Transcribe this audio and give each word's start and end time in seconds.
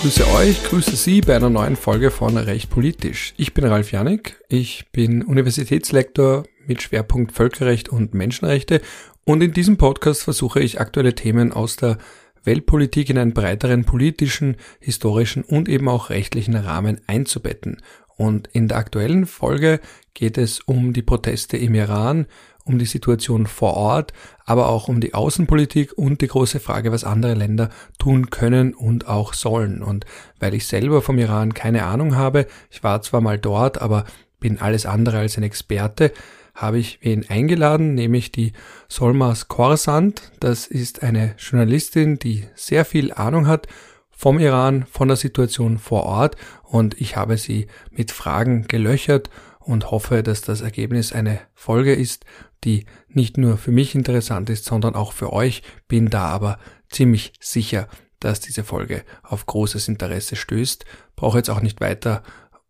grüße 0.00 0.26
euch, 0.32 0.64
grüße 0.64 0.96
Sie 0.96 1.20
bei 1.20 1.36
einer 1.36 1.50
neuen 1.50 1.76
Folge 1.76 2.10
von 2.10 2.38
Recht 2.38 2.70
Politisch. 2.70 3.34
Ich 3.36 3.52
bin 3.52 3.66
Ralf 3.66 3.92
Janik, 3.92 4.42
ich 4.48 4.86
bin 4.92 5.22
Universitätslektor 5.22 6.44
mit 6.66 6.80
Schwerpunkt 6.80 7.32
Völkerrecht 7.32 7.90
und 7.90 8.14
Menschenrechte 8.14 8.80
und 9.24 9.42
in 9.42 9.52
diesem 9.52 9.76
Podcast 9.76 10.22
versuche 10.22 10.60
ich 10.60 10.80
aktuelle 10.80 11.14
Themen 11.14 11.52
aus 11.52 11.76
der 11.76 11.98
Weltpolitik 12.44 13.10
in 13.10 13.18
einen 13.18 13.34
breiteren 13.34 13.84
politischen, 13.84 14.56
historischen 14.80 15.42
und 15.42 15.68
eben 15.68 15.90
auch 15.90 16.08
rechtlichen 16.08 16.56
Rahmen 16.56 17.02
einzubetten. 17.06 17.82
Und 18.16 18.48
in 18.54 18.68
der 18.68 18.78
aktuellen 18.78 19.26
Folge 19.26 19.80
geht 20.14 20.38
es 20.38 20.60
um 20.60 20.94
die 20.94 21.02
Proteste 21.02 21.58
im 21.58 21.74
Iran, 21.74 22.26
um 22.64 22.78
die 22.78 22.86
Situation 22.86 23.46
vor 23.46 23.74
Ort, 23.74 24.12
aber 24.44 24.68
auch 24.68 24.88
um 24.88 25.00
die 25.00 25.14
Außenpolitik 25.14 25.96
und 25.96 26.20
die 26.20 26.28
große 26.28 26.60
Frage, 26.60 26.92
was 26.92 27.04
andere 27.04 27.34
Länder 27.34 27.70
tun 27.98 28.30
können 28.30 28.74
und 28.74 29.08
auch 29.08 29.34
sollen. 29.34 29.82
Und 29.82 30.06
weil 30.38 30.54
ich 30.54 30.66
selber 30.66 31.02
vom 31.02 31.18
Iran 31.18 31.54
keine 31.54 31.84
Ahnung 31.84 32.16
habe, 32.16 32.46
ich 32.70 32.82
war 32.82 33.02
zwar 33.02 33.20
mal 33.20 33.38
dort, 33.38 33.80
aber 33.80 34.04
bin 34.38 34.60
alles 34.60 34.86
andere 34.86 35.18
als 35.18 35.36
ein 35.36 35.42
Experte, 35.42 36.12
habe 36.54 36.78
ich 36.78 36.98
wen 37.02 37.28
eingeladen, 37.28 37.94
nämlich 37.94 38.32
die 38.32 38.52
Solmas 38.88 39.48
Korsand. 39.48 40.30
Das 40.40 40.66
ist 40.66 41.02
eine 41.02 41.34
Journalistin, 41.38 42.18
die 42.18 42.44
sehr 42.54 42.84
viel 42.84 43.12
Ahnung 43.12 43.46
hat 43.46 43.66
vom 44.10 44.38
Iran, 44.38 44.84
von 44.90 45.08
der 45.08 45.16
Situation 45.16 45.78
vor 45.78 46.04
Ort 46.04 46.36
und 46.64 47.00
ich 47.00 47.16
habe 47.16 47.38
sie 47.38 47.68
mit 47.90 48.10
Fragen 48.10 48.66
gelöchert 48.68 49.30
und 49.60 49.90
hoffe, 49.90 50.22
dass 50.22 50.40
das 50.40 50.62
Ergebnis 50.62 51.12
eine 51.12 51.38
Folge 51.54 51.94
ist, 51.94 52.24
die 52.64 52.86
nicht 53.08 53.38
nur 53.38 53.56
für 53.56 53.70
mich 53.70 53.94
interessant 53.94 54.50
ist, 54.50 54.64
sondern 54.64 54.94
auch 54.94 55.12
für 55.12 55.32
euch. 55.32 55.62
Bin 55.88 56.10
da 56.10 56.24
aber 56.28 56.58
ziemlich 56.88 57.32
sicher, 57.40 57.88
dass 58.18 58.40
diese 58.40 58.64
Folge 58.64 59.04
auf 59.22 59.46
großes 59.46 59.88
Interesse 59.88 60.36
stößt. 60.36 60.84
Brauche 61.16 61.38
jetzt 61.38 61.50
auch 61.50 61.60
nicht 61.60 61.80
weiter 61.80 62.22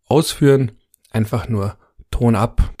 ausführen, 0.07 0.73
einfach 1.11 1.47
nur 1.49 1.77
Ton 2.11 2.35
ab. 2.35 2.73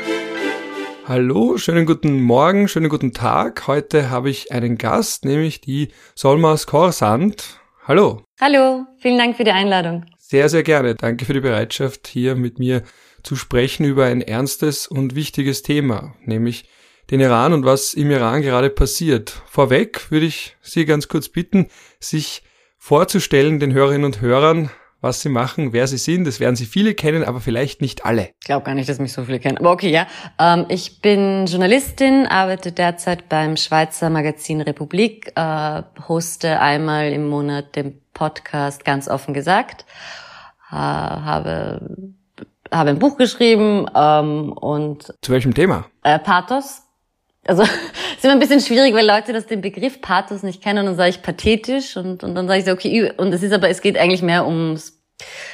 Hallo, 1.07 1.57
schönen 1.57 1.85
guten 1.85 2.21
Morgen, 2.21 2.67
schönen 2.67 2.89
guten 2.89 3.11
Tag. 3.11 3.67
Heute 3.67 4.09
habe 4.09 4.29
ich 4.29 4.51
einen 4.51 4.77
Gast, 4.77 5.25
nämlich 5.25 5.59
die 5.59 5.89
Solmas 6.15 6.67
Korsand. 6.67 7.59
Hallo. 7.85 8.23
Hallo, 8.39 8.85
vielen 8.99 9.17
Dank 9.17 9.35
für 9.35 9.43
die 9.43 9.51
Einladung. 9.51 10.05
Sehr, 10.17 10.47
sehr 10.47 10.63
gerne. 10.63 10.95
Danke 10.95 11.25
für 11.25 11.33
die 11.33 11.39
Bereitschaft, 11.41 12.07
hier 12.07 12.35
mit 12.35 12.59
mir 12.59 12.83
zu 13.23 13.35
sprechen 13.35 13.85
über 13.85 14.05
ein 14.05 14.21
ernstes 14.21 14.87
und 14.87 15.15
wichtiges 15.15 15.61
Thema, 15.61 16.15
nämlich 16.25 16.65
den 17.09 17.19
Iran 17.19 17.53
und 17.53 17.65
was 17.65 17.93
im 17.93 18.09
Iran 18.09 18.41
gerade 18.41 18.69
passiert. 18.69 19.29
Vorweg 19.45 20.11
würde 20.11 20.25
ich 20.25 20.55
Sie 20.61 20.85
ganz 20.85 21.07
kurz 21.07 21.29
bitten, 21.29 21.67
sich 21.99 22.43
vorzustellen 22.77 23.59
den 23.59 23.73
Hörerinnen 23.73 24.05
und 24.05 24.21
Hörern, 24.21 24.71
was 25.01 25.21
sie 25.21 25.29
machen, 25.29 25.73
wer 25.73 25.87
sie 25.87 25.97
sind. 25.97 26.25
Das 26.25 26.39
werden 26.39 26.55
sie 26.55 26.65
viele 26.65 26.93
kennen, 26.93 27.23
aber 27.23 27.41
vielleicht 27.41 27.81
nicht 27.81 28.05
alle. 28.05 28.29
Ich 28.39 28.45
glaube 28.45 28.63
gar 28.63 28.75
nicht, 28.75 28.87
dass 28.87 28.99
mich 28.99 29.13
so 29.13 29.23
viele 29.23 29.39
kennen. 29.39 29.57
Aber 29.57 29.71
okay, 29.71 29.89
ja. 29.89 30.07
Ähm, 30.39 30.65
ich 30.69 31.01
bin 31.01 31.47
Journalistin, 31.47 32.27
arbeite 32.27 32.71
derzeit 32.71 33.27
beim 33.27 33.57
Schweizer 33.57 34.09
Magazin 34.09 34.61
Republik, 34.61 35.33
äh, 35.35 35.81
hoste 36.07 36.59
einmal 36.59 37.11
im 37.11 37.27
Monat 37.27 37.75
den 37.75 37.99
Podcast 38.13 38.85
ganz 38.85 39.07
offen 39.07 39.33
gesagt, 39.33 39.85
äh, 40.71 40.75
habe 40.75 42.13
habe 42.71 42.89
ein 42.89 42.99
Buch 42.99 43.17
geschrieben 43.17 43.85
ähm, 43.95 44.53
und 44.53 45.13
zu 45.21 45.31
welchem 45.31 45.53
Thema? 45.53 45.85
Äh, 46.03 46.19
Pathos. 46.19 46.83
Also 47.45 47.63
ist 48.17 48.23
immer 48.23 48.33
ein 48.33 48.39
bisschen 48.39 48.61
schwierig, 48.61 48.93
weil 48.93 49.05
Leute 49.05 49.33
das 49.33 49.47
den 49.47 49.61
Begriff 49.61 50.01
Pathos 50.01 50.43
nicht 50.43 50.61
kennen 50.61 50.79
und 50.79 50.85
dann 50.85 50.95
sage 50.95 51.09
ich 51.09 51.21
pathetisch 51.21 51.97
und, 51.97 52.23
und 52.23 52.35
dann 52.35 52.47
sage 52.47 52.59
ich 52.59 52.65
so, 52.65 52.71
okay, 52.71 53.11
und 53.17 53.33
es 53.33 53.43
ist 53.43 53.53
aber, 53.53 53.69
es 53.69 53.81
geht 53.81 53.97
eigentlich 53.97 54.21
mehr 54.21 54.45
ums 54.45 55.01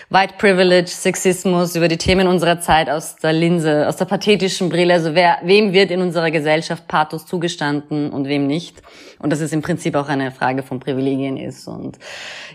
White 0.10 0.36
Privilege, 0.38 0.88
Sexismus, 0.88 1.76
über 1.76 1.88
die 1.90 1.98
Themen 1.98 2.28
unserer 2.28 2.62
Zeit 2.62 2.90
aus 2.90 3.18
der 3.18 3.34
Linse, 3.34 3.88
aus 3.88 3.98
der 3.98 4.06
pathetischen 4.06 4.70
Brille. 4.70 4.94
Also 4.94 5.16
wer, 5.16 5.40
wem 5.44 5.74
wird 5.74 5.92
in 5.92 6.02
unserer 6.02 6.32
Gesellschaft 6.32 6.88
Pathos 6.88 7.26
zugestanden 7.26 8.12
und 8.12 8.28
wem 8.28 8.48
nicht? 8.48 8.82
Und 9.20 9.32
dass 9.32 9.42
es 9.42 9.52
im 9.52 9.62
Prinzip 9.62 9.96
auch 9.96 10.08
eine 10.08 10.32
Frage 10.32 10.64
von 10.64 10.80
Privilegien 10.80 11.36
ist. 11.36 11.68
Und 11.68 11.98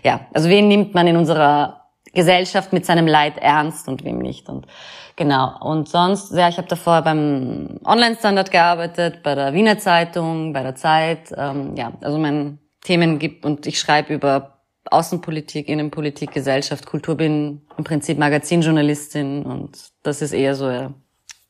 ja, 0.03 0.21
also 0.33 0.49
wen 0.49 0.67
nimmt 0.67 0.95
man 0.95 1.05
in 1.05 1.17
unserer 1.17 1.82
Gesellschaft 2.13 2.73
mit 2.73 2.85
seinem 2.85 3.07
Leid 3.07 3.37
ernst 3.37 3.87
und 3.87 4.03
wem 4.03 4.19
nicht. 4.19 4.47
Und 4.47 4.67
genau. 5.15 5.59
Und 5.61 5.89
sonst, 5.89 6.31
ja, 6.33 6.47
ich 6.47 6.57
habe 6.57 6.67
davor 6.67 7.01
beim 7.01 7.79
Online-Standard 7.83 8.51
gearbeitet, 8.51 9.23
bei 9.23 9.35
der 9.35 9.53
Wiener 9.53 9.79
Zeitung, 9.79 10.53
bei 10.53 10.63
der 10.63 10.75
Zeit. 10.75 11.33
Ähm, 11.35 11.75
ja, 11.75 11.93
also 12.01 12.17
mein 12.17 12.59
Themen 12.81 13.19
gibt 13.19 13.45
und 13.45 13.65
ich 13.65 13.79
schreibe 13.79 14.13
über 14.13 14.53
Außenpolitik, 14.85 15.69
Innenpolitik, 15.69 16.31
Gesellschaft, 16.31 16.85
Kultur, 16.85 17.15
bin 17.15 17.61
im 17.77 17.83
Prinzip 17.83 18.17
Magazinjournalistin 18.17 19.43
und 19.43 19.77
das 20.03 20.21
ist 20.21 20.33
eher 20.33 20.55
so 20.55 20.69
ja, 20.69 20.93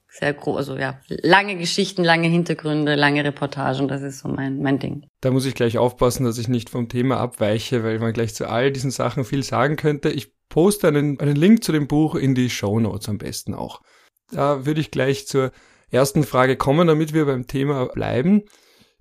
sehr 0.08 0.34
groß, 0.34 0.58
also 0.58 0.78
ja, 0.78 1.00
lange 1.08 1.58
Geschichten, 1.58 2.04
lange 2.04 2.28
Hintergründe, 2.28 2.94
lange 2.94 3.24
Reportagen, 3.24 3.88
das 3.88 4.04
ist 4.04 4.20
so 4.20 4.30
mein, 4.30 4.62
mein 4.62 4.78
Ding. 4.78 5.08
Da 5.22 5.32
muss 5.32 5.48
ich 5.48 5.56
gleich 5.56 5.80
aufpassen, 5.80 6.26
dass 6.26 6.38
ich 6.38 6.48
nicht 6.48 6.70
vom 6.70 6.88
Thema 6.88 7.18
abweiche, 7.18 7.84
weil 7.84 7.98
man 7.98 8.14
gleich 8.14 8.36
zu 8.36 8.48
all 8.48 8.72
diesen 8.72 8.92
Sachen 8.92 9.26
viel 9.26 9.42
sagen 9.42 9.76
könnte. 9.76 10.10
Ich 10.10 10.32
poste 10.54 10.88
einen, 10.88 11.20
einen 11.20 11.36
Link 11.36 11.64
zu 11.64 11.72
dem 11.72 11.88
Buch 11.88 12.14
in 12.14 12.36
die 12.36 12.52
Show 12.52 12.80
Notes 12.80 13.10
am 13.10 13.18
besten 13.18 13.56
auch. 13.56 13.82
Da 14.32 14.68
würde 14.68 14.82
ich 14.82 14.92
gleich 14.92 15.26
zur 15.26 15.52
ersten 15.90 16.24
Frage 16.24 16.58
kommen, 16.58 16.88
damit 16.88 17.12
wir 17.12 17.26
beim 17.26 17.48
Thema 17.48 17.88
bleiben. 17.88 18.44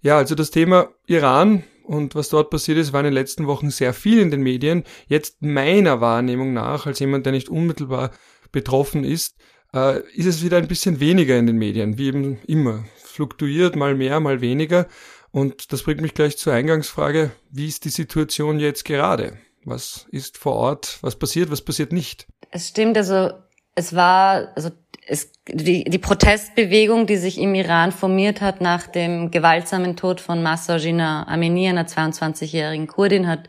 Ja, 0.00 0.16
also 0.16 0.34
das 0.34 0.50
Thema 0.50 0.88
Iran 1.06 1.62
und 1.84 2.14
was 2.14 2.30
dort 2.30 2.48
passiert 2.48 2.78
ist, 2.78 2.94
war 2.94 3.00
in 3.00 3.04
den 3.04 3.12
letzten 3.12 3.46
Wochen 3.46 3.70
sehr 3.70 3.92
viel 3.92 4.18
in 4.18 4.30
den 4.30 4.40
Medien. 4.40 4.84
Jetzt 5.08 5.42
meiner 5.42 6.00
Wahrnehmung 6.00 6.54
nach, 6.54 6.86
als 6.86 7.00
jemand, 7.00 7.26
der 7.26 7.34
nicht 7.34 7.50
unmittelbar 7.50 8.12
betroffen 8.50 9.04
ist, 9.04 9.36
äh, 9.74 10.00
ist 10.14 10.26
es 10.26 10.42
wieder 10.42 10.56
ein 10.56 10.68
bisschen 10.68 11.00
weniger 11.00 11.38
in 11.38 11.46
den 11.46 11.58
Medien, 11.58 11.98
wie 11.98 12.06
eben 12.06 12.38
immer. 12.46 12.82
Fluktuiert 12.96 13.76
mal 13.76 13.94
mehr, 13.94 14.20
mal 14.20 14.40
weniger. 14.40 14.88
Und 15.32 15.70
das 15.70 15.82
bringt 15.82 16.00
mich 16.00 16.14
gleich 16.14 16.38
zur 16.38 16.54
Eingangsfrage, 16.54 17.30
wie 17.50 17.68
ist 17.68 17.84
die 17.84 17.90
Situation 17.90 18.58
jetzt 18.58 18.86
gerade? 18.86 19.36
Was 19.64 20.06
ist 20.10 20.38
vor 20.38 20.54
Ort? 20.54 20.98
Was 21.02 21.16
passiert? 21.16 21.50
Was 21.50 21.62
passiert 21.62 21.92
nicht? 21.92 22.26
Es 22.50 22.68
stimmt, 22.68 22.96
also 22.96 23.30
es 23.74 23.94
war, 23.94 24.48
also 24.54 24.70
es, 25.06 25.32
die, 25.48 25.84
die 25.84 25.98
Protestbewegung, 25.98 27.06
die 27.06 27.16
sich 27.16 27.38
im 27.38 27.54
Iran 27.54 27.92
formiert 27.92 28.40
hat 28.40 28.60
nach 28.60 28.86
dem 28.86 29.30
gewaltsamen 29.30 29.96
Tod 29.96 30.20
von 30.20 30.42
Massa 30.42 30.76
Jina 30.76 31.26
Amini, 31.26 31.68
einer 31.68 31.86
22-jährigen 31.86 32.86
Kurdin, 32.86 33.26
hat 33.26 33.48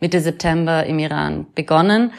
Mitte 0.00 0.20
September 0.20 0.84
im 0.84 0.98
Iran 0.98 1.46
begonnen. 1.54 2.12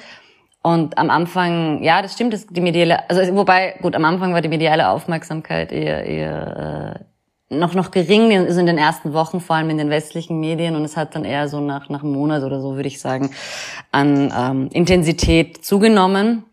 Und 0.64 0.98
am 0.98 1.10
Anfang, 1.10 1.82
ja, 1.84 2.02
das 2.02 2.14
stimmt, 2.14 2.34
das, 2.34 2.48
die 2.48 2.60
mediale, 2.60 3.10
also 3.10 3.36
wobei, 3.36 3.76
gut, 3.82 3.96
am 3.96 4.04
Anfang 4.04 4.34
war 4.34 4.42
die 4.42 4.50
mediale 4.50 4.90
Aufmerksamkeit 4.90 5.72
eher, 5.72 6.04
eher 6.04 7.00
äh, 7.00 7.17
noch 7.50 7.74
noch 7.74 7.92
gering, 7.92 8.36
also 8.36 8.60
in 8.60 8.66
den 8.66 8.78
ersten 8.78 9.14
Wochen, 9.14 9.40
vor 9.40 9.56
allem 9.56 9.70
in 9.70 9.78
den 9.78 9.90
westlichen 9.90 10.40
Medien. 10.40 10.76
Und 10.76 10.84
es 10.84 10.98
hat 10.98 11.16
dann 11.16 11.24
eher 11.24 11.48
so 11.48 11.60
nach, 11.60 11.90
nach 11.90 12.04
einem 12.04 12.12
Monat 12.12 12.44
oder 12.44 12.62
so, 12.62 12.76
würde 12.76 12.88
ich 12.88 13.00
sagen, 13.00 13.32
an 13.92 14.34
ähm, 14.36 14.70
Intensität 14.74 15.64
zugenommen 15.64 16.44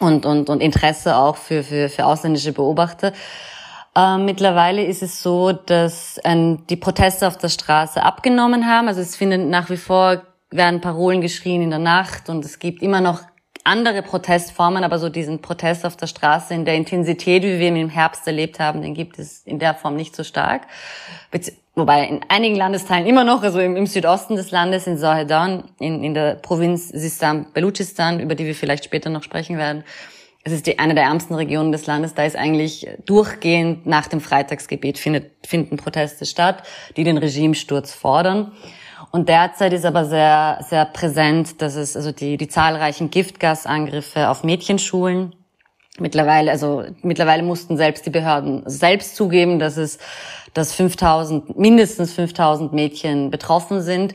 und, 0.00 0.24
und, 0.24 0.48
und 0.48 0.62
Interesse 0.62 1.16
auch 1.16 1.36
für, 1.36 1.62
für, 1.62 1.88
für 1.88 2.06
ausländische 2.06 2.52
Beobachter. 2.52 3.12
Ähm, 3.94 4.24
mittlerweile 4.24 4.84
ist 4.84 5.02
es 5.02 5.22
so, 5.22 5.52
dass 5.52 6.20
ähm, 6.24 6.66
die 6.68 6.76
Proteste 6.76 7.26
auf 7.26 7.36
der 7.36 7.48
Straße 7.48 8.02
abgenommen 8.02 8.66
haben. 8.66 8.88
Also 8.88 9.00
es 9.00 9.16
finden 9.16 9.50
nach 9.50 9.70
wie 9.70 9.76
vor 9.76 10.22
werden 10.50 10.80
Parolen 10.80 11.20
geschrien 11.20 11.62
in 11.62 11.70
der 11.70 11.78
Nacht 11.78 12.28
und 12.28 12.44
es 12.44 12.58
gibt 12.58 12.82
immer 12.82 13.00
noch 13.00 13.22
andere 13.66 14.02
Protestformen, 14.02 14.84
aber 14.84 14.98
so 14.98 15.08
diesen 15.08 15.40
Protest 15.40 15.84
auf 15.84 15.96
der 15.96 16.06
Straße 16.06 16.54
in 16.54 16.64
der 16.64 16.74
Intensität, 16.74 17.42
wie 17.42 17.58
wir 17.58 17.68
ihn 17.68 17.76
im 17.76 17.88
Herbst 17.88 18.26
erlebt 18.26 18.60
haben, 18.60 18.82
den 18.82 18.94
gibt 18.94 19.18
es 19.18 19.42
in 19.44 19.58
der 19.58 19.74
Form 19.74 19.96
nicht 19.96 20.14
so 20.14 20.24
stark. 20.24 20.62
Wobei 21.74 22.06
in 22.06 22.20
einigen 22.28 22.56
Landesteilen 22.56 23.06
immer 23.06 23.24
noch, 23.24 23.42
also 23.42 23.60
im, 23.60 23.76
im 23.76 23.86
Südosten 23.86 24.36
des 24.36 24.50
Landes, 24.50 24.86
in 24.86 24.96
Zahedan, 24.96 25.64
in, 25.78 26.02
in 26.02 26.14
der 26.14 26.36
Provinz 26.36 26.88
Sistan 26.88 27.46
Belutschistan, 27.52 28.20
über 28.20 28.34
die 28.34 28.46
wir 28.46 28.54
vielleicht 28.54 28.86
später 28.86 29.10
noch 29.10 29.22
sprechen 29.22 29.58
werden, 29.58 29.84
es 30.46 30.52
ist 30.52 30.66
die, 30.68 30.78
eine 30.78 30.94
der 30.94 31.02
ärmsten 31.02 31.34
Regionen 31.34 31.72
des 31.72 31.86
Landes, 31.86 32.14
da 32.14 32.24
ist 32.24 32.36
eigentlich 32.36 32.86
durchgehend 33.04 33.84
nach 33.84 34.06
dem 34.06 34.20
Freitagsgebet 34.20 34.96
findet, 34.96 35.32
finden 35.44 35.76
Proteste 35.76 36.24
statt, 36.24 36.62
die 36.96 37.02
den 37.02 37.18
Regimesturz 37.18 37.92
fordern. 37.92 38.52
Und 39.10 39.28
derzeit 39.28 39.72
ist 39.72 39.84
aber 39.84 40.04
sehr, 40.04 40.58
sehr 40.68 40.84
präsent, 40.84 41.62
dass 41.62 41.76
es 41.76 41.96
also 41.96 42.12
die, 42.12 42.36
die 42.36 42.48
zahlreichen 42.48 43.10
Giftgasangriffe 43.10 44.28
auf 44.28 44.44
Mädchenschulen 44.44 45.34
mittlerweile, 45.98 46.50
also 46.50 46.84
mittlerweile 47.02 47.42
mussten 47.42 47.76
selbst 47.76 48.06
die 48.06 48.10
Behörden 48.10 48.62
selbst 48.66 49.16
zugeben, 49.16 49.58
dass 49.58 49.76
es, 49.76 49.98
dass 50.54 50.72
5000, 50.72 51.58
mindestens 51.58 52.12
5000 52.14 52.72
Mädchen 52.72 53.30
betroffen 53.30 53.82
sind. 53.82 54.14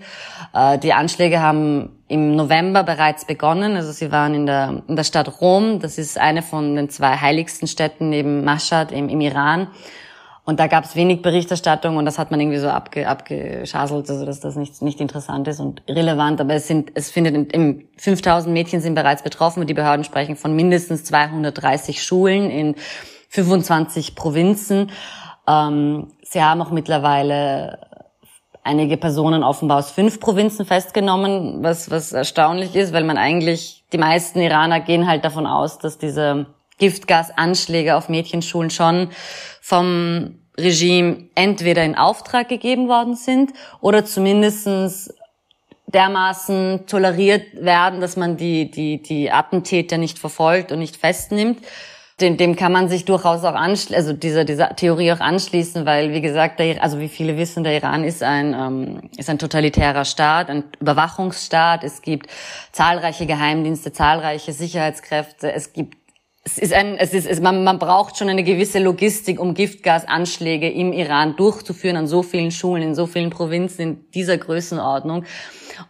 Äh, 0.54 0.78
die 0.78 0.94
Anschläge 0.94 1.42
haben 1.42 2.04
im 2.08 2.36
November 2.36 2.84
bereits 2.84 3.26
begonnen. 3.26 3.76
Also 3.76 3.92
sie 3.92 4.12
waren 4.12 4.34
in 4.34 4.46
der, 4.46 4.84
in 4.88 4.96
der 4.96 5.04
Stadt 5.04 5.42
Rom. 5.42 5.80
Das 5.80 5.98
ist 5.98 6.18
eine 6.18 6.42
von 6.42 6.76
den 6.76 6.90
zwei 6.90 7.18
heiligsten 7.18 7.68
Städten 7.68 8.10
neben 8.10 8.44
Mashhad 8.44 8.92
im, 8.92 9.10
im 9.10 9.22
Iran. 9.22 9.68
Und 10.44 10.60
da 10.60 10.68
gab 10.68 10.86
es 10.86 10.96
wenig 10.96 11.22
Berichterstattung 11.22 11.98
und 11.98 12.06
das 12.06 12.18
hat 12.18 12.32
man 12.32 12.40
irgendwie 12.40 12.58
so 12.58 12.68
abge, 12.68 13.08
abgeschaselt, 13.08 14.10
also 14.10 14.26
dass 14.26 14.40
das 14.40 14.56
nicht, 14.56 14.82
nicht 14.82 15.00
interessant 15.00 15.48
ist 15.48 15.60
und 15.60 15.84
relevant. 15.88 16.42
Aber 16.42 16.56
es 16.56 16.68
sind, 16.68 16.92
es 16.96 17.12
findet 17.12 17.54
im 17.54 17.88
5000 17.98 18.52
Mädchen 18.52 18.82
sind 18.82 18.96
bereits 18.96 19.22
betroffen 19.22 19.62
und 19.62 19.68
die 19.68 19.76
Behörden 19.76 20.04
sprechen 20.04 20.36
von 20.36 20.56
mindestens 20.56 21.04
230 21.04 22.04
Schulen 22.04 22.50
in 22.50 22.76
25 23.30 24.16
Provinzen. 24.16 24.90
Ähm, 25.48 26.12
sie 26.24 26.42
haben 26.42 26.62
auch 26.62 26.72
mittlerweile 26.72 27.80
einige 28.64 28.98
Personen 28.98 29.44
offenbar 29.44 29.78
aus 29.78 29.92
fünf 29.92 30.20
Provinzen 30.20 30.66
festgenommen, 30.66 31.64
was, 31.64 31.92
was 31.92 32.14
erstaunlich 32.14 32.76
ist, 32.76 32.94
weil 32.94 33.04
man 33.04 33.18
eigentlich, 33.18 33.86
die 33.94 33.98
meisten 33.98 34.40
Iraner 34.40 34.80
gehen 34.80 35.08
halt 35.08 35.24
davon 35.24 35.46
aus, 35.46 35.78
dass 35.80 35.98
diese 35.98 36.48
Giftgasanschläge 36.82 37.96
auf 37.96 38.10
Mädchenschulen 38.10 38.72
schon 38.72 39.10
vom 39.62 40.40
Regime 40.58 41.30
entweder 41.36 41.86
in 41.86 41.96
Auftrag 41.96 42.50
gegeben 42.50 42.88
worden 42.88 43.16
sind 43.16 43.52
oder 43.82 44.04
zumindestens 44.04 45.14
dermaßen 45.86 46.88
toleriert 46.88 47.44
werden, 47.54 48.02
dass 48.02 48.18
man 48.18 48.36
die, 48.36 48.72
die, 48.72 49.02
die 49.02 49.32
Attentäter 49.32 49.98
nicht 49.98 50.18
verfolgt 50.18 50.72
und 50.72 50.80
nicht 50.80 50.98
festnimmt. 50.98 51.60
Dem, 52.20 52.38
dem 52.38 52.56
kann 52.56 52.72
man 52.72 52.88
sich 52.88 53.06
durchaus 53.06 53.44
auch 53.44 53.56
anschließen, 53.56 53.96
also 53.96 54.14
dieser, 54.14 54.46
dieser 54.46 54.76
Theorie 54.76 55.12
auch 55.12 55.20
anschließen, 55.20 55.86
weil, 55.88 56.14
wie 56.14 56.22
gesagt, 56.22 56.60
der, 56.60 56.82
also 56.84 57.00
wie 57.00 57.08
viele 57.08 57.36
wissen, 57.38 57.64
der 57.64 57.74
Iran 57.74 58.04
ist 58.04 58.22
ein, 58.22 58.54
ähm, 58.54 59.10
ist 59.18 59.30
ein 59.30 59.40
totalitärer 59.40 60.06
Staat, 60.06 60.50
ein 60.50 60.66
Überwachungsstaat. 60.80 61.84
Es 61.84 62.04
gibt 62.04 62.30
zahlreiche 62.72 63.26
Geheimdienste, 63.26 63.92
zahlreiche 63.92 64.54
Sicherheitskräfte. 64.54 65.52
Es 65.52 65.74
gibt 65.74 66.01
es 66.44 66.58
ist 66.58 66.74
ein, 66.74 66.98
es 66.98 67.14
ist, 67.14 67.28
es, 67.28 67.40
man, 67.40 67.64
man 67.64 67.78
braucht 67.78 68.18
schon 68.18 68.28
eine 68.28 68.44
gewisse 68.44 68.80
Logistik, 68.80 69.40
um 69.40 69.54
Giftgasanschläge 69.54 70.70
im 70.70 70.92
Iran 70.92 71.36
durchzuführen 71.36 71.98
an 71.98 72.08
so 72.08 72.24
vielen 72.24 72.52
Schulen, 72.52 72.82
in 72.82 72.96
so 72.96 73.06
vielen 73.06 73.30
Provinzen 73.30 73.82
in 73.82 74.12
dieser 74.12 74.38
Größenordnung, 74.38 75.26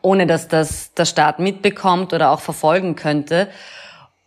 ohne 0.02 0.28
dass 0.28 0.50
das 0.50 0.94
der 0.94 1.06
Staat 1.06 1.40
mitbekommt 1.40 2.14
oder 2.14 2.32
auch 2.32 2.42
verfolgen 2.42 2.96
könnte. 2.96 3.48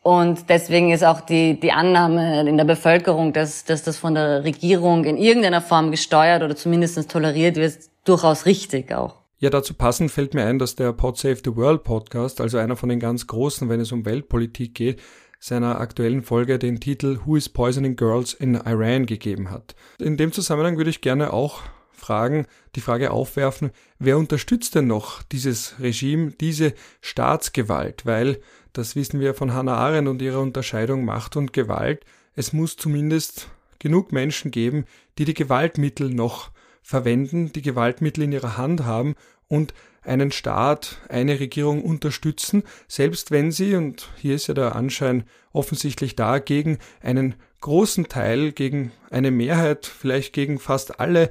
Und 0.02 0.48
deswegen 0.48 0.92
ist 0.92 1.04
auch 1.04 1.20
die, 1.20 1.58
die 1.60 1.72
Annahme 1.72 2.46
in 2.48 2.56
der 2.56 2.64
Bevölkerung, 2.64 3.32
dass, 3.32 3.64
dass 3.64 3.82
das 3.82 3.98
von 3.98 4.14
der 4.14 4.44
Regierung 4.44 5.04
in 5.04 5.16
irgendeiner 5.16 5.62
Form 5.62 5.90
gesteuert 5.90 6.42
oder 6.42 6.56
zumindest 6.56 7.10
toleriert 7.10 7.56
wird, 7.56 7.78
durchaus 8.04 8.46
richtig 8.46 8.94
auch. 8.94 9.16
Ja, 9.38 9.50
dazu 9.50 9.74
passend 9.74 10.10
fällt 10.10 10.32
mir 10.32 10.44
ein, 10.46 10.58
dass 10.58 10.74
der 10.74 10.92
Pod 10.92 11.18
Save 11.18 11.38
the 11.44 11.56
World 11.56 11.84
Podcast, 11.84 12.40
also 12.40 12.56
einer 12.56 12.76
von 12.76 12.88
den 12.88 13.00
ganz 13.00 13.26
großen, 13.26 13.68
wenn 13.68 13.80
es 13.80 13.92
um 13.92 14.06
Weltpolitik 14.06 14.74
geht, 14.74 15.00
seiner 15.44 15.78
aktuellen 15.78 16.22
Folge 16.22 16.58
den 16.58 16.80
Titel 16.80 17.20
Who 17.26 17.36
is 17.36 17.50
Poisoning 17.50 17.96
Girls 17.96 18.32
in 18.32 18.54
Iran 18.54 19.04
gegeben 19.04 19.50
hat. 19.50 19.74
In 19.98 20.16
dem 20.16 20.32
Zusammenhang 20.32 20.78
würde 20.78 20.88
ich 20.88 21.02
gerne 21.02 21.34
auch 21.34 21.60
fragen, 21.92 22.46
die 22.76 22.80
Frage 22.80 23.10
aufwerfen, 23.10 23.70
wer 23.98 24.16
unterstützt 24.16 24.74
denn 24.74 24.86
noch 24.86 25.22
dieses 25.22 25.74
Regime, 25.80 26.30
diese 26.30 26.72
Staatsgewalt? 27.02 28.06
Weil, 28.06 28.40
das 28.72 28.96
wissen 28.96 29.20
wir 29.20 29.34
von 29.34 29.52
Hannah 29.52 29.76
Arendt 29.76 30.08
und 30.08 30.22
ihrer 30.22 30.40
Unterscheidung 30.40 31.04
Macht 31.04 31.36
und 31.36 31.52
Gewalt, 31.52 32.06
es 32.34 32.54
muss 32.54 32.76
zumindest 32.76 33.48
genug 33.80 34.12
Menschen 34.12 34.50
geben, 34.50 34.86
die 35.18 35.26
die 35.26 35.34
Gewaltmittel 35.34 36.08
noch 36.08 36.52
verwenden, 36.82 37.52
die 37.52 37.60
Gewaltmittel 37.60 38.24
in 38.24 38.32
ihrer 38.32 38.56
Hand 38.56 38.84
haben 38.84 39.14
und 39.48 39.74
einen 40.04 40.32
Staat, 40.32 40.98
eine 41.08 41.40
Regierung 41.40 41.82
unterstützen, 41.82 42.62
selbst 42.88 43.30
wenn 43.30 43.50
sie, 43.50 43.74
und 43.74 44.08
hier 44.16 44.34
ist 44.34 44.46
ja 44.46 44.54
der 44.54 44.76
Anschein 44.76 45.24
offensichtlich 45.52 46.16
da, 46.16 46.38
gegen 46.38 46.78
einen 47.02 47.34
großen 47.60 48.08
Teil, 48.08 48.52
gegen 48.52 48.92
eine 49.10 49.30
Mehrheit, 49.30 49.86
vielleicht 49.86 50.32
gegen 50.32 50.58
fast 50.58 51.00
alle 51.00 51.30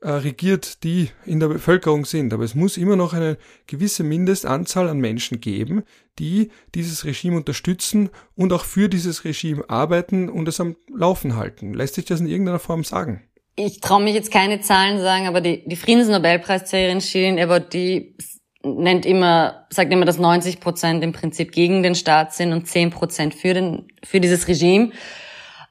äh, 0.00 0.10
regiert, 0.10 0.84
die 0.84 1.10
in 1.26 1.40
der 1.40 1.48
Bevölkerung 1.48 2.04
sind. 2.04 2.32
Aber 2.32 2.44
es 2.44 2.54
muss 2.54 2.76
immer 2.76 2.94
noch 2.94 3.14
eine 3.14 3.36
gewisse 3.66 4.04
Mindestanzahl 4.04 4.88
an 4.88 5.00
Menschen 5.00 5.40
geben, 5.40 5.82
die 6.18 6.50
dieses 6.74 7.04
Regime 7.04 7.36
unterstützen 7.36 8.08
und 8.36 8.52
auch 8.52 8.64
für 8.64 8.88
dieses 8.88 9.24
Regime 9.24 9.68
arbeiten 9.68 10.28
und 10.28 10.46
es 10.46 10.60
am 10.60 10.76
Laufen 10.94 11.36
halten. 11.36 11.74
Lässt 11.74 11.96
sich 11.96 12.04
das 12.04 12.20
in 12.20 12.28
irgendeiner 12.28 12.60
Form 12.60 12.84
sagen? 12.84 13.24
Ich 13.58 13.80
traue 13.80 14.02
mich 14.02 14.14
jetzt 14.14 14.30
keine 14.30 14.60
Zahlen 14.60 15.00
sagen, 15.00 15.26
aber 15.26 15.40
die, 15.40 15.64
die 15.66 15.76
Friedensnobelpreisträgerin 15.76 17.00
Shirin 17.00 17.36
die 17.72 18.14
nennt 18.62 19.04
immer, 19.04 19.66
sagt 19.70 19.92
immer, 19.92 20.04
dass 20.04 20.18
90 20.18 20.60
Prozent 20.60 21.02
im 21.02 21.12
Prinzip 21.12 21.52
gegen 21.52 21.82
den 21.82 21.94
Staat 21.94 22.34
sind 22.34 22.52
und 22.52 22.68
10 22.68 22.90
Prozent 22.90 23.34
für 23.34 23.54
den, 23.54 23.88
für 24.04 24.20
dieses 24.20 24.46
Regime. 24.46 24.90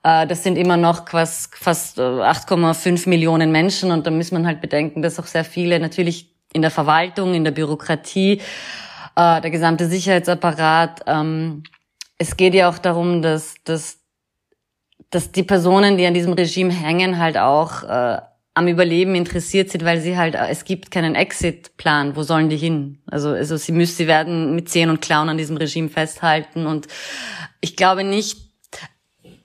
Äh, 0.03 0.27
das 0.27 0.43
sind 0.43 0.57
immer 0.57 0.75
noch 0.75 1.07
fast, 1.07 1.55
fast 1.55 1.99
8,5 1.99 3.07
Millionen 3.07 3.51
Menschen 3.51 3.91
und 3.91 4.05
da 4.05 4.11
muss 4.11 4.31
man 4.31 4.45
halt 4.45 4.59
bedenken, 4.59 5.01
dass 5.01 5.19
auch 5.19 5.27
sehr 5.27 5.45
viele 5.45 5.79
natürlich 5.79 6.33
in 6.53 6.61
der 6.61 6.71
Verwaltung, 6.71 7.33
in 7.33 7.45
der 7.45 7.51
Bürokratie, 7.51 8.41
äh, 9.15 9.41
der 9.41 9.49
gesamte 9.49 9.87
Sicherheitsapparat, 9.87 11.03
ähm, 11.07 11.63
es 12.17 12.35
geht 12.35 12.53
ja 12.53 12.69
auch 12.69 12.79
darum, 12.79 13.21
dass, 13.21 13.55
dass 13.63 13.96
dass 15.09 15.31
die 15.31 15.43
Personen, 15.43 15.97
die 15.97 16.05
an 16.05 16.13
diesem 16.13 16.33
Regime 16.33 16.73
hängen, 16.73 17.17
halt 17.17 17.37
auch 17.37 17.83
äh, 17.83 18.17
am 18.53 18.67
Überleben 18.67 19.13
interessiert 19.13 19.69
sind, 19.69 19.85
weil 19.85 20.01
sie 20.01 20.17
halt, 20.17 20.35
es 20.35 20.65
gibt 20.65 20.89
keinen 20.89 21.13
Exit-Plan. 21.13 22.15
Wo 22.15 22.23
sollen 22.23 22.49
die 22.49 22.57
hin? 22.57 22.99
Also, 23.05 23.29
also 23.29 23.55
sie 23.55 23.71
müssen, 23.71 23.95
sie 23.95 24.07
werden 24.07 24.55
mit 24.55 24.69
Zehen 24.69 24.89
und 24.89 25.01
Klauen 25.01 25.29
an 25.29 25.37
diesem 25.37 25.57
Regime 25.57 25.89
festhalten 25.89 26.65
und 26.65 26.87
ich 27.61 27.75
glaube 27.75 28.03
nicht, 28.03 28.47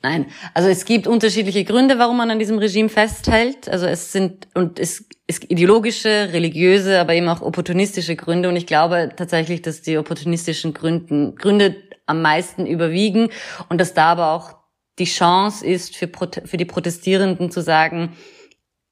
Nein, 0.05 0.27
also 0.53 0.69
es 0.69 0.85
gibt 0.85 1.07
unterschiedliche 1.07 1.63
Gründe, 1.63 1.97
warum 1.97 2.17
man 2.17 2.29
an 2.29 2.41
diesem 2.41 2.59
Regime 2.59 2.89
festhält. 2.89 3.69
Also 3.69 3.87
es 3.87 4.11
sind 4.11 4.49
und 4.53 4.81
es 4.81 5.09
ist 5.29 5.49
ideologische, 5.49 6.31
religiöse, 6.33 6.99
aber 6.99 7.15
eben 7.15 7.29
auch 7.29 7.41
opportunistische 7.41 8.17
Gründe. 8.17 8.49
Und 8.49 8.57
ich 8.57 8.67
glaube 8.67 9.11
tatsächlich, 9.17 9.63
dass 9.63 9.81
die 9.81 9.99
opportunistischen 9.99 10.75
Gründen, 10.75 11.37
Gründe 11.37 11.77
am 12.07 12.21
meisten 12.21 12.67
überwiegen 12.67 13.29
und 13.69 13.81
dass 13.81 13.95
da 13.95 14.07
aber 14.07 14.33
auch 14.33 14.62
die 14.99 15.05
Chance 15.05 15.67
ist 15.67 15.97
für, 15.97 16.11
für 16.45 16.57
die 16.57 16.65
Protestierenden 16.65 17.51
zu 17.51 17.63
sagen, 17.63 18.17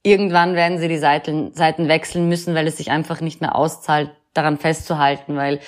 irgendwann 0.02 0.54
werden 0.54 0.78
sie 0.78 0.88
die 0.88 0.98
Seiten, 0.98 1.52
Seiten 1.54 1.88
wechseln 1.88 2.28
müssen, 2.28 2.54
weil 2.54 2.66
es 2.66 2.78
sich 2.78 2.90
einfach 2.90 3.20
nicht 3.20 3.40
mehr 3.40 3.54
auszahlt, 3.54 4.10
daran 4.32 4.58
festzuhalten, 4.58 5.36
weil 5.36 5.58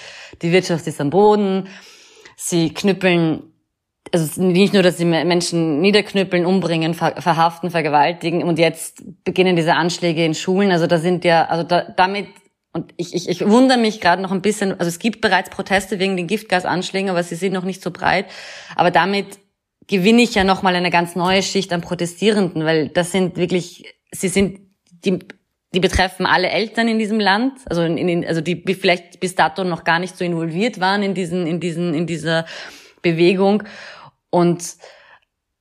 die 0.40 0.52
Wirtschaft 0.52 0.86
ist 0.86 1.00
am 1.00 1.10
Boden, 1.10 1.68
sie 2.36 2.72
knüppeln, 2.72 3.42
also 4.12 4.40
nicht 4.40 4.72
nur, 4.72 4.84
dass 4.84 4.98
sie 4.98 5.04
Menschen 5.04 5.80
niederknüppeln, 5.80 6.46
umbringen, 6.46 6.94
verhaften, 6.94 7.70
vergewaltigen 7.70 8.44
und 8.44 8.58
jetzt 8.58 9.02
beginnen 9.24 9.56
diese 9.56 9.74
Anschläge 9.74 10.24
in 10.24 10.34
Schulen, 10.34 10.70
also 10.70 10.86
da 10.86 10.98
sind 10.98 11.24
ja, 11.24 11.46
also 11.46 11.64
da, 11.64 11.82
damit 11.96 12.28
und 12.74 12.94
ich, 12.96 13.14
ich, 13.14 13.28
ich 13.28 13.46
wundere 13.46 13.78
mich 13.78 14.00
gerade 14.00 14.22
noch 14.22 14.32
ein 14.32 14.40
bisschen, 14.40 14.72
also 14.72 14.86
es 14.86 14.98
gibt 14.98 15.20
bereits 15.20 15.50
Proteste 15.50 15.98
wegen 15.98 16.16
den 16.16 16.26
Giftgasanschlägen, 16.26 17.10
aber 17.10 17.22
sie 17.22 17.34
sind 17.34 17.52
noch 17.52 17.64
nicht 17.64 17.82
so 17.82 17.90
breit. 17.90 18.26
Aber 18.76 18.90
damit 18.90 19.26
gewinne 19.86 20.22
ich 20.22 20.34
ja 20.34 20.44
nochmal 20.44 20.74
eine 20.74 20.90
ganz 20.90 21.16
neue 21.16 21.42
Schicht 21.42 21.72
an 21.72 21.80
Protestierenden, 21.80 22.64
weil 22.64 22.88
das 22.88 23.12
sind 23.12 23.36
wirklich, 23.36 23.94
sie 24.10 24.28
sind, 24.28 24.60
die, 25.04 25.18
die 25.74 25.80
betreffen 25.80 26.26
alle 26.26 26.50
Eltern 26.50 26.88
in 26.88 26.98
diesem 26.98 27.18
Land, 27.18 27.58
also 27.66 27.82
in, 27.82 27.96
in, 27.96 28.26
also 28.26 28.40
die 28.40 28.62
vielleicht 28.74 29.20
bis 29.20 29.34
dato 29.34 29.64
noch 29.64 29.84
gar 29.84 29.98
nicht 29.98 30.16
so 30.16 30.24
involviert 30.24 30.80
waren 30.80 31.02
in 31.02 31.14
diesen, 31.14 31.46
in 31.46 31.60
diesen, 31.60 31.94
in 31.94 32.06
dieser 32.06 32.46
Bewegung. 33.00 33.64
Und 34.30 34.62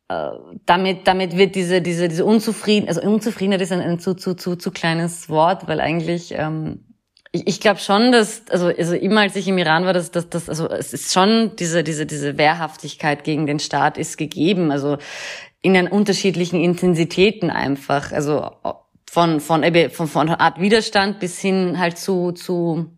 äh, 0.09 0.29
damit, 0.65 1.07
damit 1.07 1.37
wird 1.37 1.55
diese, 1.55 1.81
diese, 1.81 2.07
diese 2.07 2.25
Unzufrieden, 2.25 2.87
also 2.87 3.01
Unzufriedenheit 3.01 3.61
ist 3.61 3.71
ein, 3.71 3.81
ein 3.81 3.99
zu, 3.99 4.13
zu, 4.13 4.35
zu, 4.35 4.55
zu 4.55 4.71
kleines 4.71 5.29
Wort, 5.29 5.67
weil 5.67 5.79
eigentlich 5.79 6.33
ähm, 6.35 6.90
ich, 7.31 7.47
ich 7.47 7.59
glaube 7.59 7.79
schon, 7.79 8.11
dass, 8.11 8.43
also, 8.49 8.67
also 8.67 8.93
immer 8.93 9.21
als 9.21 9.35
ich 9.35 9.47
im 9.47 9.57
Iran 9.57 9.85
war, 9.85 9.93
dass, 9.93 10.11
dass, 10.11 10.29
dass, 10.29 10.49
also 10.49 10.69
es 10.69 10.93
ist 10.93 11.13
schon 11.13 11.55
diese, 11.57 11.83
diese, 11.83 12.05
diese 12.05 12.37
Wehrhaftigkeit 12.37 13.23
gegen 13.23 13.45
den 13.45 13.59
Staat 13.59 13.97
ist 13.97 14.17
gegeben, 14.17 14.71
also 14.71 14.97
in 15.61 15.73
den 15.73 15.87
unterschiedlichen 15.87 16.59
Intensitäten 16.59 17.49
einfach, 17.49 18.11
also 18.11 18.51
von, 19.09 19.39
von, 19.39 19.63
von, 19.91 20.07
von 20.07 20.29
Art 20.29 20.59
Widerstand 20.59 21.19
bis 21.19 21.39
hin 21.39 21.77
halt 21.79 21.97
zu, 21.97 22.31
zu 22.31 22.97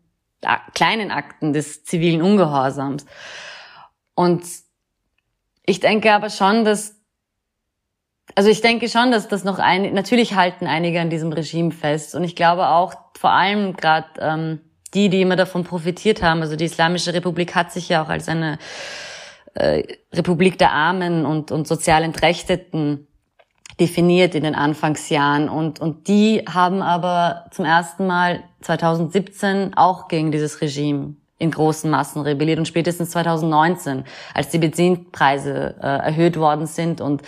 kleinen 0.74 1.12
Akten 1.12 1.54
des 1.54 1.84
zivilen 1.84 2.22
Ungehorsams. 2.22 3.06
Und 4.16 4.44
ich 5.66 5.80
denke 5.80 6.14
aber 6.14 6.30
schon, 6.30 6.66
dass 6.66 7.02
also 8.36 8.50
ich 8.50 8.62
denke 8.62 8.90
schon, 8.90 9.12
dass 9.12 9.28
das 9.28 9.44
noch 9.44 9.60
ein, 9.60 9.94
natürlich 9.94 10.36
halten 10.36 10.68
einige 10.68 11.00
an 11.02 11.10
diesem 11.10 11.32
Regime 11.32 11.72
fest. 11.72 12.16
Und 12.16 12.24
ich 12.24 12.36
glaube 12.36 12.68
auch, 12.70 12.94
vor 13.18 13.32
allem 13.32 13.74
gerade 13.76 14.08
ähm, 14.20 14.60
die, 14.94 15.10
die 15.10 15.22
immer 15.22 15.36
davon 15.36 15.64
profitiert 15.64 16.22
haben, 16.22 16.42
also 16.42 16.56
die 16.56 16.66
Islamische 16.66 17.14
Republik 17.14 17.56
hat 17.56 17.72
sich 17.72 17.90
ja 17.90 18.04
auch 18.04 18.10
als 18.10 18.28
eine 18.28 18.58
äh, 19.56 19.84
Republik 20.14 20.58
der 20.58 20.72
Armen 20.72 21.26
und, 21.26 21.52
und 21.52 21.68
sozial 21.68 22.04
Entrechteten 22.04 23.08
definiert 23.80 24.36
in 24.36 24.44
den 24.44 24.56
Anfangsjahren. 24.56 25.50
Und, 25.50 25.80
und 25.80 26.08
die 26.08 26.44
haben 26.52 26.82
aber 26.82 27.46
zum 27.52 27.66
ersten 27.66 28.08
Mal 28.08 28.44
2017 28.62 29.76
auch 29.76 30.08
gegen 30.08 30.32
dieses 30.32 30.62
Regime 30.62 31.16
in 31.40 31.52
großen 31.52 31.90
Massen 31.90 32.22
rebelliert 32.22 32.60
und 32.60 32.68
spätestens 32.68 33.10
2019, 33.12 34.06
als 34.34 34.50
die 34.50 34.60
Benzinpreise 34.60 35.76
äh, 35.82 35.86
erhöht 35.86 36.38
worden 36.38 36.68
sind 36.68 37.02
und 37.02 37.22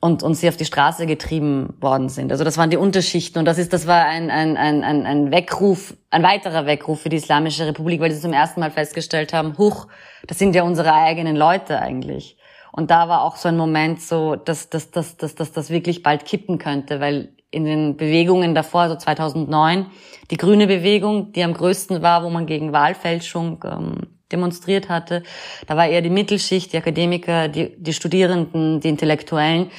und, 0.00 0.22
und 0.22 0.34
sie 0.34 0.48
auf 0.48 0.56
die 0.56 0.64
Straße 0.64 1.06
getrieben 1.06 1.74
worden 1.80 2.08
sind. 2.08 2.32
Also 2.32 2.42
das 2.42 2.56
waren 2.56 2.70
die 2.70 2.78
Unterschichten 2.78 3.38
und 3.38 3.44
das 3.44 3.58
ist, 3.58 3.72
das 3.72 3.86
war 3.86 4.06
ein, 4.06 4.30
ein, 4.30 4.56
ein, 4.56 4.82
ein, 4.82 5.30
Weckruf, 5.30 5.94
ein 6.08 6.22
weiterer 6.22 6.64
Weckruf 6.64 7.02
für 7.02 7.10
die 7.10 7.18
Islamische 7.18 7.66
Republik, 7.66 8.00
weil 8.00 8.10
sie 8.10 8.20
zum 8.20 8.32
ersten 8.32 8.60
Mal 8.60 8.70
festgestellt 8.70 9.34
haben, 9.34 9.58
huch, 9.58 9.86
das 10.26 10.38
sind 10.38 10.54
ja 10.54 10.62
unsere 10.62 10.94
eigenen 10.94 11.36
Leute 11.36 11.80
eigentlich. 11.80 12.38
Und 12.72 12.90
da 12.90 13.08
war 13.08 13.24
auch 13.24 13.36
so 13.36 13.48
ein 13.48 13.56
Moment 13.56 14.00
so, 14.00 14.36
dass, 14.36 14.70
dass, 14.70 14.90
dass, 14.90 15.16
dass, 15.18 15.34
dass 15.34 15.52
das 15.52 15.70
wirklich 15.70 16.02
bald 16.02 16.24
kippen 16.24 16.58
könnte, 16.58 17.00
weil 17.00 17.34
in 17.50 17.64
den 17.64 17.96
Bewegungen 17.96 18.54
davor, 18.54 18.88
so 18.88 18.96
2009, 18.96 19.86
die 20.30 20.36
grüne 20.36 20.66
Bewegung, 20.66 21.32
die 21.32 21.42
am 21.42 21.52
größten 21.52 22.00
war, 22.00 22.22
wo 22.22 22.30
man 22.30 22.46
gegen 22.46 22.72
Wahlfälschung 22.72 23.62
ähm, 23.64 24.19
demonstriert 24.32 24.88
hatte. 24.88 25.22
Da 25.66 25.76
war 25.76 25.88
eher 25.88 26.02
die 26.02 26.10
Mittelschicht, 26.10 26.72
die 26.72 26.78
Akademiker, 26.78 27.48
die, 27.48 27.74
die 27.76 27.92
Studierenden, 27.92 28.80
die 28.80 28.88
Intellektuellen 28.88 29.70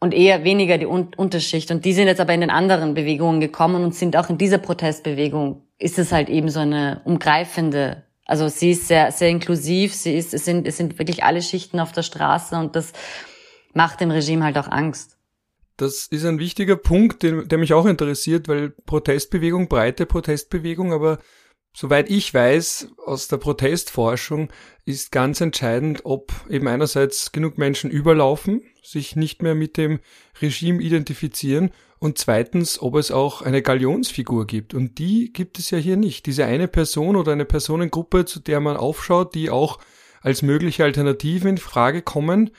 und 0.00 0.14
eher 0.14 0.44
weniger 0.44 0.78
die 0.78 0.86
Un 0.86 1.10
Unterschicht. 1.16 1.70
Und 1.70 1.84
die 1.84 1.92
sind 1.92 2.06
jetzt 2.06 2.20
aber 2.20 2.34
in 2.34 2.40
den 2.40 2.50
anderen 2.50 2.94
Bewegungen 2.94 3.40
gekommen 3.40 3.84
und 3.84 3.94
sind 3.94 4.16
auch 4.16 4.30
in 4.30 4.38
dieser 4.38 4.58
Protestbewegung, 4.58 5.62
ist 5.78 5.98
es 5.98 6.12
halt 6.12 6.28
eben 6.28 6.48
so 6.48 6.60
eine 6.60 7.00
umgreifende, 7.04 8.04
also 8.24 8.48
sie 8.48 8.72
ist 8.72 8.88
sehr, 8.88 9.12
sehr 9.12 9.28
inklusiv, 9.28 9.94
sie 9.94 10.16
ist, 10.16 10.34
es 10.34 10.44
sind, 10.44 10.66
es 10.66 10.76
sind 10.76 10.98
wirklich 10.98 11.24
alle 11.24 11.42
Schichten 11.42 11.80
auf 11.80 11.92
der 11.92 12.02
Straße 12.02 12.56
und 12.56 12.76
das 12.76 12.92
macht 13.72 14.00
dem 14.00 14.10
Regime 14.10 14.44
halt 14.44 14.58
auch 14.58 14.68
Angst. 14.68 15.16
Das 15.76 16.06
ist 16.06 16.24
ein 16.24 16.38
wichtiger 16.38 16.76
Punkt, 16.76 17.22
der 17.22 17.58
mich 17.58 17.74
auch 17.74 17.84
interessiert, 17.84 18.48
weil 18.48 18.70
Protestbewegung, 18.70 19.68
breite 19.68 20.06
Protestbewegung, 20.06 20.92
aber 20.92 21.18
Soweit 21.78 22.08
ich 22.08 22.32
weiß 22.32 22.88
aus 23.04 23.28
der 23.28 23.36
Protestforschung 23.36 24.48
ist 24.86 25.12
ganz 25.12 25.42
entscheidend, 25.42 26.00
ob 26.04 26.32
eben 26.48 26.68
einerseits 26.68 27.32
genug 27.32 27.58
Menschen 27.58 27.90
überlaufen, 27.90 28.62
sich 28.82 29.14
nicht 29.14 29.42
mehr 29.42 29.54
mit 29.54 29.76
dem 29.76 30.00
Regime 30.40 30.82
identifizieren 30.82 31.72
und 31.98 32.16
zweitens, 32.16 32.80
ob 32.80 32.94
es 32.94 33.10
auch 33.10 33.42
eine 33.42 33.60
Galionsfigur 33.60 34.46
gibt. 34.46 34.72
Und 34.72 34.96
die 34.98 35.34
gibt 35.34 35.58
es 35.58 35.70
ja 35.70 35.76
hier 35.76 35.98
nicht. 35.98 36.24
Diese 36.24 36.46
eine 36.46 36.66
Person 36.66 37.14
oder 37.14 37.32
eine 37.32 37.44
Personengruppe, 37.44 38.24
zu 38.24 38.40
der 38.40 38.60
man 38.60 38.78
aufschaut, 38.78 39.34
die 39.34 39.50
auch 39.50 39.78
als 40.22 40.40
mögliche 40.40 40.82
Alternativen 40.82 41.50
in 41.50 41.58
Frage 41.58 42.00
kommen, 42.00 42.52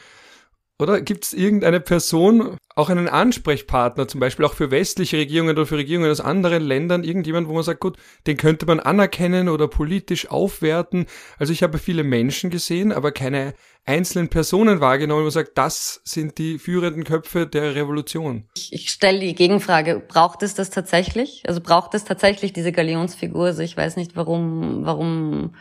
oder 0.80 1.02
gibt 1.02 1.26
es 1.26 1.34
irgendeine 1.34 1.80
Person, 1.80 2.58
auch 2.76 2.90
einen 2.90 3.10
Ansprechpartner, 3.10 4.08
zum 4.08 4.20
Beispiel 4.20 4.46
auch 4.46 4.54
für 4.54 4.70
westliche 4.70 5.18
Regierungen 5.18 5.56
oder 5.56 5.66
für 5.66 5.78
Regierungen 5.78 6.12
aus 6.12 6.22
anderen 6.22 6.64
Ländern, 6.64 7.04
irgendjemand, 7.04 7.48
wo 7.48 7.54
man 7.54 7.64
sagt, 7.64 7.80
gut, 7.80 7.98
den 8.28 8.38
könnte 8.38 8.68
man 8.68 8.80
anerkennen 8.80 9.50
oder 9.50 9.68
politisch 9.68 10.30
aufwerten. 10.30 11.08
Also 11.40 11.52
ich 11.52 11.64
habe 11.64 11.80
viele 11.80 12.04
Menschen 12.04 12.52
gesehen, 12.52 12.92
aber 12.92 13.12
keine 13.12 13.56
einzelnen 13.86 14.30
Personen 14.30 14.80
wahrgenommen, 14.80 15.22
wo 15.22 15.26
man 15.26 15.32
sagt, 15.32 15.58
das 15.58 16.02
sind 16.04 16.38
die 16.38 16.60
führenden 16.60 17.04
Köpfe 17.06 17.48
der 17.48 17.74
Revolution. 17.74 18.48
Ich, 18.56 18.72
ich 18.74 18.90
stelle 18.92 19.20
die 19.20 19.34
Gegenfrage, 19.34 20.04
braucht 20.08 20.44
es 20.44 20.54
das 20.54 20.70
tatsächlich? 20.70 21.42
Also 21.48 21.62
braucht 21.62 21.96
es 21.96 22.04
tatsächlich 22.04 22.54
diese 22.54 22.72
Galionsfigur? 22.72 23.46
Also 23.46 23.64
ich 23.64 23.76
weiß 23.76 23.96
nicht, 23.96 24.16
warum, 24.16 24.86
warum 24.86 25.56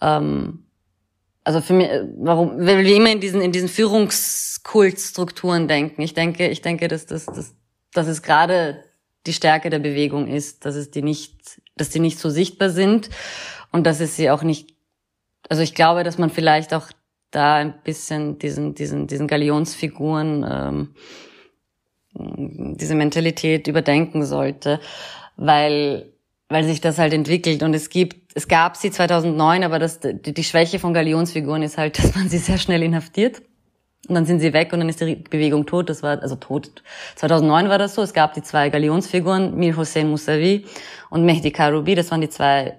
ähm, 0.00 0.64
also 1.48 1.62
für 1.62 1.72
mich, 1.72 1.88
warum, 2.18 2.58
weil 2.58 2.84
wir 2.84 2.94
immer 2.94 3.10
in 3.10 3.20
diesen, 3.20 3.40
in 3.40 3.52
diesen 3.52 3.70
Führungskultstrukturen 3.70 5.66
denken. 5.66 6.02
Ich 6.02 6.12
denke, 6.12 6.46
ich 6.48 6.60
denke, 6.60 6.88
dass 6.88 7.06
das, 7.06 7.24
dass, 7.24 7.54
dass 7.94 8.06
es 8.06 8.20
gerade 8.20 8.84
die 9.26 9.32
Stärke 9.32 9.70
der 9.70 9.78
Bewegung 9.78 10.26
ist, 10.26 10.66
dass 10.66 10.74
es 10.74 10.90
die 10.90 11.00
nicht, 11.00 11.58
dass 11.74 11.88
die 11.88 12.00
nicht 12.00 12.18
so 12.18 12.28
sichtbar 12.28 12.68
sind 12.68 13.08
und 13.72 13.86
dass 13.86 14.00
es 14.00 14.14
sie 14.14 14.28
auch 14.28 14.42
nicht, 14.42 14.74
also 15.48 15.62
ich 15.62 15.74
glaube, 15.74 16.04
dass 16.04 16.18
man 16.18 16.28
vielleicht 16.28 16.74
auch 16.74 16.88
da 17.30 17.54
ein 17.54 17.80
bisschen 17.82 18.38
diesen, 18.38 18.74
diesen, 18.74 19.06
diesen 19.06 19.26
Galionsfiguren, 19.26 20.44
ähm, 20.46 20.94
diese 22.76 22.94
Mentalität 22.94 23.68
überdenken 23.68 24.22
sollte, 24.22 24.80
weil 25.36 26.12
weil 26.48 26.64
sich 26.64 26.80
das 26.80 26.98
halt 26.98 27.12
entwickelt 27.12 27.62
und 27.62 27.74
es 27.74 27.90
gibt, 27.90 28.27
es 28.38 28.46
gab 28.46 28.76
sie 28.76 28.92
2009, 28.92 29.64
aber 29.64 29.80
das, 29.80 29.98
die, 29.98 30.32
die 30.32 30.44
Schwäche 30.44 30.78
von 30.78 30.94
Galionsfiguren 30.94 31.62
ist 31.62 31.76
halt, 31.76 31.98
dass 32.02 32.14
man 32.14 32.28
sie 32.28 32.38
sehr 32.38 32.58
schnell 32.58 32.82
inhaftiert 32.84 33.42
und 34.08 34.14
dann 34.14 34.26
sind 34.26 34.38
sie 34.38 34.52
weg 34.52 34.72
und 34.72 34.78
dann 34.78 34.88
ist 34.88 35.00
die 35.00 35.16
Bewegung 35.16 35.66
tot. 35.66 35.90
Das 35.90 36.02
war 36.04 36.22
also 36.22 36.36
tot. 36.36 36.82
2009 37.16 37.68
war 37.68 37.78
das 37.78 37.96
so. 37.96 38.02
Es 38.02 38.14
gab 38.14 38.34
die 38.34 38.42
zwei 38.42 38.70
Galionsfiguren, 38.70 39.56
Mir 39.56 39.76
Hossein 39.76 40.08
Mousavi 40.08 40.66
und 41.10 41.24
Mehdi 41.24 41.50
Karoubi. 41.50 41.96
Das 41.96 42.10
waren 42.12 42.20
die 42.20 42.28
zwei 42.28 42.78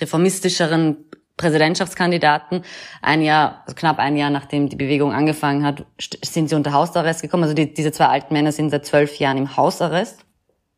reformistischeren 0.00 1.04
Präsidentschaftskandidaten. 1.36 2.62
Ein 3.02 3.20
Jahr, 3.20 3.62
also 3.66 3.74
knapp 3.74 3.98
ein 3.98 4.16
Jahr 4.16 4.30
nachdem 4.30 4.70
die 4.70 4.76
Bewegung 4.76 5.12
angefangen 5.12 5.66
hat, 5.66 5.84
sind 6.24 6.48
sie 6.48 6.54
unter 6.54 6.72
Hausarrest 6.72 7.20
gekommen. 7.20 7.42
Also 7.42 7.54
die, 7.54 7.74
diese 7.74 7.92
zwei 7.92 8.06
alten 8.06 8.32
Männer 8.32 8.52
sind 8.52 8.70
seit 8.70 8.86
zwölf 8.86 9.18
Jahren 9.18 9.36
im 9.36 9.56
Hausarrest 9.56 10.24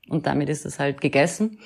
und 0.08 0.26
damit 0.26 0.48
ist 0.48 0.66
es 0.66 0.80
halt 0.80 1.00
gegessen. 1.00 1.60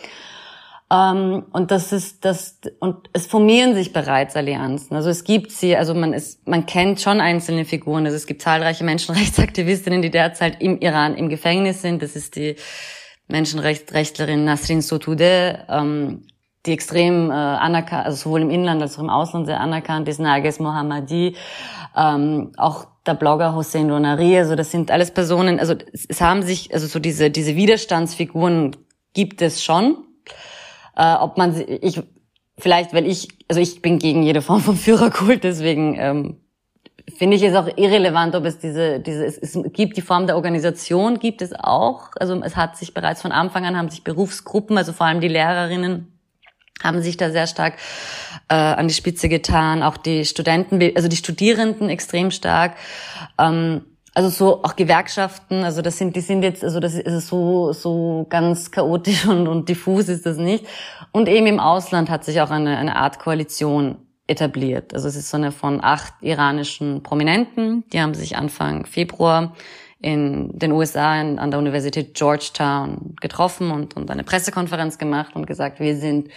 Ähm, 0.92 1.44
und 1.52 1.70
das 1.70 1.92
ist 1.92 2.24
das 2.24 2.60
und 2.78 3.08
es 3.14 3.26
formieren 3.26 3.74
sich 3.74 3.94
bereits 3.94 4.36
Allianzen. 4.36 4.94
Also 4.94 5.08
es 5.08 5.24
gibt 5.24 5.50
sie, 5.50 5.74
also 5.74 5.94
man 5.94 6.12
ist, 6.12 6.46
man 6.46 6.66
kennt 6.66 7.00
schon 7.00 7.20
einzelne 7.20 7.64
Figuren. 7.64 8.04
Also 8.04 8.16
es 8.16 8.26
gibt 8.26 8.42
zahlreiche 8.42 8.84
Menschenrechtsaktivistinnen, 8.84 10.02
die 10.02 10.10
derzeit 10.10 10.60
im 10.60 10.78
Iran 10.80 11.14
im 11.14 11.30
Gefängnis 11.30 11.80
sind. 11.80 12.02
Das 12.02 12.14
ist 12.14 12.36
die 12.36 12.56
Menschenrechtsrechtlerin 13.28 14.44
Nasrin 14.44 14.82
Sotoudeh, 14.82 15.54
ähm, 15.70 16.26
die 16.66 16.72
extrem 16.72 17.30
äh, 17.30 17.34
anerkannt, 17.34 18.04
also 18.06 18.24
sowohl 18.24 18.42
im 18.42 18.50
Inland 18.50 18.82
als 18.82 18.98
auch 18.98 19.02
im 19.02 19.10
Ausland 19.10 19.46
sehr 19.46 19.60
anerkannt 19.60 20.08
ist, 20.08 20.20
Nages 20.20 20.58
Mohammadi, 20.58 21.36
ähm, 21.96 22.52
auch 22.58 22.86
der 23.06 23.14
Blogger 23.14 23.54
Hossein 23.54 23.90
Ronari, 23.90 24.38
also 24.38 24.54
das 24.54 24.70
sind 24.70 24.90
alles 24.90 25.10
Personen, 25.10 25.58
also 25.58 25.74
es 26.08 26.20
haben 26.20 26.42
sich, 26.42 26.72
also 26.72 26.86
so 26.86 27.00
diese, 27.00 27.30
diese 27.30 27.56
Widerstandsfiguren 27.56 28.76
gibt 29.12 29.42
es 29.42 29.64
schon. 29.64 29.96
Äh, 30.96 31.14
ob 31.14 31.38
man 31.38 31.54
ich, 31.66 32.00
vielleicht, 32.58 32.92
weil 32.94 33.06
ich, 33.06 33.28
also 33.48 33.60
ich 33.60 33.82
bin 33.82 33.98
gegen 33.98 34.22
jede 34.22 34.42
Form 34.42 34.60
von 34.60 34.76
Führerkult, 34.76 35.44
deswegen 35.44 35.96
ähm, 35.98 36.36
finde 37.16 37.36
ich 37.36 37.42
es 37.42 37.54
auch 37.54 37.68
irrelevant, 37.76 38.34
ob 38.34 38.44
es 38.44 38.58
diese, 38.58 39.00
diese, 39.00 39.24
es, 39.24 39.38
es 39.38 39.58
gibt 39.72 39.96
die 39.96 40.02
Form 40.02 40.26
der 40.26 40.36
Organisation, 40.36 41.18
gibt 41.18 41.42
es 41.42 41.52
auch. 41.54 42.10
Also 42.18 42.40
es 42.42 42.56
hat 42.56 42.76
sich 42.76 42.94
bereits 42.94 43.22
von 43.22 43.32
Anfang 43.32 43.64
an 43.64 43.76
haben 43.76 43.88
sich 43.88 44.04
Berufsgruppen, 44.04 44.76
also 44.78 44.92
vor 44.92 45.06
allem 45.06 45.20
die 45.20 45.28
Lehrerinnen, 45.28 46.08
haben 46.82 47.00
sich 47.00 47.16
da 47.16 47.30
sehr 47.30 47.46
stark 47.46 47.74
äh, 48.48 48.54
an 48.54 48.88
die 48.88 48.94
Spitze 48.94 49.28
getan, 49.28 49.82
auch 49.82 49.96
die 49.96 50.24
Studenten, 50.24 50.80
also 50.96 51.08
die 51.08 51.16
Studierenden 51.16 51.88
extrem 51.88 52.30
stark. 52.30 52.76
Ähm, 53.38 53.82
also 54.14 54.28
so 54.28 54.62
auch 54.62 54.76
Gewerkschaften, 54.76 55.64
also 55.64 55.80
das 55.80 55.96
sind, 55.96 56.14
die 56.16 56.20
sind 56.20 56.42
jetzt, 56.42 56.62
also 56.62 56.80
das 56.80 56.94
ist 56.94 57.28
so, 57.28 57.72
so 57.72 58.26
ganz 58.28 58.70
chaotisch 58.70 59.26
und, 59.28 59.48
und 59.48 59.68
diffus 59.68 60.08
ist 60.08 60.26
das 60.26 60.36
nicht. 60.36 60.66
Und 61.12 61.28
eben 61.28 61.46
im 61.46 61.60
Ausland 61.60 62.10
hat 62.10 62.24
sich 62.24 62.40
auch 62.40 62.50
eine, 62.50 62.76
eine 62.76 62.96
Art 62.96 63.18
Koalition 63.18 63.96
etabliert. 64.26 64.94
Also 64.94 65.08
es 65.08 65.16
ist 65.16 65.30
so 65.30 65.36
eine 65.36 65.52
von 65.52 65.82
acht 65.82 66.14
iranischen 66.20 67.02
Prominenten, 67.02 67.84
die 67.92 68.00
haben 68.00 68.14
sich 68.14 68.36
Anfang 68.36 68.86
Februar 68.86 69.54
in 70.00 70.58
den 70.58 70.72
USA 70.72 71.20
in, 71.20 71.38
an 71.38 71.50
der 71.50 71.60
Universität 71.60 72.14
Georgetown 72.14 73.14
getroffen 73.20 73.70
und, 73.70 73.94
und 73.96 74.10
eine 74.10 74.24
Pressekonferenz 74.24 74.98
gemacht 74.98 75.36
und 75.36 75.46
gesagt, 75.46 75.80
wir 75.80 75.96
sind 75.96 76.28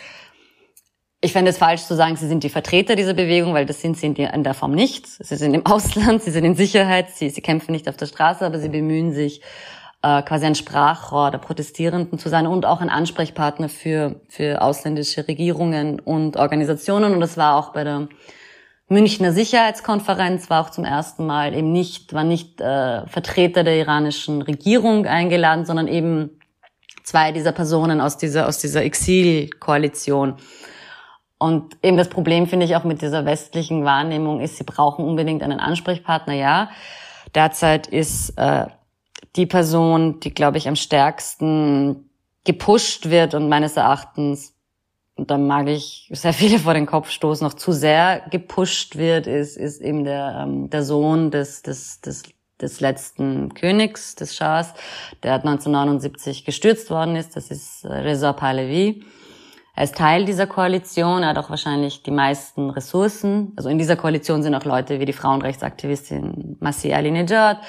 ich 1.26 1.34
fände 1.34 1.50
es 1.50 1.58
falsch 1.58 1.84
zu 1.84 1.96
sagen, 1.96 2.16
sie 2.16 2.28
sind 2.28 2.44
die 2.44 2.50
Vertreter 2.50 2.96
dieser 2.96 3.14
Bewegung, 3.14 3.54
weil 3.54 3.66
das 3.66 3.82
sind 3.82 3.98
sie 3.98 4.06
in 4.06 4.44
der 4.44 4.54
Form 4.54 4.72
nicht. 4.72 5.08
Sie 5.08 5.36
sind 5.36 5.54
im 5.54 5.66
Ausland, 5.66 6.22
sie 6.22 6.32
sind 6.32 6.46
in 6.46 6.56
Sicherheit, 6.56 7.10
sie, 7.10 7.30
sie 7.30 7.42
kämpfen 7.42 7.72
nicht 7.72 7.90
auf 7.90 7.98
der 7.98 8.06
Straße, 8.06 8.46
aber 8.46 8.60
sie 8.60 8.70
bemühen 8.70 9.12
sich, 9.14 9.42
äh, 10.04 10.22
quasi 10.22 10.46
ein 10.46 10.54
Sprachrohr 10.54 11.32
der 11.32 11.40
Protestierenden 11.40 12.20
zu 12.20 12.30
sein 12.30 12.46
und 12.46 12.66
auch 12.68 12.80
ein 12.80 12.90
Ansprechpartner 12.90 13.70
für, 13.70 14.22
für 14.30 14.62
ausländische 14.62 15.28
Regierungen 15.28 16.00
und 16.00 16.38
Organisationen. 16.38 17.14
Und 17.14 17.22
das 17.22 17.38
war 17.38 17.56
auch 17.56 17.74
bei 17.74 17.84
der 17.84 18.08
Münchner 18.88 19.32
Sicherheitskonferenz, 19.32 20.52
war 20.52 20.64
auch 20.64 20.70
zum 20.70 20.86
ersten 20.86 21.26
Mal 21.26 21.56
eben 21.56 21.72
nicht, 21.72 22.14
war 22.14 22.24
nicht 22.24 22.62
äh, 22.62 23.08
Vertreter 23.08 23.64
der 23.64 23.80
iranischen 23.80 24.44
Regierung 24.44 25.08
eingeladen, 25.08 25.66
sondern 25.66 25.88
eben 25.88 26.40
zwei 27.04 27.32
dieser 27.32 27.52
Personen 27.52 28.00
aus 28.00 28.18
dieser, 28.18 28.48
aus 28.48 28.60
dieser 28.60 28.84
Exilkoalition. 28.84 30.36
Und 31.38 31.78
eben 31.84 31.98
das 31.98 32.10
Problem 32.10 32.48
finde 32.48 32.66
ich 32.66 32.76
auch 32.76 32.84
mit 32.84 33.02
dieser 33.02 33.26
westlichen 33.26 33.84
Wahrnehmung 33.84 34.40
ist, 34.40 34.58
sie 34.58 34.64
brauchen 34.64 35.06
unbedingt 35.06 35.44
einen 35.44 35.60
Ansprechpartner, 35.60 36.34
ja. 36.34 36.70
Derzeit 37.34 37.88
ist 37.88 38.38
äh, 38.38 38.68
die 39.36 39.46
Person, 39.46 40.20
die, 40.22 40.34
glaube 40.34 40.58
ich, 40.58 40.68
am 40.68 40.78
stärksten 40.78 42.10
gepusht 42.46 43.10
wird 43.10 43.34
und 43.34 43.50
meines 43.50 43.76
Erachtens, 43.76 44.54
und 45.16 45.30
da 45.30 45.38
mag 45.38 45.68
ich 45.68 46.10
sehr 46.14 46.34
viele 46.34 46.60
vor 46.60 46.74
den 46.74 46.86
Kopf 46.86 47.10
stoßen, 47.10 47.46
noch 47.46 47.56
zu 47.56 47.74
sehr 47.74 48.22
gepusht 48.32 48.96
wird, 48.96 49.28
ist, 49.28 49.58
ist 49.58 49.82
eben 49.82 50.06
der, 50.06 50.44
ähm, 50.44 50.70
der 50.70 50.84
Sohn 50.84 51.32
des, 51.32 51.64
des, 51.64 52.00
des, 52.00 52.24
des 52.62 52.80
letzten 52.80 53.54
Königs, 53.54 54.16
des 54.16 54.36
Schahs, 54.36 54.74
der 55.24 55.34
1979 55.34 56.46
gestürzt 56.46 56.90
worden 56.90 57.18
ist. 57.18 57.36
Das 57.36 57.52
ist 57.52 57.84
äh, 57.84 57.92
Reza 57.92 58.32
Pahlavi 58.32 59.04
Er 59.76 59.84
ist 59.84 59.96
Teil 59.96 60.24
dieser 60.24 60.48
Koalition, 60.48 61.24
er 61.24 61.30
hat 61.30 61.38
auch 61.38 61.50
wahrscheinlich 61.50 62.02
die 62.02 62.12
meisten 62.12 62.70
Ressourcen. 62.70 63.52
Also 63.58 63.68
in 63.68 63.78
dieser 63.78 63.98
Koalition 63.98 64.42
sind 64.42 64.56
auch 64.56 64.64
Leute 64.64 65.02
wie 65.02 65.06
die 65.06 65.14
Frauenrechtsaktivistin 65.14 66.56
Masih 66.62 66.94
Alinejad, 66.94 67.60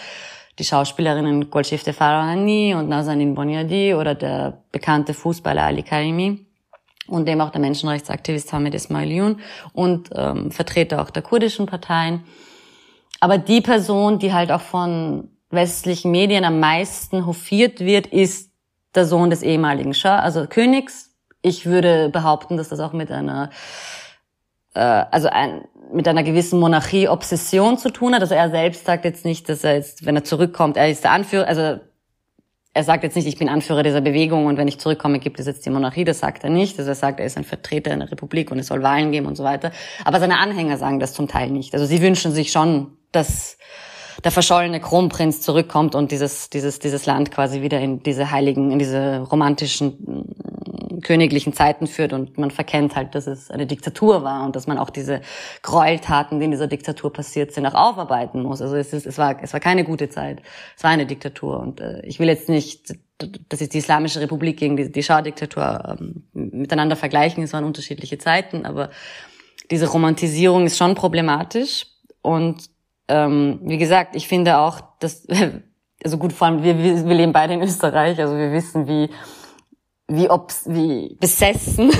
die 0.58 0.64
Schauspielerinnen 0.64 1.50
Golshifte 1.50 1.92
Farahani 1.92 2.74
und 2.74 2.88
Nazanin 2.88 3.34
Boniadi 3.34 3.94
oder 3.94 4.14
der 4.14 4.62
bekannte 4.70 5.14
Fußballer 5.14 5.64
Ali 5.64 5.82
Karimi 5.82 6.46
und 7.08 7.28
eben 7.28 7.40
auch 7.40 7.50
der 7.50 7.60
Menschenrechtsaktivist 7.60 8.52
Hamid 8.52 8.74
Ismailion 8.74 9.40
und 9.72 10.10
ähm, 10.14 10.52
Vertreter 10.52 11.02
auch 11.02 11.10
der 11.10 11.22
kurdischen 11.22 11.66
Parteien. 11.66 12.24
Aber 13.18 13.36
die 13.38 13.60
Person, 13.60 14.20
die 14.20 14.32
halt 14.32 14.52
auch 14.52 14.60
von 14.60 15.30
westlichen 15.50 16.12
Medien 16.12 16.44
am 16.44 16.60
meisten 16.60 17.26
hofiert 17.26 17.80
wird, 17.80 18.06
ist 18.06 18.52
der 18.94 19.06
Sohn 19.06 19.30
des 19.30 19.42
ehemaligen 19.42 19.94
Schah, 19.94 20.20
also 20.20 20.46
Königs. 20.46 21.05
Ich 21.46 21.64
würde 21.64 22.08
behaupten, 22.08 22.56
dass 22.56 22.70
das 22.70 22.80
auch 22.80 22.92
mit 22.92 23.08
einer 23.12 23.50
äh, 24.74 24.80
also 24.80 25.28
ein, 25.28 25.62
mit 25.92 26.08
einer 26.08 26.24
gewissen 26.24 26.58
Monarchie-Obsession 26.58 27.78
zu 27.78 27.90
tun 27.90 28.16
hat. 28.16 28.20
Also 28.20 28.34
er 28.34 28.50
selbst 28.50 28.84
sagt 28.84 29.04
jetzt 29.04 29.24
nicht, 29.24 29.48
dass 29.48 29.62
er 29.62 29.76
jetzt, 29.76 30.04
wenn 30.04 30.16
er 30.16 30.24
zurückkommt, 30.24 30.76
er 30.76 30.90
ist 30.90 31.04
der 31.04 31.12
Anführer, 31.12 31.46
also 31.46 31.78
er 32.74 32.82
sagt 32.82 33.04
jetzt 33.04 33.14
nicht, 33.14 33.28
ich 33.28 33.38
bin 33.38 33.48
Anführer 33.48 33.84
dieser 33.84 34.00
Bewegung 34.00 34.46
und 34.46 34.56
wenn 34.56 34.66
ich 34.66 34.80
zurückkomme, 34.80 35.20
gibt 35.20 35.38
es 35.38 35.46
jetzt 35.46 35.64
die 35.64 35.70
Monarchie. 35.70 36.02
Das 36.02 36.18
sagt 36.18 36.42
er 36.42 36.50
nicht. 36.50 36.80
Also 36.80 36.90
er 36.90 36.96
sagt, 36.96 37.20
er 37.20 37.26
ist 37.26 37.36
ein 37.36 37.44
Vertreter 37.44 37.92
in 37.92 38.00
der 38.00 38.10
Republik 38.10 38.50
und 38.50 38.58
es 38.58 38.66
soll 38.66 38.82
Wahlen 38.82 39.12
geben 39.12 39.26
und 39.26 39.36
so 39.36 39.44
weiter. 39.44 39.70
Aber 40.04 40.18
seine 40.18 40.40
Anhänger 40.40 40.78
sagen 40.78 40.98
das 40.98 41.12
zum 41.12 41.28
Teil 41.28 41.50
nicht. 41.50 41.74
Also 41.74 41.86
sie 41.86 42.02
wünschen 42.02 42.32
sich 42.32 42.50
schon, 42.50 42.96
dass 43.12 43.56
der 44.24 44.32
verschollene 44.32 44.80
Kronprinz 44.80 45.42
zurückkommt 45.42 45.94
und 45.94 46.10
dieses, 46.10 46.50
dieses, 46.50 46.80
dieses 46.80 47.06
Land 47.06 47.30
quasi 47.30 47.62
wieder 47.62 47.78
in 47.78 48.02
diese 48.02 48.32
heiligen, 48.32 48.72
in 48.72 48.80
diese 48.80 49.20
romantischen 49.20 50.34
königlichen 51.06 51.52
Zeiten 51.52 51.86
führt 51.86 52.12
und 52.12 52.36
man 52.36 52.50
verkennt 52.50 52.96
halt, 52.96 53.14
dass 53.14 53.28
es 53.28 53.48
eine 53.48 53.64
Diktatur 53.64 54.24
war 54.24 54.44
und 54.44 54.56
dass 54.56 54.66
man 54.66 54.76
auch 54.76 54.90
diese 54.90 55.20
Gräueltaten, 55.62 56.40
die 56.40 56.46
in 56.46 56.50
dieser 56.50 56.66
Diktatur 56.66 57.12
passiert 57.12 57.52
sind, 57.52 57.64
auch 57.64 57.74
aufarbeiten 57.74 58.42
muss. 58.42 58.60
Also 58.60 58.74
es, 58.74 58.92
ist, 58.92 59.06
es, 59.06 59.16
war, 59.16 59.40
es 59.40 59.52
war 59.52 59.60
keine 59.60 59.84
gute 59.84 60.08
Zeit. 60.08 60.42
Es 60.76 60.82
war 60.82 60.90
eine 60.90 61.06
Diktatur 61.06 61.60
und 61.60 61.80
äh, 61.80 62.04
ich 62.04 62.18
will 62.18 62.26
jetzt 62.26 62.48
nicht, 62.48 62.96
dass 63.48 63.60
ist 63.60 63.74
die 63.74 63.78
Islamische 63.78 64.20
Republik 64.20 64.58
gegen 64.58 64.76
die, 64.76 64.90
die 64.90 65.02
Schah-Diktatur 65.02 65.96
ähm, 66.00 66.24
miteinander 66.32 66.96
vergleichen. 66.96 67.44
Es 67.44 67.52
waren 67.52 67.64
unterschiedliche 67.64 68.18
Zeiten, 68.18 68.66
aber 68.66 68.90
diese 69.70 69.86
Romantisierung 69.86 70.66
ist 70.66 70.76
schon 70.76 70.96
problematisch 70.96 71.86
und 72.20 72.68
ähm, 73.06 73.60
wie 73.62 73.78
gesagt, 73.78 74.16
ich 74.16 74.26
finde 74.26 74.58
auch, 74.58 74.80
dass 74.98 75.24
also 76.04 76.18
gut, 76.18 76.32
vor 76.32 76.48
allem 76.48 76.64
wir, 76.64 76.76
wir 76.78 77.14
leben 77.14 77.32
beide 77.32 77.54
in 77.54 77.62
Österreich, 77.62 78.18
also 78.20 78.36
wir 78.36 78.50
wissen, 78.50 78.88
wie 78.88 79.08
wie 80.08 80.30
ob's, 80.30 80.64
wie 80.66 81.16
besessen 81.20 81.90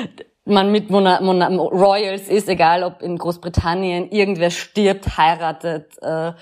man 0.44 0.70
mit 0.70 0.90
Mona, 0.90 1.20
Mona, 1.20 1.48
Royals 1.48 2.28
ist, 2.28 2.48
egal 2.48 2.84
ob 2.84 3.02
in 3.02 3.18
Großbritannien 3.18 4.10
irgendwer 4.10 4.50
stirbt, 4.50 5.18
heiratet, 5.18 5.92
äh, 6.00 6.32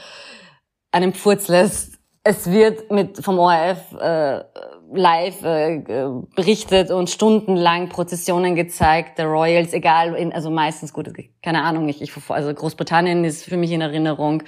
einen 0.93 1.15
Pfurz 1.15 1.49
lässt. 1.49 1.99
Es 2.23 2.51
wird 2.51 2.91
mit 2.91 3.23
vom 3.23 3.39
ORF 3.39 3.93
äh, 4.01 4.45
live 4.93 5.43
äh, 5.43 5.83
berichtet 6.35 6.91
und 6.91 7.11
stundenlang 7.11 7.89
Prozessionen 7.89 8.55
gezeigt 8.55 9.19
der 9.19 9.27
Royals, 9.27 9.73
egal, 9.73 10.15
in, 10.15 10.33
also 10.33 10.51
meistens 10.51 10.93
gut, 10.93 11.11
keine 11.43 11.63
Ahnung, 11.63 11.89
ich, 11.89 12.01
ich 12.01 12.13
also 12.29 12.55
Großbritannien 12.55 13.25
ist 13.25 13.45
für 13.45 13.57
mich 13.57 13.73
in 13.73 13.81
Erinnerung 13.81 14.43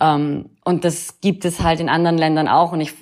ähm, 0.00 0.50
und 0.64 0.84
das 0.84 1.20
gibt 1.20 1.44
es 1.44 1.62
halt 1.62 1.80
in 1.80 1.88
anderen 1.88 2.18
Ländern 2.18 2.48
auch 2.48 2.72
und 2.72 2.80
ich 2.80 2.94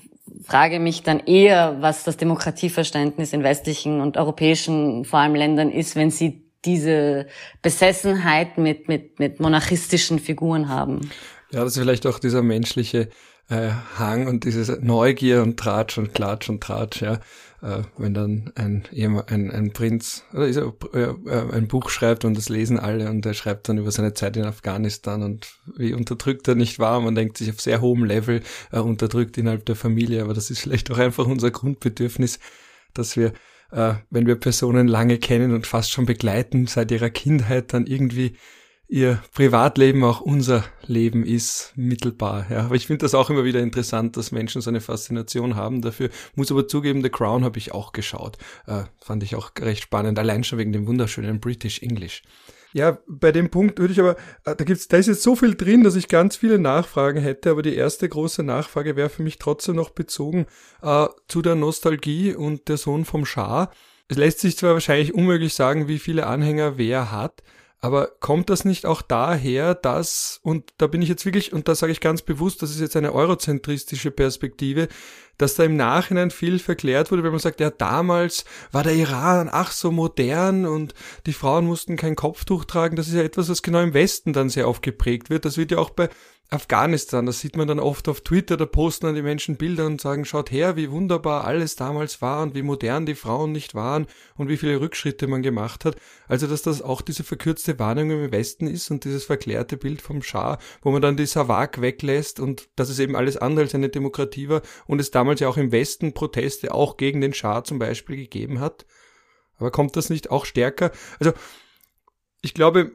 frage 0.43 0.81
mich 0.81 1.03
dann 1.03 1.21
eher, 1.21 1.77
was 1.81 2.05
das 2.05 2.17
Demokratieverständnis 2.17 3.33
in 3.33 3.43
westlichen 3.43 4.01
und 4.01 4.17
europäischen 4.17 5.05
vor 5.05 5.21
allem 5.21 5.35
Ländern 5.35 5.71
ist, 5.71 5.97
wenn 5.97 6.11
sie 6.11 6.45
diese 6.65 7.27
Besessenheit 7.61 8.57
mit, 8.57 8.89
mit, 8.89 9.19
mit 9.19 9.41
monarchistischen 9.41 10.19
Figuren 10.19 10.69
haben. 10.69 11.11
Ja, 11.51 11.63
das 11.63 11.77
ist 11.77 11.83
vielleicht 11.83 12.07
auch 12.07 12.19
dieser 12.19 12.43
menschliche 12.43 13.11
äh, 13.51 13.69
Hang 13.99 14.27
und 14.27 14.45
diese 14.45 14.79
Neugier 14.81 15.43
und 15.43 15.59
Tratsch 15.59 15.99
und 15.99 16.15
Klatsch 16.15 16.49
und 16.49 16.63
Tratsch, 16.63 17.03
ja 17.03 17.21
äh, 17.65 17.83
wenn 17.97 18.13
dann 18.13 18.53
ein, 18.57 18.85
ein, 18.93 19.51
ein 19.51 19.73
Prinz 19.73 20.25
oder 20.35 20.47
ist 20.47 20.57
er, 20.57 20.75
äh, 20.93 21.53
ein 21.53 21.67
Buch 21.67 21.89
schreibt 21.89 22.27
und 22.27 22.37
das 22.37 22.51
lesen 22.51 22.79
alle 22.79 23.09
und 23.09 23.25
er 23.25 23.33
schreibt 23.33 23.69
dann 23.69 23.79
über 23.79 23.91
seine 23.91 24.13
Zeit 24.13 24.37
in 24.37 24.45
Afghanistan 24.45 25.23
und 25.23 25.49
wie 25.75 25.95
unterdrückt 25.95 26.47
er 26.47 26.57
nicht 26.57 26.79
war. 26.79 27.01
Man 27.01 27.15
denkt 27.15 27.39
sich 27.39 27.51
auf 27.51 27.61
sehr 27.63 27.81
hohem 27.81 28.05
Level 28.05 28.43
äh, 28.71 28.81
unterdrückt 28.81 29.39
innerhalb 29.39 29.65
der 29.65 29.77
Familie, 29.77 30.23
aber 30.23 30.35
das 30.35 30.51
ist 30.51 30.61
vielleicht 30.61 30.91
auch 30.91 30.99
einfach 30.99 31.27
unser 31.27 31.51
Grundbedürfnis, 31.51 32.39
dass 32.93 33.17
wir, 33.17 33.33
äh, 33.73 33.95
wenn 34.11 34.27
wir 34.27 34.37
Personen 34.37 34.87
lange 34.87 35.17
kennen 35.17 35.55
und 35.55 35.67
fast 35.67 35.91
schon 35.91 36.05
begleiten 36.05 36.67
seit 36.67 36.91
ihrer 36.91 37.11
Kindheit, 37.11 37.73
dann 37.73 37.87
irgendwie 37.87 38.37
ihr 38.89 39.21
Privatleben 39.33 40.05
auch 40.05 40.21
unser 40.21 40.65
Leben 40.87 41.25
ist, 41.25 41.73
mittelbar. 41.77 42.47
Ja. 42.51 42.65
Aber 42.65 42.75
ich 42.75 42.87
finde 42.87 43.05
das 43.05 43.15
auch 43.15 43.31
immer 43.31 43.45
wieder 43.45 43.61
interessant, 43.61 44.17
dass 44.17 44.33
Menschen 44.33 44.61
so 44.61 44.71
eine 44.71 44.81
Faszination 44.81 45.57
haben 45.57 45.81
dafür. 45.83 46.11
Muss 46.35 46.51
aber 46.51 46.69
zugeben, 46.69 47.03
The 47.03 47.09
Crown 47.09 47.45
habe 47.45 47.59
ich 47.59 47.73
auch 47.73 47.93
geschaut. 47.93 48.39
Äh, 48.67 48.85
fand 49.01 49.23
ich 49.23 49.37
auch 49.37 49.53
recht 49.59 49.85
spannend, 49.85 50.19
allein 50.19 50.45
schon 50.45 50.59
wegen 50.59 50.73
dem 50.73 50.87
wunderschönen 50.87 51.41
British 51.41 51.83
English. 51.83 52.23
Ja, 52.75 52.99
bei 53.07 53.31
dem 53.31 53.51
Punkt 53.51 53.79
würde 53.79 53.93
ich 53.93 54.01
aber, 54.01 54.17
äh, 54.45 54.57
da 54.57 54.65
gibt's, 54.65 54.89
da 54.89 54.97
ist 54.97 55.07
jetzt 55.07 55.23
so 55.23 55.37
viel 55.37 55.55
drin, 55.55 55.85
dass 55.85 55.95
ich 55.95 56.09
ganz 56.09 56.37
viele 56.37 56.59
Nachfragen 56.59 57.23
hätte, 57.23 57.51
aber 57.51 57.63
die 57.63 57.77
erste 57.77 58.09
große 58.09 58.43
Nachfrage 58.43 58.97
wäre 58.97 59.09
für 59.09 59.23
mich 59.23 59.39
trotzdem 59.39 59.77
noch 59.77 59.91
bezogen 59.91 60.47
äh, 60.83 61.07
zu 61.29 61.41
der 61.41 61.55
Nostalgie 61.55 62.35
und 62.35 62.69
der 62.69 62.77
Sohn 62.77 63.05
vom 63.05 63.27
Schah. 63.27 63.71
Es 64.09 64.17
lässt 64.17 64.41
sich 64.41 64.57
zwar 64.59 64.75
wahrscheinlich 64.75 65.15
unmöglich 65.15 65.55
sagen, 65.55 65.87
wie 65.87 66.01
viele 66.01 66.27
Anhänger 66.27 66.77
wer 66.77 67.13
hat, 67.13 67.45
aber 67.85 68.13
kommt 68.19 68.49
das 68.49 68.65
nicht 68.65 68.87
auch 68.87 69.03
daher, 69.03 69.75
dass, 69.75 70.41
und 70.43 70.73
da 70.79 70.87
bin 70.87 71.03
ich 71.03 71.09
jetzt 71.11 71.27
wirklich, 71.27 71.53
und 71.53 71.69
da 71.69 71.75
sage 71.75 71.93
ich 71.93 72.01
ganz 72.01 72.23
bewusst, 72.23 72.63
das 72.63 72.71
ist 72.71 72.81
jetzt 72.81 72.97
eine 72.97 73.13
eurozentristische 73.13 74.11
Perspektive, 74.11 74.89
dass 75.37 75.57
da 75.57 75.65
im 75.65 75.77
Nachhinein 75.77 76.31
viel 76.31 76.59
verklärt 76.59 77.11
wurde, 77.11 77.25
wenn 77.25 77.33
man 77.33 77.41
sagt, 77.41 77.61
ja, 77.61 77.69
damals 77.69 78.47
war 78.73 78.85
der 78.85 78.95
Iran 78.95 79.51
ach 79.53 79.71
so 79.71 79.91
modern 79.91 80.65
und 80.65 80.95
die 81.27 81.35
Frauen 81.35 81.67
mussten 81.67 81.99
kein 81.99 82.17
Kopftuch 82.17 82.65
tragen. 82.65 82.97
Das 82.97 83.07
ist 83.07 83.15
ja 83.15 83.23
etwas, 83.23 83.51
was 83.51 83.61
genau 83.61 83.83
im 83.83 83.93
Westen 83.93 84.33
dann 84.33 84.49
sehr 84.49 84.67
oft 84.67 84.81
geprägt 84.81 85.29
wird. 85.29 85.45
Das 85.45 85.59
wird 85.59 85.71
ja 85.71 85.77
auch 85.77 85.91
bei 85.91 86.09
Afghanistan, 86.55 87.27
das 87.27 87.41
sieht 87.41 87.57
man 87.57 87.67
dann 87.67 87.81
oft 87.81 88.09
auf 88.09 88.21
Twitter, 88.21 88.57
da 88.57 88.65
posten 88.65 89.07
dann 89.07 89.15
die 89.17 89.23
Menschen 89.23 89.57
Bilder 89.57 89.87
und 89.87 90.01
sagen, 90.01 90.25
schaut 90.25 90.53
her, 90.53 90.77
wie 90.77 90.91
wunderbar 90.91 91.45
alles 91.45 91.75
damals 91.75 92.23
war 92.23 92.43
und 92.43 92.55
wie 92.55 92.63
modern 92.63 93.07
die 93.07 93.17
Frauen 93.17 93.51
nicht 93.51 93.75
waren 93.75 94.07
und 94.37 94.49
wie 94.49 94.57
viele 94.57 94.81
Rückschritte 94.81 95.27
man 95.27 95.43
gemacht 95.43 95.85
hat. 95.85 95.97
Also, 96.29 96.47
dass 96.47 96.63
das 96.63 96.81
auch 96.81 97.01
diese 97.01 97.25
verkürzte 97.25 97.79
Wahrnehmung 97.79 98.25
im 98.25 98.33
Westen 98.33 98.69
ist 98.69 98.91
und 98.91 99.05
dieses 99.05 99.25
verklärte 99.25 99.77
Bild 99.77 100.01
vom 100.01 100.23
Schah, 100.23 100.59
wo 100.83 100.93
man 100.93 101.03
dann 101.03 101.17
die 101.17 101.27
Savak 101.27 101.81
weglässt 101.81 102.39
und 102.39 102.69
dass 102.77 102.89
es 102.89 103.01
eben 103.01 103.17
alles 103.17 103.37
andere 103.37 103.65
als 103.65 103.75
eine 103.75 103.89
Demokratie 103.89 104.49
war 104.49 104.63
und 104.87 105.01
es 105.01 105.11
damals 105.11 105.41
ja 105.41 105.49
auch 105.49 105.57
im 105.57 105.73
Westen 105.73 106.15
Proteste 106.15 106.73
auch 106.73 106.97
gegen 106.97 107.21
den 107.21 107.35
Schah 107.35 107.65
zum 107.65 107.81
Beispiel 107.81 108.17
gegeben 108.17 108.61
hat. 108.61 108.87
Aber 109.59 109.73
kommt 109.73 109.97
das 109.97 110.09
nicht 110.09 110.31
auch 110.31 110.47
stärker? 110.47 110.93
Also, 111.19 111.33
ich 112.43 112.55
glaube, 112.55 112.93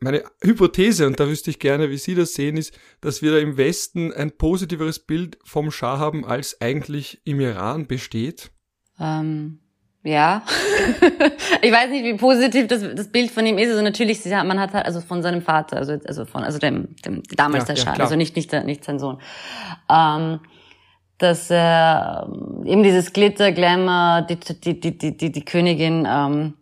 meine 0.00 0.24
Hypothese, 0.42 1.06
und 1.06 1.20
da 1.20 1.28
wüsste 1.28 1.50
ich 1.50 1.58
gerne, 1.58 1.90
wie 1.90 1.98
Sie 1.98 2.14
das 2.14 2.34
sehen, 2.34 2.56
ist, 2.56 2.76
dass 3.00 3.22
wir 3.22 3.32
da 3.32 3.38
im 3.38 3.56
Westen 3.56 4.12
ein 4.12 4.32
positiveres 4.32 4.98
Bild 4.98 5.38
vom 5.44 5.70
Schah 5.70 5.98
haben, 5.98 6.24
als 6.24 6.60
eigentlich 6.60 7.20
im 7.24 7.40
Iran 7.40 7.86
besteht? 7.86 8.50
Ähm, 8.98 9.60
ja. 10.02 10.42
ich 11.62 11.72
weiß 11.72 11.90
nicht, 11.90 12.04
wie 12.04 12.14
positiv 12.14 12.66
das, 12.68 12.82
das 12.94 13.08
Bild 13.08 13.30
von 13.30 13.44
ihm 13.44 13.58
ist. 13.58 13.70
Also 13.70 13.82
natürlich, 13.82 14.24
man 14.24 14.58
hat 14.58 14.72
halt, 14.72 14.86
also 14.86 15.00
von 15.00 15.22
seinem 15.22 15.42
Vater, 15.42 15.76
also, 15.76 15.98
also 16.06 16.24
von, 16.24 16.42
also 16.42 16.58
dem, 16.58 16.96
dem 17.04 17.22
damals 17.36 17.68
ja, 17.68 17.74
der 17.74 17.80
Schah, 17.80 17.96
ja, 17.96 18.04
also 18.04 18.16
nicht, 18.16 18.34
nicht, 18.36 18.52
nicht 18.64 18.84
sein 18.84 18.98
Sohn. 18.98 19.20
Ähm, 19.90 20.40
dass 21.18 21.50
er 21.50 22.32
eben 22.64 22.82
dieses 22.82 23.12
Glitter, 23.12 23.52
Glamour, 23.52 24.22
die, 24.22 24.36
die, 24.36 24.80
die, 24.80 24.96
die, 24.96 25.16
die, 25.16 25.32
die 25.32 25.44
Königin, 25.44 26.08
ähm, 26.10 26.54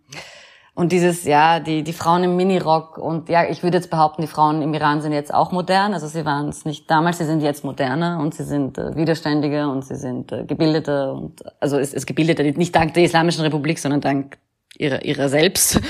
und 0.79 0.93
dieses, 0.93 1.25
ja, 1.25 1.59
die, 1.59 1.83
die 1.83 1.93
Frauen 1.93 2.23
im 2.23 2.37
Minirock 2.37 2.99
und 2.99 3.29
ja, 3.29 3.51
ich 3.51 3.65
würde 3.65 3.79
jetzt 3.79 3.91
behaupten, 3.91 4.23
die 4.23 4.29
Frauen 4.29 4.63
im 4.63 4.73
Iran 4.75 5.01
sind 5.01 5.13
jetzt 5.13 5.35
auch 5.35 5.51
modern. 5.51 5.93
Also 5.93 6.07
sie 6.07 6.25
waren 6.25 6.51
es 6.51 6.65
nicht 6.65 6.89
damals, 6.89 7.19
sie 7.19 7.25
sind 7.25 7.41
jetzt 7.41 7.65
moderner 7.65 8.21
und 8.21 8.33
sie 8.33 8.45
sind 8.45 8.79
äh, 8.79 8.95
widerständiger 8.95 9.73
und 9.73 9.85
sie 9.85 9.97
sind 9.97 10.31
äh, 10.31 10.45
gebildeter 10.45 11.15
und 11.15 11.43
also 11.59 11.81
es 11.81 11.93
ist 11.93 12.07
gebildeter, 12.07 12.45
nicht 12.45 12.77
dank 12.77 12.95
der 12.95 13.03
Islamischen 13.03 13.43
Republik, 13.43 13.81
sondern 13.81 14.01
dank 14.01 14.39
ihrer, 14.77 15.05
ihrer 15.05 15.29
selbst. 15.29 15.81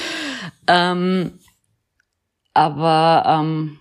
ähm, 0.66 1.32
aber 2.54 3.24
ähm, 3.26 3.78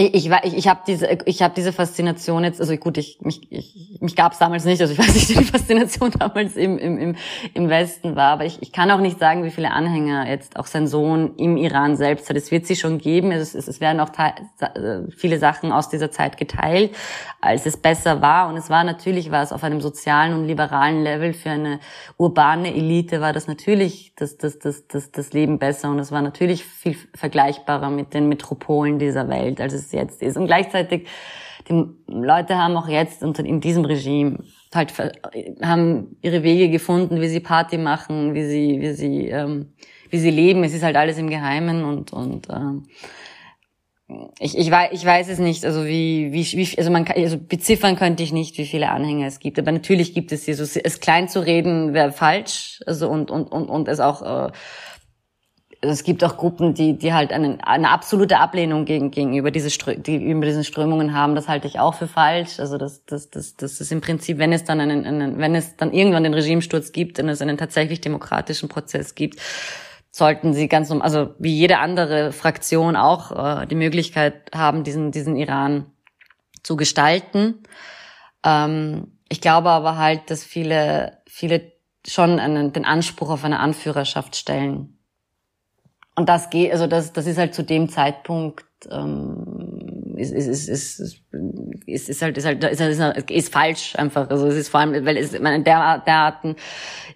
Ich, 0.00 0.14
ich, 0.14 0.30
ich, 0.54 0.66
habe 0.66 0.80
diese, 0.86 1.18
ich 1.26 1.42
habe 1.42 1.52
diese 1.54 1.74
Faszination 1.74 2.42
jetzt, 2.42 2.58
also 2.58 2.74
gut, 2.78 2.96
ich 2.96 3.18
mich, 3.20 3.42
ich, 3.50 3.98
mich 4.00 4.16
gab 4.16 4.32
es 4.32 4.38
damals 4.38 4.64
nicht, 4.64 4.80
also 4.80 4.94
ich 4.94 4.98
weiß 5.06 5.12
nicht, 5.14 5.28
wie 5.28 5.34
die 5.34 5.44
Faszination 5.44 6.10
damals 6.18 6.56
im, 6.56 6.78
im, 6.78 6.96
im, 6.96 7.16
im 7.52 7.68
Westen 7.68 8.16
war, 8.16 8.32
aber 8.32 8.46
ich, 8.46 8.62
ich 8.62 8.72
kann 8.72 8.90
auch 8.90 9.00
nicht 9.00 9.18
sagen, 9.18 9.44
wie 9.44 9.50
viele 9.50 9.72
Anhänger 9.72 10.26
jetzt 10.26 10.58
auch 10.58 10.64
sein 10.64 10.86
Sohn 10.86 11.36
im 11.36 11.58
Iran 11.58 11.96
selbst 11.96 12.30
hat. 12.30 12.36
Es 12.38 12.50
wird 12.50 12.66
sie 12.66 12.76
schon 12.76 12.96
geben, 12.96 13.30
es, 13.30 13.54
es, 13.54 13.68
es 13.68 13.82
werden 13.82 14.00
auch 14.00 14.08
äh, 14.18 15.02
viele 15.14 15.38
Sachen 15.38 15.70
aus 15.70 15.90
dieser 15.90 16.10
Zeit 16.10 16.38
geteilt, 16.38 16.96
als 17.42 17.66
es 17.66 17.76
besser 17.76 18.22
war 18.22 18.48
und 18.48 18.56
es 18.56 18.70
war 18.70 18.84
natürlich, 18.84 19.30
war 19.30 19.42
es 19.42 19.52
auf 19.52 19.64
einem 19.64 19.82
sozialen 19.82 20.32
und 20.32 20.46
liberalen 20.46 21.02
Level 21.02 21.34
für 21.34 21.50
eine 21.50 21.78
urbane 22.16 22.74
Elite 22.74 23.20
war 23.20 23.34
das 23.34 23.48
natürlich 23.48 24.14
das, 24.16 24.38
das, 24.38 24.58
das, 24.58 24.86
das, 24.88 25.10
das 25.10 25.34
Leben 25.34 25.58
besser 25.58 25.90
und 25.90 25.98
es 25.98 26.10
war 26.10 26.22
natürlich 26.22 26.64
viel 26.64 26.96
vergleichbarer 27.14 27.90
mit 27.90 28.14
den 28.14 28.30
Metropolen 28.30 28.98
dieser 28.98 29.28
Welt, 29.28 29.60
als 29.60 29.74
es 29.74 29.89
jetzt 29.92 30.22
ist. 30.22 30.36
Und 30.36 30.46
gleichzeitig, 30.46 31.06
die 31.68 31.84
Leute 32.06 32.56
haben 32.56 32.76
auch 32.76 32.88
jetzt 32.88 33.22
unter, 33.22 33.44
in 33.44 33.60
diesem 33.60 33.84
Regime 33.84 34.38
halt 34.74 34.92
haben 35.62 36.16
ihre 36.22 36.42
Wege 36.42 36.70
gefunden, 36.70 37.20
wie 37.20 37.28
sie 37.28 37.40
Party 37.40 37.78
machen, 37.78 38.34
wie 38.34 38.44
sie, 38.44 38.80
wie 38.80 38.92
sie, 38.92 39.28
ähm, 39.28 39.72
wie 40.10 40.18
sie 40.18 40.30
leben. 40.30 40.64
Es 40.64 40.74
ist 40.74 40.82
halt 40.82 40.96
alles 40.96 41.18
im 41.18 41.28
Geheimen 41.28 41.84
und 41.84 42.12
und 42.12 42.48
ähm, 42.50 42.84
ich, 44.38 44.56
ich, 44.58 44.70
weiß, 44.70 44.90
ich 44.92 45.04
weiß 45.04 45.28
es 45.28 45.38
nicht, 45.38 45.64
also 45.64 45.86
wie, 45.86 46.32
wie, 46.32 46.44
wie 46.44 46.78
also 46.78 46.90
man 46.90 47.04
kann, 47.04 47.16
also 47.16 47.38
beziffern 47.38 47.96
könnte 47.96 48.22
ich 48.22 48.32
nicht, 48.32 48.58
wie 48.58 48.66
viele 48.66 48.90
Anhänger 48.90 49.26
es 49.26 49.38
gibt, 49.38 49.58
aber 49.58 49.72
natürlich 49.72 50.14
gibt 50.14 50.32
es 50.32 50.44
sie. 50.44 50.54
So, 50.54 50.64
es 50.64 51.00
klein 51.00 51.28
zu 51.28 51.44
reden 51.44 51.94
wäre 51.94 52.12
falsch, 52.12 52.80
also 52.86 53.08
und 53.08 53.30
und 53.30 53.52
und 53.52 53.68
und 53.68 53.88
es 53.88 54.00
auch 54.00 54.22
äh, 54.22 54.52
es 55.82 56.04
gibt 56.04 56.22
auch 56.24 56.36
Gruppen, 56.36 56.74
die, 56.74 56.98
die 56.98 57.14
halt 57.14 57.32
einen, 57.32 57.60
eine 57.62 57.90
absolute 57.90 58.38
Ablehnung 58.38 58.84
gegen, 58.84 59.10
gegenüber 59.10 59.50
diese 59.50 59.70
Strö 59.70 59.96
die 59.96 60.16
über 60.16 60.44
diesen 60.44 60.64
Strömungen 60.64 61.14
haben. 61.14 61.34
Das 61.34 61.48
halte 61.48 61.66
ich 61.68 61.78
auch 61.78 61.94
für 61.94 62.06
falsch. 62.06 62.60
Also 62.60 62.76
das, 62.76 63.06
das, 63.06 63.30
das, 63.30 63.56
das 63.56 63.80
ist 63.80 63.90
im 63.90 64.02
Prinzip, 64.02 64.38
wenn 64.38 64.52
es 64.52 64.64
dann 64.64 64.80
einen, 64.80 65.06
einen, 65.06 65.38
wenn 65.38 65.54
es 65.54 65.76
dann 65.76 65.92
irgendwann 65.92 66.24
den 66.24 66.34
Regimesturz 66.34 66.92
gibt 66.92 67.18
und 67.18 67.30
es 67.30 67.40
einen 67.40 67.56
tatsächlich 67.56 68.02
demokratischen 68.02 68.68
Prozess 68.68 69.14
gibt, 69.14 69.40
sollten 70.10 70.52
sie 70.52 70.68
ganz, 70.68 70.90
also 70.90 71.34
wie 71.38 71.54
jede 71.54 71.78
andere 71.78 72.32
Fraktion 72.32 72.96
auch 72.96 73.62
äh, 73.62 73.66
die 73.66 73.76
Möglichkeit 73.76 74.50
haben, 74.54 74.84
diesen, 74.84 75.12
diesen 75.12 75.36
Iran 75.36 75.86
zu 76.62 76.76
gestalten. 76.76 77.62
Ähm, 78.44 79.16
ich 79.30 79.40
glaube 79.40 79.70
aber 79.70 79.96
halt, 79.96 80.30
dass 80.30 80.44
viele, 80.44 81.22
viele 81.26 81.72
schon 82.06 82.38
einen, 82.38 82.74
den 82.74 82.84
Anspruch 82.84 83.30
auf 83.30 83.44
eine 83.44 83.60
Anführerschaft 83.60 84.36
stellen 84.36 84.99
und 86.20 86.28
das 86.28 86.50
geht, 86.50 86.70
also 86.70 86.86
das, 86.86 87.14
das 87.14 87.26
ist 87.26 87.38
halt 87.38 87.54
zu 87.54 87.62
dem 87.62 87.88
Zeitpunkt 87.88 88.66
ähm, 88.90 90.14
ist, 90.16 90.32
ist, 90.32 90.46
ist, 90.46 90.68
ist, 90.68 91.22
ist, 91.86 92.08
ist 92.10 92.22
halt 92.22 92.36
ist 92.36 92.46
halt 92.46 92.62
ist, 92.62 92.80
ist, 92.80 93.30
ist 93.30 93.52
falsch 93.52 93.96
einfach. 93.96 94.28
Also 94.28 94.46
es 94.48 94.56
ist 94.56 94.68
vor 94.68 94.80
allem, 94.80 95.06
weil 95.06 95.16
es 95.16 95.32
meine, 95.40 95.64
der, 95.64 96.02
derarten 96.06 96.56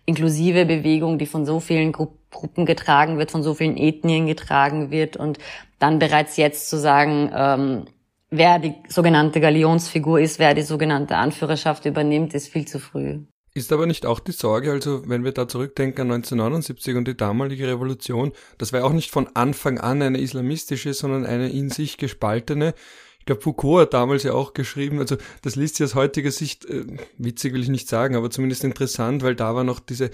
inklusive 0.06 0.64
Bewegung, 0.64 1.18
die 1.18 1.26
von 1.26 1.44
so 1.44 1.60
vielen 1.60 1.92
Gruppen 1.92 2.64
getragen 2.64 3.18
wird, 3.18 3.30
von 3.30 3.42
so 3.42 3.52
vielen 3.52 3.76
Ethnien 3.76 4.26
getragen 4.26 4.90
wird 4.90 5.18
und 5.18 5.38
dann 5.78 5.98
bereits 5.98 6.38
jetzt 6.38 6.70
zu 6.70 6.78
sagen, 6.78 7.30
ähm, 7.34 7.84
wer 8.30 8.58
die 8.58 8.74
sogenannte 8.88 9.38
Galionsfigur 9.38 10.18
ist, 10.18 10.38
wer 10.38 10.54
die 10.54 10.62
sogenannte 10.62 11.16
Anführerschaft 11.16 11.84
übernimmt, 11.84 12.32
ist 12.32 12.48
viel 12.48 12.66
zu 12.66 12.78
früh. 12.78 13.20
Ist 13.56 13.72
aber 13.72 13.86
nicht 13.86 14.04
auch 14.04 14.18
die 14.18 14.32
Sorge, 14.32 14.72
also 14.72 15.08
wenn 15.08 15.22
wir 15.22 15.30
da 15.30 15.46
zurückdenken 15.46 16.10
an 16.10 16.14
1979 16.16 16.96
und 16.96 17.06
die 17.06 17.16
damalige 17.16 17.68
Revolution, 17.68 18.32
das 18.58 18.72
war 18.72 18.80
ja 18.80 18.86
auch 18.86 18.92
nicht 18.92 19.12
von 19.12 19.28
Anfang 19.34 19.78
an 19.78 20.02
eine 20.02 20.20
islamistische, 20.20 20.92
sondern 20.92 21.24
eine 21.24 21.50
in 21.50 21.70
sich 21.70 21.96
gespaltene. 21.96 22.74
Ich 23.20 23.26
glaube, 23.26 23.42
Foucault 23.42 23.82
hat 23.82 23.94
damals 23.94 24.24
ja 24.24 24.32
auch 24.32 24.54
geschrieben, 24.54 24.98
also 24.98 25.16
das 25.42 25.54
liest 25.54 25.76
sich 25.76 25.84
aus 25.84 25.94
heutiger 25.94 26.32
Sicht, 26.32 26.64
äh, 26.64 26.84
witzig 27.16 27.54
will 27.54 27.62
ich 27.62 27.68
nicht 27.68 27.88
sagen, 27.88 28.16
aber 28.16 28.28
zumindest 28.28 28.64
interessant, 28.64 29.22
weil 29.22 29.36
da 29.36 29.54
war 29.54 29.62
noch 29.62 29.78
diese, 29.78 30.10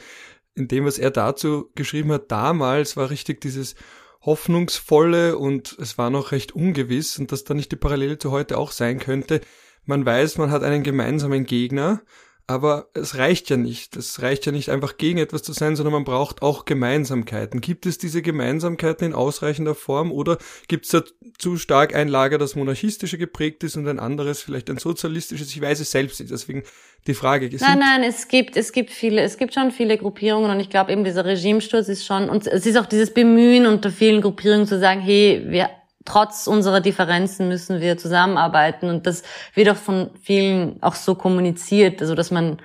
in 0.55 0.68
dem, 0.68 0.85
was 0.85 0.98
er 0.98 1.11
dazu 1.11 1.70
geschrieben 1.74 2.12
hat, 2.12 2.31
damals 2.31 2.98
war 2.98 3.09
richtig 3.09 3.40
dieses 3.40 3.74
hoffnungsvolle 4.20 5.38
und 5.38 5.76
es 5.81 5.96
war 5.96 6.11
noch 6.11 6.33
recht 6.33 6.55
ungewiss 6.55 7.18
und 7.18 7.33
dass 7.33 7.44
da 7.44 7.55
nicht 7.55 7.72
die 7.72 7.76
Parallele 7.76 8.18
zu 8.18 8.33
heute 8.33 8.59
auch 8.59 8.70
sein 8.70 8.98
könnte. 8.98 9.40
Man 9.87 10.05
weiß, 10.05 10.37
man 10.37 10.50
hat 10.50 10.62
einen 10.62 10.83
gemeinsamen 10.83 11.46
Gegner, 11.46 12.03
aber 12.50 12.88
es 12.94 13.16
reicht 13.16 13.48
ja 13.48 13.56
nicht. 13.56 13.96
Es 13.96 14.22
reicht 14.22 14.44
ja 14.44 14.50
nicht 14.50 14.70
einfach 14.70 14.96
gegen 14.96 15.18
etwas 15.18 15.44
zu 15.44 15.52
sein, 15.52 15.76
sondern 15.76 15.92
man 15.92 16.02
braucht 16.02 16.42
auch 16.42 16.64
Gemeinsamkeiten. 16.64 17.60
Gibt 17.60 17.86
es 17.86 17.96
diese 17.96 18.22
Gemeinsamkeiten 18.22 19.06
in 19.06 19.14
ausreichender 19.14 19.76
Form 19.76 20.10
oder 20.10 20.36
gibt 20.66 20.86
es 20.86 20.90
da 20.90 21.02
zu 21.38 21.58
stark 21.58 21.94
ein 21.94 22.08
Lager, 22.08 22.38
das 22.38 22.56
monarchistische 22.56 23.18
geprägt 23.18 23.62
ist 23.62 23.76
und 23.76 23.86
ein 23.86 24.00
anderes 24.00 24.42
vielleicht 24.42 24.68
ein 24.68 24.78
sozialistisches? 24.78 25.54
Ich 25.54 25.60
weiß 25.60 25.78
es 25.78 25.92
selbst 25.92 26.18
nicht. 26.18 26.32
Deswegen 26.32 26.64
die 27.06 27.14
Frage. 27.14 27.48
Nein, 27.60 27.78
nein, 27.78 28.02
es 28.02 28.26
gibt, 28.26 28.56
es 28.56 28.72
gibt 28.72 28.90
viele, 28.90 29.22
es 29.22 29.36
gibt 29.36 29.54
schon 29.54 29.70
viele 29.70 29.96
Gruppierungen 29.96 30.50
und 30.50 30.58
ich 30.58 30.70
glaube 30.70 30.90
eben 30.90 31.04
dieser 31.04 31.24
Regimesturz 31.24 31.86
ist 31.86 32.04
schon, 32.04 32.28
und 32.28 32.48
es 32.48 32.66
ist 32.66 32.76
auch 32.76 32.86
dieses 32.86 33.14
Bemühen 33.14 33.66
unter 33.66 33.92
vielen 33.92 34.22
Gruppierungen 34.22 34.66
zu 34.66 34.80
sagen, 34.80 35.00
hey, 35.00 35.44
wir 35.46 35.70
trotz 36.10 36.48
unserer 36.48 36.80
Differenzen 36.80 37.46
müssen 37.46 37.80
wir 37.80 37.96
zusammenarbeiten 37.96 38.88
und 38.88 39.06
das 39.06 39.22
wird 39.54 39.68
auch 39.68 39.76
von 39.76 40.10
vielen 40.20 40.82
auch 40.82 40.96
so 40.96 41.14
kommuniziert, 41.14 42.00
also 42.00 42.16
dass 42.16 42.32
man, 42.32 42.58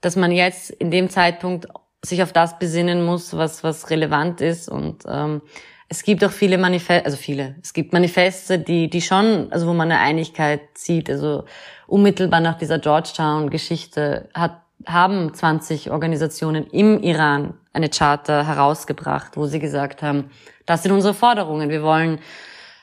dass 0.00 0.14
man 0.14 0.30
jetzt 0.30 0.70
in 0.70 0.92
dem 0.92 1.10
Zeitpunkt 1.10 1.66
sich 2.04 2.22
auf 2.22 2.32
das 2.32 2.58
besinnen 2.60 3.04
muss, 3.04 3.36
was 3.36 3.64
was 3.64 3.90
relevant 3.90 4.40
ist 4.40 4.68
und 4.68 5.02
ähm, 5.08 5.42
es 5.88 6.04
gibt 6.04 6.24
auch 6.24 6.30
viele 6.30 6.56
Manifeste, 6.56 7.04
also 7.04 7.16
viele. 7.16 7.56
Es 7.60 7.72
gibt 7.72 7.92
Manifeste, 7.92 8.58
die 8.58 8.88
die 8.88 9.02
schon, 9.02 9.48
also 9.50 9.66
wo 9.66 9.74
man 9.74 9.90
eine 9.90 10.00
Einigkeit 10.00 10.62
sieht. 10.74 11.10
Also 11.10 11.44
unmittelbar 11.86 12.40
nach 12.40 12.56
dieser 12.56 12.78
Georgetown-Geschichte 12.78 14.28
hat 14.32 14.60
haben 14.86 15.32
20 15.32 15.90
Organisationen 15.90 16.66
im 16.66 17.02
Iran 17.02 17.54
eine 17.72 17.88
Charta 17.88 18.44
herausgebracht, 18.44 19.36
wo 19.36 19.46
sie 19.46 19.58
gesagt 19.58 20.02
haben, 20.02 20.30
das 20.66 20.82
sind 20.82 20.92
unsere 20.92 21.14
Forderungen. 21.14 21.70
Wir 21.70 21.82
wollen 21.82 22.18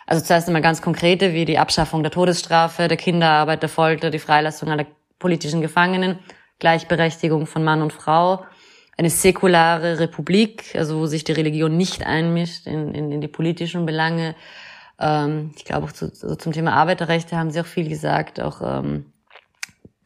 also 0.05 0.23
zuerst 0.23 0.47
einmal 0.47 0.61
ganz 0.61 0.81
konkrete, 0.81 1.33
wie 1.33 1.45
die 1.45 1.57
Abschaffung 1.57 2.03
der 2.03 2.11
Todesstrafe, 2.11 2.87
der 2.87 2.97
Kinderarbeit, 2.97 3.61
der 3.61 3.69
Folter, 3.69 4.09
die 4.09 4.19
Freilassung 4.19 4.69
aller 4.69 4.85
politischen 5.19 5.61
Gefangenen, 5.61 6.19
Gleichberechtigung 6.59 7.47
von 7.47 7.63
Mann 7.63 7.81
und 7.81 7.93
Frau, 7.93 8.45
eine 8.97 9.09
säkulare 9.09 9.99
Republik, 9.99 10.75
also 10.75 10.99
wo 10.99 11.05
sich 11.05 11.23
die 11.23 11.31
Religion 11.31 11.77
nicht 11.77 12.05
einmischt 12.05 12.67
in, 12.67 12.93
in, 12.93 13.11
in 13.11 13.21
die 13.21 13.27
politischen 13.27 13.85
Belange. 13.85 14.35
Ähm, 14.99 15.51
ich 15.55 15.65
glaube 15.65 15.87
auch 15.87 15.91
zu, 15.91 16.05
also 16.05 16.35
zum 16.35 16.51
Thema 16.51 16.73
Arbeiterrechte 16.73 17.37
haben 17.37 17.51
sie 17.51 17.61
auch 17.61 17.65
viel 17.65 17.87
gesagt, 17.87 18.41
auch 18.41 18.61
ähm, 18.61 19.05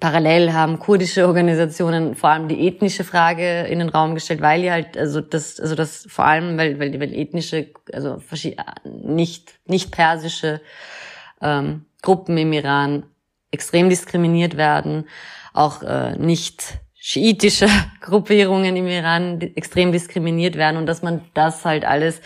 Parallel 0.06 0.54
haben 0.54 0.78
kurdische 0.78 1.26
Organisationen 1.26 2.14
vor 2.14 2.30
allem 2.30 2.48
die 2.48 2.68
ethnische 2.68 3.04
Frage 3.04 3.62
in 3.62 3.80
den 3.80 3.90
Raum 3.90 4.14
gestellt, 4.14 4.40
weil 4.40 4.64
ja 4.64 4.74
halt, 4.74 4.96
also 4.96 5.20
das, 5.20 5.60
also 5.60 5.74
das 5.74 6.06
vor 6.08 6.26
allem, 6.26 6.60
weil, 6.60 6.78
weil, 6.78 7.00
weil 7.00 7.12
ethnische, 7.12 7.72
also 7.92 8.22
nicht, 8.84 9.56
nicht 9.66 9.90
persische 9.90 10.62
ähm, 11.42 11.86
Gruppen 12.04 12.38
im 12.38 12.54
Iran 12.54 13.08
extrem 13.50 13.90
diskriminiert 13.90 14.58
werden, 14.58 15.08
auch 15.54 15.82
äh, 15.82 16.16
nicht 16.20 16.78
schiitische 16.94 17.68
Gruppierungen 18.00 18.76
im 18.76 18.86
Iran 18.86 19.42
extrem 19.42 19.92
diskriminiert 19.92 20.56
werden 20.56 20.78
und 20.78 20.86
dass 20.86 21.02
man 21.02 21.22
das 21.34 21.66
halt 21.66 21.84
alles 21.84 22.22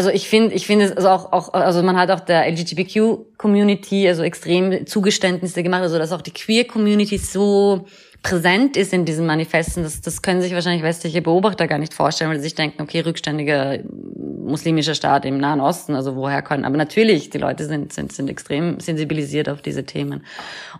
also 0.00 0.08
ich 0.08 0.30
finde, 0.30 0.54
ich 0.54 0.66
finde 0.66 0.86
es 0.86 0.96
also 0.96 1.10
auch, 1.10 1.30
auch, 1.30 1.52
also 1.52 1.82
man 1.82 1.98
hat 1.98 2.10
auch 2.10 2.20
der 2.20 2.50
LGBTQ-Community 2.50 4.08
also 4.08 4.22
extrem 4.22 4.86
Zugeständnisse 4.86 5.62
gemacht, 5.62 5.82
also 5.82 5.98
dass 5.98 6.12
auch 6.12 6.22
die 6.22 6.30
Queer-Community 6.30 7.18
so 7.18 7.84
präsent 8.22 8.78
ist 8.78 8.94
in 8.94 9.04
diesen 9.04 9.26
Manifesten, 9.26 9.82
das, 9.82 10.00
das 10.00 10.22
können 10.22 10.40
sich 10.40 10.54
wahrscheinlich 10.54 10.82
westliche 10.82 11.20
Beobachter 11.20 11.66
gar 11.66 11.76
nicht 11.76 11.92
vorstellen, 11.92 12.30
weil 12.30 12.38
sie 12.38 12.44
sich 12.44 12.54
denken, 12.54 12.80
okay, 12.80 13.00
rückständiger 13.00 13.80
muslimischer 13.84 14.94
Staat 14.94 15.26
im 15.26 15.36
Nahen 15.36 15.60
Osten, 15.60 15.94
also 15.94 16.16
woher 16.16 16.40
können, 16.40 16.64
aber 16.64 16.78
natürlich, 16.78 17.28
die 17.28 17.36
Leute 17.36 17.66
sind, 17.66 17.92
sind, 17.92 18.10
sind 18.10 18.30
extrem 18.30 18.80
sensibilisiert 18.80 19.50
auf 19.50 19.60
diese 19.60 19.84
Themen. 19.84 20.24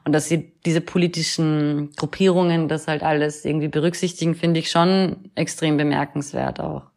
Und 0.06 0.14
dass 0.14 0.28
sie 0.28 0.50
diese 0.64 0.80
politischen 0.80 1.90
Gruppierungen 1.94 2.68
das 2.68 2.88
halt 2.88 3.02
alles 3.02 3.44
irgendwie 3.44 3.68
berücksichtigen, 3.68 4.34
finde 4.34 4.60
ich 4.60 4.70
schon 4.70 5.30
extrem 5.34 5.76
bemerkenswert 5.76 6.58
auch. 6.58 6.89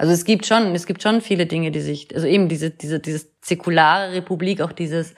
Also 0.00 0.14
es 0.14 0.24
gibt 0.24 0.46
schon, 0.46 0.74
es 0.74 0.86
gibt 0.86 1.02
schon 1.02 1.20
viele 1.20 1.44
Dinge, 1.44 1.70
die 1.70 1.80
sich, 1.80 2.08
also 2.14 2.26
eben 2.26 2.48
diese, 2.48 2.70
diese, 2.70 3.00
dieses 3.00 3.30
säkulare 3.42 4.14
Republik, 4.14 4.62
auch 4.62 4.72
dieses, 4.72 5.14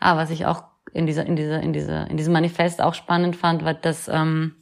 ah, 0.00 0.16
was 0.16 0.30
ich 0.30 0.46
auch 0.46 0.64
in 0.92 1.06
dieser, 1.06 1.24
in 1.24 1.36
dieser, 1.36 1.62
in 1.62 1.72
dieser, 1.72 2.10
in 2.10 2.16
diesem 2.16 2.32
Manifest 2.32 2.82
auch 2.82 2.94
spannend 2.94 3.36
fand, 3.36 3.64
war, 3.64 3.74
dass, 3.74 4.08
ähm, 4.08 4.56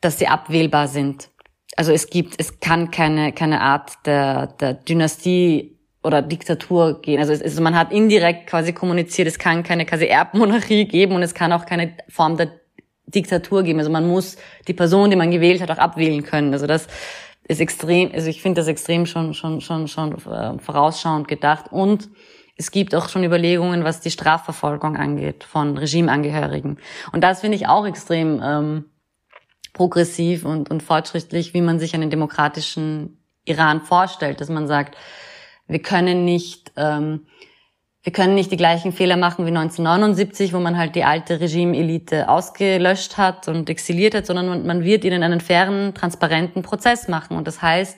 dass 0.00 0.18
sie 0.18 0.28
abwählbar 0.28 0.88
sind. 0.88 1.28
Also 1.76 1.92
es 1.92 2.08
gibt, 2.08 2.36
es 2.38 2.58
kann 2.58 2.90
keine, 2.90 3.34
keine 3.34 3.60
Art 3.60 4.06
der, 4.06 4.46
der 4.46 4.72
Dynastie 4.72 5.78
oder 6.02 6.22
Diktatur 6.22 7.02
gehen. 7.02 7.20
Also, 7.20 7.34
es, 7.34 7.42
also 7.42 7.60
man 7.60 7.76
hat 7.76 7.92
indirekt 7.92 8.46
quasi 8.46 8.72
kommuniziert, 8.72 9.28
es 9.28 9.38
kann 9.38 9.62
keine 9.62 9.84
quasi 9.84 10.06
Erbmonarchie 10.06 10.86
geben 10.86 11.16
und 11.16 11.22
es 11.22 11.34
kann 11.34 11.52
auch 11.52 11.66
keine 11.66 11.98
Form 12.08 12.38
der 12.38 12.50
Diktatur 13.04 13.62
geben. 13.62 13.78
Also 13.78 13.90
man 13.90 14.08
muss 14.08 14.38
die 14.68 14.72
Person, 14.72 15.10
die 15.10 15.16
man 15.16 15.30
gewählt 15.30 15.60
hat, 15.60 15.70
auch 15.70 15.76
abwählen 15.76 16.22
können. 16.22 16.54
Also 16.54 16.66
das 16.66 16.88
ist 17.52 17.60
extrem, 17.60 18.10
also 18.12 18.28
ich 18.28 18.42
finde 18.42 18.60
das 18.60 18.68
extrem 18.68 19.06
schon, 19.06 19.34
schon, 19.34 19.60
schon, 19.60 19.88
schon 19.88 20.12
äh, 20.26 20.58
vorausschauend 20.58 21.28
gedacht. 21.28 21.66
Und 21.70 22.08
es 22.56 22.70
gibt 22.70 22.94
auch 22.94 23.08
schon 23.08 23.24
Überlegungen, 23.24 23.84
was 23.84 24.00
die 24.00 24.10
Strafverfolgung 24.10 24.96
angeht 24.96 25.44
von 25.44 25.76
Regimeangehörigen. 25.76 26.78
Und 27.12 27.22
das 27.22 27.40
finde 27.40 27.56
ich 27.56 27.68
auch 27.68 27.86
extrem 27.86 28.40
ähm, 28.42 28.84
progressiv 29.72 30.44
und, 30.44 30.70
und 30.70 30.82
fortschrittlich, 30.82 31.54
wie 31.54 31.62
man 31.62 31.78
sich 31.78 31.94
einen 31.94 32.10
demokratischen 32.10 33.18
Iran 33.44 33.80
vorstellt, 33.80 34.40
dass 34.40 34.48
man 34.48 34.66
sagt, 34.66 34.96
wir 35.66 35.80
können 35.80 36.24
nicht 36.24 36.72
ähm, 36.76 37.26
wir 38.04 38.12
können 38.12 38.34
nicht 38.34 38.50
die 38.50 38.56
gleichen 38.56 38.92
Fehler 38.92 39.16
machen 39.16 39.46
wie 39.46 39.50
1979, 39.50 40.52
wo 40.52 40.58
man 40.58 40.76
halt 40.76 40.96
die 40.96 41.04
alte 41.04 41.40
Regime-Elite 41.40 42.28
ausgelöscht 42.28 43.16
hat 43.16 43.46
und 43.46 43.70
exiliert 43.70 44.14
hat, 44.14 44.26
sondern 44.26 44.66
man 44.66 44.82
wird 44.82 45.04
ihnen 45.04 45.22
einen 45.22 45.40
fairen, 45.40 45.94
transparenten 45.94 46.62
Prozess 46.62 47.06
machen. 47.06 47.36
Und 47.36 47.46
das 47.46 47.62
heißt, 47.62 47.96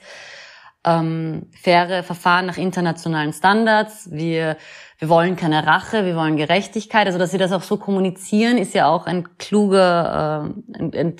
ähm, 0.85 1.47
faire 1.53 2.03
Verfahren 2.03 2.45
nach 2.45 2.59
internationalen 2.59 3.33
Standards. 3.33 4.11
Wir, 4.13 4.59
wir 4.99 5.09
wollen 5.09 5.37
keine 5.37 5.67
Rache, 5.67 6.05
wir 6.05 6.17
wollen 6.17 6.37
Gerechtigkeit. 6.37 7.07
Also 7.07 7.19
dass 7.19 7.31
sie 7.31 7.39
das 7.39 7.53
auch 7.53 7.63
so 7.63 7.79
kommunizieren, 7.79 8.59
ist 8.59 8.75
ja 8.75 8.87
auch 8.89 9.07
ein 9.07 9.39
kluger, 9.39 10.53
äh, 10.77 10.79
ein, 10.79 10.95
ein, 10.95 11.17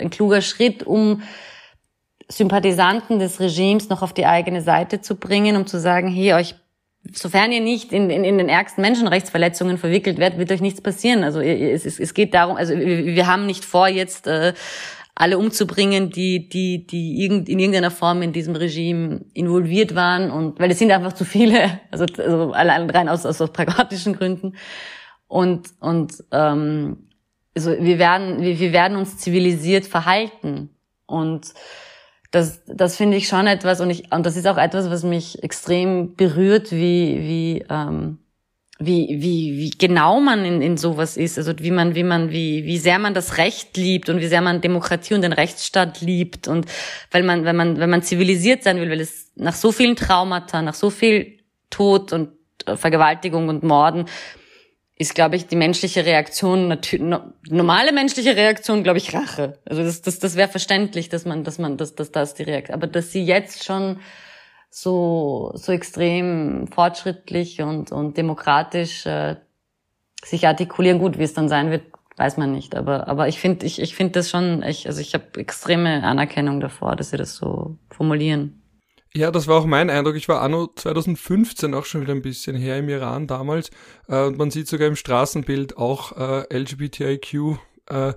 ein 0.00 0.10
kluger 0.10 0.40
Schritt, 0.40 0.82
um 0.84 1.22
Sympathisanten 2.28 3.18
des 3.18 3.40
Regimes 3.40 3.90
noch 3.90 4.00
auf 4.00 4.14
die 4.14 4.24
eigene 4.24 4.62
Seite 4.62 5.02
zu 5.02 5.16
bringen, 5.16 5.56
um 5.56 5.66
zu 5.66 5.78
sagen, 5.78 6.08
hey, 6.08 6.32
euch 6.32 6.54
sofern 7.12 7.52
ihr 7.52 7.60
nicht 7.60 7.92
in, 7.92 8.10
in, 8.10 8.24
in 8.24 8.38
den 8.38 8.48
ärgsten 8.48 8.82
Menschenrechtsverletzungen 8.82 9.78
verwickelt 9.78 10.18
werdet, 10.18 10.38
wird 10.38 10.52
euch 10.52 10.60
nichts 10.60 10.80
passieren. 10.80 11.24
Also 11.24 11.40
es, 11.40 11.84
es, 11.84 11.98
es 11.98 12.14
geht 12.14 12.34
darum, 12.34 12.56
also 12.56 12.74
wir, 12.74 13.26
haben 13.26 13.46
nicht 13.46 13.64
vor, 13.64 13.88
jetzt 13.88 14.26
äh, 14.26 14.54
alle 15.14 15.38
umzubringen, 15.38 16.10
die, 16.10 16.48
die, 16.48 16.86
die 16.86 17.22
irgend, 17.22 17.48
in 17.48 17.58
irgendeiner 17.58 17.90
Form 17.90 18.22
in 18.22 18.32
diesem 18.32 18.56
Regime 18.56 19.22
involviert 19.34 19.94
waren 19.94 20.30
und 20.30 20.58
weil 20.58 20.70
es 20.70 20.78
sind 20.78 20.90
einfach 20.90 21.12
zu 21.12 21.24
viele, 21.24 21.80
also, 21.90 22.06
also 22.18 22.52
allein 22.52 22.88
rein 22.88 23.08
aus, 23.08 23.26
aus, 23.26 23.40
aus 23.40 23.52
pragmatischen 23.52 24.16
Gründen. 24.16 24.54
Und, 25.28 25.68
und 25.80 26.24
ähm, 26.30 27.08
also 27.54 27.70
wir 27.78 27.98
werden, 27.98 28.42
wir, 28.42 28.58
wir 28.58 28.72
werden 28.72 28.96
uns 28.96 29.18
zivilisiert 29.18 29.86
verhalten. 29.86 30.70
Und 31.06 31.52
das, 32.32 32.62
das 32.66 32.96
finde 32.96 33.18
ich 33.18 33.28
schon 33.28 33.46
etwas 33.46 33.80
und 33.80 33.90
ich 33.90 34.10
und 34.10 34.24
das 34.24 34.36
ist 34.36 34.48
auch 34.48 34.56
etwas, 34.56 34.90
was 34.90 35.04
mich 35.04 35.42
extrem 35.44 36.16
berührt, 36.16 36.72
wie 36.72 37.18
wie 37.20 37.64
ähm, 37.68 38.18
wie 38.78 39.18
wie 39.20 39.58
wie 39.58 39.70
genau 39.70 40.18
man 40.18 40.44
in, 40.46 40.62
in 40.62 40.78
sowas 40.78 41.18
ist, 41.18 41.36
also 41.36 41.52
wie 41.58 41.70
man 41.70 41.94
wie 41.94 42.02
man 42.02 42.30
wie 42.30 42.64
wie 42.64 42.78
sehr 42.78 42.98
man 42.98 43.12
das 43.12 43.36
Recht 43.36 43.76
liebt 43.76 44.08
und 44.08 44.18
wie 44.20 44.26
sehr 44.26 44.40
man 44.40 44.62
Demokratie 44.62 45.12
und 45.12 45.20
den 45.20 45.34
Rechtsstaat 45.34 46.00
liebt. 46.00 46.48
Und 46.48 46.66
weil 47.10 47.22
man 47.22 47.44
wenn 47.44 47.54
man 47.54 47.78
wenn 47.78 47.90
man 47.90 48.02
zivilisiert 48.02 48.64
sein 48.64 48.78
will, 48.80 48.90
weil 48.90 49.00
es 49.00 49.30
nach 49.36 49.54
so 49.54 49.70
vielen 49.70 49.94
Traumata, 49.94 50.62
nach 50.62 50.74
so 50.74 50.88
viel 50.88 51.38
Tod 51.68 52.14
und 52.14 52.30
Vergewaltigung 52.66 53.50
und 53.50 53.62
Morden 53.62 54.06
ist, 54.96 55.14
glaube 55.14 55.36
ich, 55.36 55.46
die 55.46 55.56
menschliche 55.56 56.04
Reaktion, 56.04 56.78
normale 57.48 57.92
menschliche 57.92 58.36
Reaktion, 58.36 58.82
glaube 58.82 58.98
ich, 58.98 59.14
Rache. 59.14 59.58
Also 59.64 59.82
das, 59.82 60.02
das, 60.02 60.18
das 60.18 60.36
wäre 60.36 60.48
verständlich, 60.48 61.08
dass 61.08 61.24
man, 61.24 61.44
dass 61.44 61.58
man, 61.58 61.76
dass, 61.76 61.94
dass 61.94 62.12
das 62.12 62.34
die 62.34 62.44
Reaktion, 62.44 62.74
aber 62.74 62.86
dass 62.86 63.10
sie 63.10 63.24
jetzt 63.24 63.64
schon 63.64 64.00
so, 64.70 65.52
so 65.54 65.72
extrem 65.72 66.68
fortschrittlich 66.68 67.60
und, 67.60 67.92
und 67.92 68.16
demokratisch 68.16 69.04
äh, 69.06 69.36
sich 70.24 70.46
artikulieren, 70.46 70.98
gut, 70.98 71.18
wie 71.18 71.24
es 71.24 71.34
dann 71.34 71.48
sein 71.48 71.70
wird, 71.70 71.82
weiß 72.16 72.36
man 72.36 72.52
nicht. 72.52 72.74
Aber, 72.74 73.08
aber 73.08 73.28
ich 73.28 73.38
finde, 73.38 73.66
ich, 73.66 73.80
ich 73.80 73.94
finde 73.94 74.12
das 74.12 74.30
schon, 74.30 74.62
ich, 74.62 74.86
also 74.86 75.00
ich 75.00 75.14
habe 75.14 75.40
extreme 75.40 76.04
Anerkennung 76.04 76.60
davor, 76.60 76.96
dass 76.96 77.10
sie 77.10 77.16
das 77.16 77.36
so 77.36 77.76
formulieren. 77.90 78.61
Ja, 79.14 79.30
das 79.30 79.46
war 79.46 79.58
auch 79.58 79.66
mein 79.66 79.90
Eindruck. 79.90 80.16
Ich 80.16 80.28
war 80.28 80.40
anno 80.40 80.68
2015 80.74 81.74
auch 81.74 81.84
schon 81.84 82.00
wieder 82.00 82.14
ein 82.14 82.22
bisschen 82.22 82.56
her 82.56 82.78
im 82.78 82.88
Iran 82.88 83.26
damals. 83.26 83.70
Äh, 84.08 84.30
man 84.30 84.50
sieht 84.50 84.68
sogar 84.68 84.88
im 84.88 84.96
Straßenbild 84.96 85.76
auch 85.76 86.16
äh, 86.16 86.46
LGBTIQ. 86.58 87.58
Äh, 87.90 88.14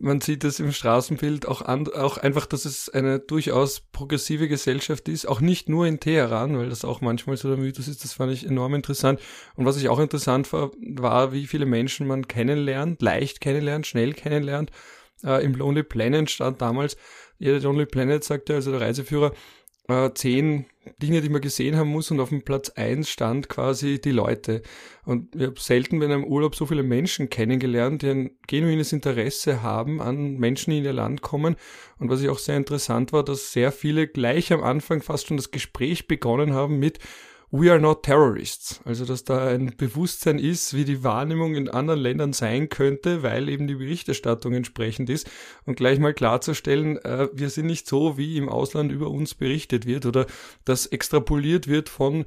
man 0.00 0.20
sieht 0.20 0.44
es 0.44 0.60
im 0.60 0.72
Straßenbild 0.72 1.48
auch, 1.48 1.62
an, 1.62 1.88
auch 1.88 2.18
einfach, 2.18 2.44
dass 2.44 2.66
es 2.66 2.90
eine 2.90 3.20
durchaus 3.20 3.80
progressive 3.80 4.46
Gesellschaft 4.46 5.08
ist. 5.08 5.26
Auch 5.26 5.40
nicht 5.40 5.70
nur 5.70 5.86
in 5.86 5.98
Teheran, 5.98 6.58
weil 6.58 6.68
das 6.68 6.84
auch 6.84 7.00
manchmal 7.00 7.38
so 7.38 7.48
der 7.48 7.56
Mythos 7.56 7.88
ist. 7.88 8.04
Das 8.04 8.12
fand 8.12 8.30
ich 8.30 8.44
enorm 8.44 8.74
interessant. 8.74 9.20
Und 9.56 9.64
was 9.64 9.78
ich 9.78 9.88
auch 9.88 9.98
interessant 9.98 10.52
war, 10.52 10.72
war, 10.78 11.32
wie 11.32 11.46
viele 11.46 11.64
Menschen 11.64 12.06
man 12.06 12.28
kennenlernt, 12.28 13.00
leicht 13.00 13.40
kennenlernt, 13.40 13.86
schnell 13.86 14.12
kennenlernt. 14.12 14.70
Äh, 15.22 15.42
Im 15.42 15.54
Lonely 15.54 15.84
Planet 15.84 16.30
stand 16.30 16.60
damals, 16.60 16.98
jeder 17.38 17.60
Lonely 17.60 17.86
Planet 17.86 18.22
sagte, 18.22 18.54
also 18.54 18.72
der 18.72 18.82
Reiseführer, 18.82 19.32
äh, 19.88 20.10
zehn 20.14 20.66
Dinge, 21.02 21.20
die 21.20 21.28
man 21.28 21.40
gesehen 21.40 21.76
haben 21.76 21.88
muss 21.88 22.10
und 22.10 22.20
auf 22.20 22.28
dem 22.28 22.42
Platz 22.42 22.70
eins 22.70 23.08
stand 23.08 23.48
quasi 23.48 24.00
die 24.00 24.10
Leute. 24.10 24.62
Und 25.04 25.34
ich 25.34 25.42
habe 25.42 25.60
selten 25.60 25.98
bei 25.98 26.06
einem 26.06 26.24
Urlaub 26.24 26.54
so 26.54 26.66
viele 26.66 26.82
Menschen 26.82 27.30
kennengelernt, 27.30 28.02
die 28.02 28.10
ein 28.10 28.30
genuines 28.46 28.92
Interesse 28.92 29.62
haben 29.62 30.00
an 30.00 30.36
Menschen, 30.36 30.70
die 30.70 30.78
in 30.78 30.84
ihr 30.84 30.92
Land 30.92 31.22
kommen. 31.22 31.56
Und 31.98 32.10
was 32.10 32.20
ich 32.20 32.28
auch 32.28 32.38
sehr 32.38 32.56
interessant 32.56 33.12
war, 33.12 33.24
dass 33.24 33.52
sehr 33.52 33.72
viele 33.72 34.06
gleich 34.06 34.52
am 34.52 34.62
Anfang 34.62 35.02
fast 35.02 35.26
schon 35.26 35.36
das 35.36 35.50
Gespräch 35.50 36.06
begonnen 36.06 36.52
haben 36.52 36.78
mit 36.78 36.98
We 37.56 37.70
are 37.70 37.78
not 37.78 38.02
terrorists. 38.02 38.80
Also, 38.84 39.04
dass 39.04 39.22
da 39.22 39.46
ein 39.46 39.76
Bewusstsein 39.76 40.40
ist, 40.40 40.74
wie 40.74 40.84
die 40.84 41.04
Wahrnehmung 41.04 41.54
in 41.54 41.68
anderen 41.68 42.00
Ländern 42.00 42.32
sein 42.32 42.68
könnte, 42.68 43.22
weil 43.22 43.48
eben 43.48 43.68
die 43.68 43.76
Berichterstattung 43.76 44.54
entsprechend 44.54 45.08
ist. 45.08 45.30
Und 45.64 45.76
gleich 45.76 46.00
mal 46.00 46.14
klarzustellen, 46.14 46.96
äh, 47.04 47.28
wir 47.32 47.50
sind 47.50 47.66
nicht 47.66 47.86
so, 47.86 48.18
wie 48.18 48.38
im 48.38 48.48
Ausland 48.48 48.90
über 48.90 49.08
uns 49.08 49.36
berichtet 49.36 49.86
wird 49.86 50.04
oder 50.04 50.26
das 50.64 50.86
extrapoliert 50.86 51.68
wird 51.68 51.88
von 51.88 52.24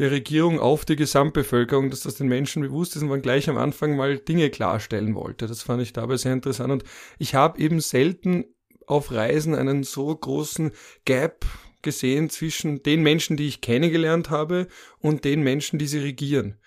der 0.00 0.10
Regierung 0.10 0.58
auf 0.58 0.84
die 0.84 0.96
Gesamtbevölkerung, 0.96 1.90
dass 1.90 2.00
das 2.00 2.16
den 2.16 2.26
Menschen 2.26 2.62
bewusst 2.62 2.96
ist 2.96 3.02
und 3.02 3.10
man 3.10 3.22
gleich 3.22 3.48
am 3.48 3.58
Anfang 3.58 3.94
mal 3.94 4.18
Dinge 4.18 4.50
klarstellen 4.50 5.14
wollte. 5.14 5.46
Das 5.46 5.62
fand 5.62 5.82
ich 5.82 5.92
dabei 5.92 6.16
sehr 6.16 6.32
interessant 6.32 6.72
und 6.72 6.84
ich 7.20 7.36
habe 7.36 7.60
eben 7.60 7.78
selten 7.78 8.44
auf 8.88 9.12
Reisen 9.12 9.54
einen 9.54 9.84
so 9.84 10.12
großen 10.12 10.72
Gap 11.04 11.46
gesehen 11.84 12.30
zwischen 12.30 12.82
den 12.82 13.02
Menschen, 13.02 13.36
die 13.36 13.46
ich 13.46 13.60
kennengelernt 13.60 14.30
habe 14.30 14.66
und 14.98 15.24
den 15.24 15.42
Menschen, 15.42 15.78
die 15.78 15.86
sie 15.86 16.00
regieren. 16.00 16.58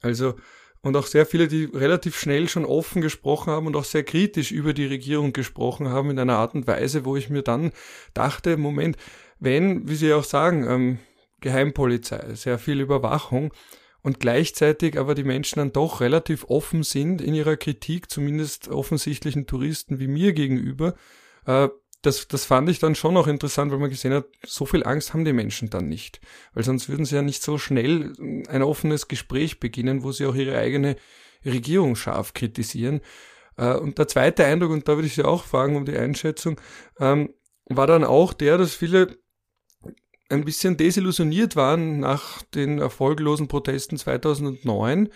Also, 0.00 0.34
und 0.82 0.96
auch 0.96 1.06
sehr 1.06 1.24
viele, 1.24 1.48
die 1.48 1.64
relativ 1.64 2.18
schnell 2.18 2.48
schon 2.48 2.66
offen 2.66 3.00
gesprochen 3.00 3.52
haben 3.52 3.66
und 3.66 3.76
auch 3.76 3.84
sehr 3.84 4.02
kritisch 4.02 4.52
über 4.52 4.74
die 4.74 4.86
Regierung 4.86 5.32
gesprochen 5.32 5.88
haben 5.88 6.10
in 6.10 6.18
einer 6.18 6.36
Art 6.36 6.54
und 6.54 6.66
Weise, 6.66 7.06
wo 7.06 7.16
ich 7.16 7.30
mir 7.30 7.42
dann 7.42 7.72
dachte, 8.12 8.58
Moment, 8.58 8.96
wenn, 9.38 9.88
wie 9.88 9.94
Sie 9.94 10.12
auch 10.12 10.24
sagen, 10.24 10.66
ähm, 10.68 10.98
Geheimpolizei, 11.40 12.34
sehr 12.34 12.58
viel 12.58 12.80
Überwachung 12.80 13.52
und 14.02 14.20
gleichzeitig 14.20 14.98
aber 14.98 15.14
die 15.14 15.24
Menschen 15.24 15.58
dann 15.58 15.72
doch 15.72 16.02
relativ 16.02 16.44
offen 16.48 16.82
sind 16.82 17.22
in 17.22 17.34
ihrer 17.34 17.56
Kritik, 17.56 18.10
zumindest 18.10 18.68
offensichtlichen 18.68 19.46
Touristen 19.46 19.98
wie 20.00 20.08
mir 20.08 20.34
gegenüber, 20.34 20.94
äh, 21.46 21.68
das, 22.06 22.28
das 22.28 22.44
fand 22.44 22.68
ich 22.68 22.78
dann 22.78 22.94
schon 22.94 23.16
auch 23.16 23.26
interessant, 23.26 23.72
weil 23.72 23.78
man 23.78 23.90
gesehen 23.90 24.12
hat, 24.12 24.26
so 24.44 24.66
viel 24.66 24.84
Angst 24.84 25.14
haben 25.14 25.24
die 25.24 25.32
Menschen 25.32 25.70
dann 25.70 25.88
nicht. 25.88 26.20
Weil 26.52 26.64
sonst 26.64 26.88
würden 26.88 27.06
sie 27.06 27.16
ja 27.16 27.22
nicht 27.22 27.42
so 27.42 27.58
schnell 27.58 28.12
ein 28.48 28.62
offenes 28.62 29.08
Gespräch 29.08 29.60
beginnen, 29.60 30.02
wo 30.02 30.12
sie 30.12 30.26
auch 30.26 30.34
ihre 30.34 30.58
eigene 30.58 30.96
Regierung 31.44 31.96
scharf 31.96 32.34
kritisieren. 32.34 33.00
Äh, 33.56 33.74
und 33.74 33.98
der 33.98 34.08
zweite 34.08 34.44
Eindruck, 34.44 34.70
und 34.70 34.88
da 34.88 34.96
würde 34.96 35.06
ich 35.06 35.14
Sie 35.14 35.24
auch 35.24 35.44
fragen 35.44 35.76
um 35.76 35.84
die 35.84 35.96
Einschätzung, 35.96 36.60
ähm, 37.00 37.34
war 37.66 37.86
dann 37.86 38.04
auch 38.04 38.32
der, 38.32 38.58
dass 38.58 38.74
viele 38.74 39.18
ein 40.28 40.44
bisschen 40.44 40.76
desillusioniert 40.76 41.56
waren 41.56 42.00
nach 42.00 42.42
den 42.42 42.78
erfolglosen 42.78 43.48
Protesten 43.48 43.96
2009 43.96 45.08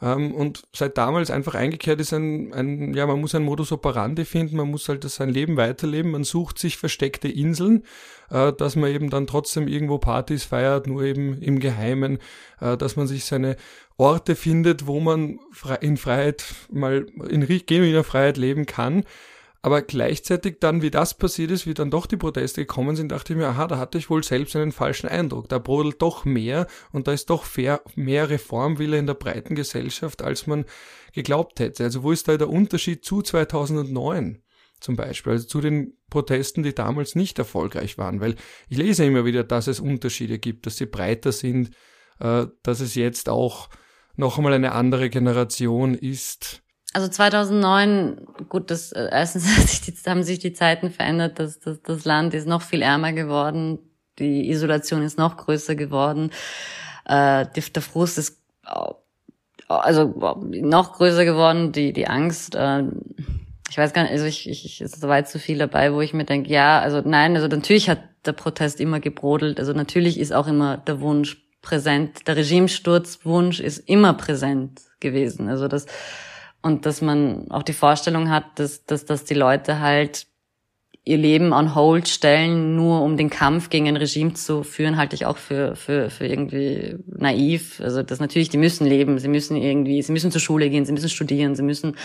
ähm, 0.00 0.34
und 0.34 0.62
seit 0.72 0.98
damals 0.98 1.30
einfach 1.30 1.54
eingekehrt 1.54 2.00
ist 2.00 2.12
ein, 2.12 2.52
ein, 2.52 2.94
ja, 2.94 3.06
man 3.06 3.20
muss 3.20 3.34
ein 3.34 3.44
Modus 3.44 3.72
operandi 3.72 4.24
finden, 4.24 4.56
man 4.56 4.70
muss 4.70 4.88
halt 4.88 5.04
sein 5.04 5.28
Leben 5.28 5.56
weiterleben, 5.56 6.10
man 6.10 6.24
sucht 6.24 6.58
sich 6.58 6.76
versteckte 6.76 7.28
Inseln, 7.28 7.84
äh, 8.30 8.52
dass 8.52 8.76
man 8.76 8.90
eben 8.90 9.10
dann 9.10 9.26
trotzdem 9.26 9.68
irgendwo 9.68 9.98
Partys 9.98 10.44
feiert, 10.44 10.86
nur 10.86 11.02
eben 11.02 11.40
im 11.40 11.60
Geheimen, 11.60 12.18
äh, 12.60 12.76
dass 12.76 12.96
man 12.96 13.06
sich 13.06 13.24
seine 13.24 13.56
Orte 13.96 14.34
findet, 14.34 14.86
wo 14.86 15.00
man 15.00 15.38
in 15.80 15.96
Freiheit 15.96 16.44
mal 16.70 17.06
in 17.28 17.46
genuiner 17.66 18.04
Freiheit 18.04 18.36
leben 18.36 18.66
kann. 18.66 19.04
Aber 19.64 19.80
gleichzeitig 19.80 20.56
dann, 20.58 20.82
wie 20.82 20.90
das 20.90 21.14
passiert 21.14 21.52
ist, 21.52 21.68
wie 21.68 21.74
dann 21.74 21.92
doch 21.92 22.06
die 22.06 22.16
Proteste 22.16 22.62
gekommen 22.62 22.96
sind, 22.96 23.12
dachte 23.12 23.32
ich 23.32 23.38
mir, 23.38 23.46
aha, 23.46 23.68
da 23.68 23.78
hatte 23.78 23.96
ich 23.96 24.10
wohl 24.10 24.24
selbst 24.24 24.56
einen 24.56 24.72
falschen 24.72 25.08
Eindruck. 25.08 25.48
Da 25.48 25.60
brodelt 25.60 26.02
doch 26.02 26.24
mehr 26.24 26.66
und 26.90 27.06
da 27.06 27.12
ist 27.12 27.30
doch 27.30 27.46
mehr 27.94 28.28
Reformwille 28.28 28.98
in 28.98 29.06
der 29.06 29.14
breiten 29.14 29.54
Gesellschaft, 29.54 30.22
als 30.22 30.48
man 30.48 30.64
geglaubt 31.12 31.60
hätte. 31.60 31.84
Also 31.84 32.02
wo 32.02 32.10
ist 32.10 32.26
da 32.26 32.36
der 32.36 32.48
Unterschied 32.48 33.04
zu 33.04 33.22
2009? 33.22 34.42
Zum 34.80 34.96
Beispiel, 34.96 35.34
also 35.34 35.46
zu 35.46 35.60
den 35.60 35.96
Protesten, 36.10 36.64
die 36.64 36.74
damals 36.74 37.14
nicht 37.14 37.38
erfolgreich 37.38 37.98
waren, 37.98 38.20
weil 38.20 38.34
ich 38.68 38.78
lese 38.78 39.04
immer 39.04 39.24
wieder, 39.24 39.44
dass 39.44 39.68
es 39.68 39.78
Unterschiede 39.78 40.40
gibt, 40.40 40.66
dass 40.66 40.76
sie 40.76 40.86
breiter 40.86 41.30
sind, 41.30 41.70
äh, 42.18 42.46
dass 42.64 42.80
es 42.80 42.96
jetzt 42.96 43.28
auch 43.28 43.68
noch 44.16 44.38
einmal 44.38 44.54
eine 44.54 44.72
andere 44.72 45.08
Generation 45.08 45.94
ist, 45.94 46.61
also 46.92 47.08
2009, 47.08 48.26
gut, 48.48 48.70
das, 48.70 48.92
äh, 48.92 49.08
erstens 49.10 49.46
haben 50.06 50.22
sich 50.22 50.38
die 50.38 50.52
Zeiten 50.52 50.90
verändert, 50.90 51.38
das, 51.38 51.60
das, 51.60 51.82
das 51.82 52.04
Land 52.04 52.34
ist 52.34 52.46
noch 52.46 52.62
viel 52.62 52.82
ärmer 52.82 53.12
geworden, 53.12 53.78
die 54.18 54.50
Isolation 54.50 55.02
ist 55.02 55.18
noch 55.18 55.36
größer 55.36 55.74
geworden. 55.74 56.30
Äh, 57.04 57.46
der 57.46 57.82
Frust 57.82 58.18
ist 58.18 58.42
also 59.68 60.38
noch 60.40 60.92
größer 60.92 61.24
geworden, 61.24 61.72
die, 61.72 61.92
die 61.92 62.06
Angst. 62.06 62.54
Äh, 62.54 62.84
ich 63.70 63.78
weiß 63.78 63.94
gar 63.94 64.02
nicht, 64.02 64.12
also 64.12 64.26
ich, 64.26 64.48
ich, 64.48 64.80
es 64.80 64.94
ist 64.94 65.08
weit 65.08 65.28
zu 65.28 65.38
viel 65.38 65.58
dabei, 65.58 65.94
wo 65.94 66.02
ich 66.02 66.12
mir 66.12 66.24
denke, 66.24 66.50
ja, 66.50 66.80
also 66.80 67.00
nein, 67.02 67.34
also 67.36 67.48
natürlich 67.48 67.88
hat 67.88 68.00
der 68.26 68.32
Protest 68.32 68.80
immer 68.80 69.00
gebrodelt. 69.00 69.58
Also 69.58 69.72
natürlich 69.72 70.20
ist 70.20 70.32
auch 70.32 70.46
immer 70.46 70.76
der 70.76 71.00
Wunsch 71.00 71.42
präsent, 71.62 72.26
der 72.28 72.36
Regimesturzwunsch 72.36 73.60
ist 73.60 73.78
immer 73.88 74.12
präsent 74.14 74.82
gewesen. 75.00 75.48
Also 75.48 75.68
das 75.68 75.86
und 76.62 76.86
dass 76.86 77.02
man 77.02 77.50
auch 77.50 77.62
die 77.62 77.72
Vorstellung 77.72 78.30
hat, 78.30 78.44
dass, 78.56 78.84
dass, 78.86 79.04
dass 79.04 79.24
die 79.24 79.34
Leute 79.34 79.80
halt 79.80 80.26
ihr 81.04 81.16
Leben 81.16 81.52
on 81.52 81.74
hold 81.74 82.08
stellen, 82.08 82.76
nur 82.76 83.02
um 83.02 83.16
den 83.16 83.28
Kampf 83.28 83.70
gegen 83.70 83.88
ein 83.88 83.96
Regime 83.96 84.34
zu 84.34 84.62
führen, 84.62 84.96
halte 84.96 85.16
ich 85.16 85.26
auch 85.26 85.36
für, 85.36 85.74
für, 85.74 86.10
für 86.10 86.26
irgendwie 86.26 86.96
naiv. 87.06 87.80
Also 87.80 88.04
das 88.04 88.20
natürlich, 88.20 88.50
die 88.50 88.58
müssen 88.58 88.86
leben, 88.86 89.18
sie 89.18 89.28
müssen 89.28 89.56
irgendwie, 89.56 90.00
sie 90.02 90.12
müssen 90.12 90.30
zur 90.30 90.40
Schule 90.40 90.70
gehen, 90.70 90.84
sie 90.84 90.92
müssen 90.92 91.08
studieren, 91.08 91.54
sie 91.54 91.62
müssen 91.62 91.96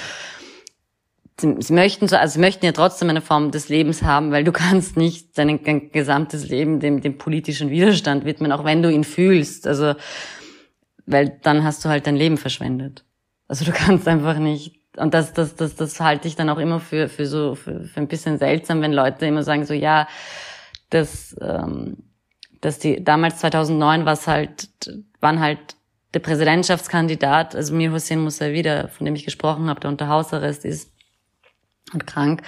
Sie, 1.39 1.55
sie 1.59 1.73
möchten 1.73 2.07
so, 2.07 2.15
also 2.15 2.33
sie 2.33 2.39
möchten 2.39 2.65
ja 2.65 2.71
trotzdem 2.71 3.11
eine 3.11 3.21
Form 3.21 3.51
des 3.51 3.69
Lebens 3.69 4.01
haben, 4.01 4.31
weil 4.31 4.43
du 4.43 4.51
kannst 4.53 4.97
nicht 4.97 5.37
dein 5.37 5.91
gesamtes 5.91 6.49
Leben 6.49 6.79
dem, 6.79 7.01
dem 7.01 7.19
politischen 7.19 7.69
Widerstand 7.69 8.25
widmen, 8.25 8.51
auch 8.51 8.63
wenn 8.63 8.81
du 8.81 8.91
ihn 8.91 9.03
fühlst. 9.03 9.67
Also, 9.67 9.93
weil 11.05 11.37
dann 11.43 11.63
hast 11.63 11.85
du 11.85 11.89
halt 11.89 12.07
dein 12.07 12.15
Leben 12.15 12.37
verschwendet. 12.37 13.05
Also 13.47 13.65
du 13.65 13.71
kannst 13.73 14.07
einfach 14.07 14.37
nicht 14.37 14.75
und 14.97 15.13
das, 15.13 15.33
das, 15.33 15.55
das, 15.55 15.75
das 15.75 15.99
halte 15.99 16.27
ich 16.27 16.35
dann 16.35 16.49
auch 16.49 16.57
immer 16.57 16.79
für, 16.79 17.07
für 17.07 17.27
so 17.27 17.53
für, 17.55 17.83
für 17.83 17.99
ein 17.99 18.07
bisschen 18.07 18.39
seltsam, 18.39 18.81
wenn 18.81 18.93
Leute 18.93 19.27
immer 19.27 19.43
sagen 19.43 19.65
so 19.65 19.73
ja, 19.73 20.07
das, 20.89 21.35
ähm, 21.39 21.97
dass 22.61 22.79
die 22.79 23.03
damals 23.03 23.37
2009 23.37 24.05
war 24.05 24.13
es 24.13 24.27
halt 24.27 24.69
waren 25.19 25.39
halt 25.39 25.59
der 26.13 26.19
Präsidentschaftskandidat, 26.19 27.55
also 27.55 27.75
Mir 27.75 27.91
Hussein 27.91 28.21
Mousavi, 28.21 28.63
von 28.89 29.05
dem 29.05 29.15
ich 29.15 29.25
gesprochen 29.25 29.69
habe, 29.69 29.79
der 29.79 29.89
unter 29.89 30.07
Hausarrest 30.07 30.65
ist 30.65 30.91
und 31.93 32.07
krank, 32.07 32.41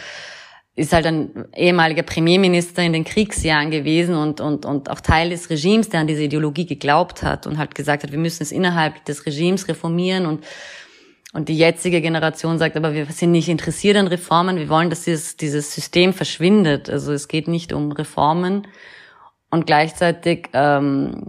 ist 0.75 0.93
halt 0.93 1.05
ein 1.05 1.45
ehemaliger 1.53 2.03
Premierminister 2.03 2.81
in 2.81 2.93
den 2.93 3.03
Kriegsjahren 3.03 3.69
gewesen 3.69 4.15
und, 4.15 4.39
und, 4.39 4.65
und 4.65 4.89
auch 4.89 5.01
Teil 5.01 5.29
des 5.29 5.49
Regimes, 5.49 5.89
der 5.89 5.99
an 5.99 6.07
diese 6.07 6.23
Ideologie 6.23 6.65
geglaubt 6.65 7.21
hat 7.21 7.47
und 7.47 7.57
halt 7.57 7.75
gesagt 7.75 8.03
hat, 8.03 8.11
wir 8.11 8.19
müssen 8.19 8.43
es 8.43 8.51
innerhalb 8.51 9.03
des 9.05 9.25
Regimes 9.25 9.67
reformieren 9.67 10.25
und 10.25 10.45
und 11.31 11.47
die 11.47 11.57
jetzige 11.57 12.01
Generation 12.01 12.57
sagt, 12.57 12.75
aber 12.75 12.93
wir 12.93 13.05
sind 13.05 13.31
nicht 13.31 13.49
interessiert 13.49 13.97
an 13.97 14.07
Reformen, 14.07 14.57
wir 14.57 14.69
wollen, 14.69 14.89
dass 14.89 15.03
dieses, 15.03 15.37
dieses 15.37 15.73
System 15.75 16.11
verschwindet. 16.13 16.89
Also 16.89 17.13
es 17.13 17.27
geht 17.27 17.47
nicht 17.47 17.71
um 17.71 17.91
Reformen. 17.91 18.67
Und 19.51 19.65
gleichzeitig 19.67 20.49
ähm, 20.53 21.23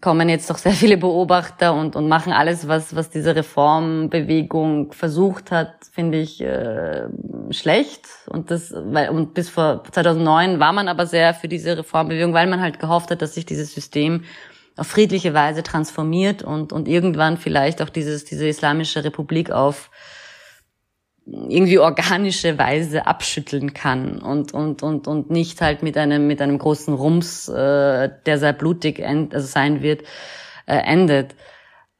kommen 0.00 0.28
jetzt 0.28 0.48
doch 0.48 0.58
sehr 0.58 0.72
viele 0.72 0.96
Beobachter 0.96 1.74
und, 1.74 1.96
und 1.96 2.08
machen 2.08 2.32
alles, 2.32 2.68
was, 2.68 2.94
was 2.96 3.10
diese 3.10 3.36
Reformbewegung 3.36 4.92
versucht 4.92 5.50
hat, 5.50 5.74
finde 5.92 6.18
ich 6.18 6.40
äh, 6.40 7.06
schlecht. 7.50 8.06
Und 8.26 8.50
das, 8.50 8.72
weil, 8.74 9.10
und 9.10 9.34
bis 9.34 9.50
vor 9.50 9.84
2009 9.84 10.60
war 10.60 10.72
man 10.72 10.88
aber 10.88 11.06
sehr 11.06 11.34
für 11.34 11.48
diese 11.48 11.76
Reformbewegung, 11.76 12.32
weil 12.32 12.46
man 12.46 12.60
halt 12.60 12.78
gehofft 12.78 13.10
hat, 13.10 13.20
dass 13.20 13.34
sich 13.34 13.44
dieses 13.44 13.74
System 13.74 14.24
auf 14.80 14.86
friedliche 14.86 15.34
Weise 15.34 15.62
transformiert 15.62 16.42
und, 16.42 16.72
und 16.72 16.88
irgendwann 16.88 17.36
vielleicht 17.36 17.82
auch 17.82 17.90
dieses, 17.90 18.24
diese 18.24 18.48
islamische 18.48 19.04
Republik 19.04 19.50
auf 19.50 19.90
irgendwie 21.26 21.78
organische 21.78 22.58
Weise 22.58 23.06
abschütteln 23.06 23.74
kann 23.74 24.18
und 24.20 24.54
und 24.54 24.82
und 24.82 25.06
und 25.06 25.30
nicht 25.30 25.60
halt 25.60 25.82
mit 25.82 25.98
einem 25.98 26.26
mit 26.26 26.40
einem 26.40 26.58
großen 26.58 26.94
Rums, 26.94 27.46
äh, 27.48 28.08
der 28.24 28.38
sehr 28.38 28.54
blutig 28.54 29.00
end, 29.00 29.34
also 29.34 29.46
sein 29.46 29.82
wird, 29.82 30.02
äh, 30.64 30.76
endet. 30.76 31.36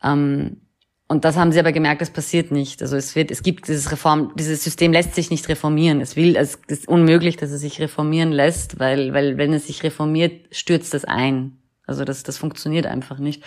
Ähm, 0.03 0.63
und 1.07 1.27
das 1.27 1.37
haben 1.37 1.53
sie 1.53 1.61
aber 1.61 1.73
gemerkt, 1.73 2.01
das 2.01 2.11
passiert 2.11 2.51
nicht. 2.51 2.81
Also 2.81 2.97
es 2.97 3.15
wird, 3.15 3.31
es 3.31 3.43
gibt 3.43 3.69
dieses 3.69 3.93
Reform, 3.93 4.33
dieses 4.39 4.65
System 4.65 4.93
lässt 4.93 5.15
sich 5.15 5.31
nicht 5.31 5.49
reformieren. 5.51 6.01
Es 6.01 6.17
will, 6.17 6.35
es 6.37 6.59
ist 6.69 6.89
unmöglich, 6.89 7.37
dass 7.37 7.51
es 7.51 7.61
sich 7.61 7.79
reformieren 7.81 8.33
lässt, 8.33 8.79
weil, 8.79 9.13
weil 9.13 9.37
wenn 9.37 9.53
es 9.53 9.67
sich 9.67 9.83
reformiert, 9.83 10.47
stürzt 10.55 10.95
es 10.95 11.05
ein. 11.05 11.60
Also 11.91 12.05
das, 12.05 12.23
das 12.23 12.39
funktioniert 12.39 12.87
einfach 12.87 13.19
nicht. 13.19 13.43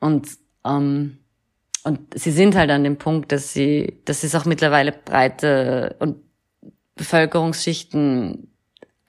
Und, 0.00 0.28
ähm, 0.64 1.18
und 1.82 2.00
sie 2.14 2.30
sind 2.30 2.56
halt 2.56 2.70
an 2.70 2.84
dem 2.84 2.96
Punkt, 2.96 3.32
dass 3.32 3.52
sie, 3.52 4.00
dass 4.04 4.24
es 4.24 4.34
auch 4.34 4.44
mittlerweile 4.44 4.92
breite 4.92 5.96
und 5.98 6.16
Bevölkerungsschichten 6.94 8.48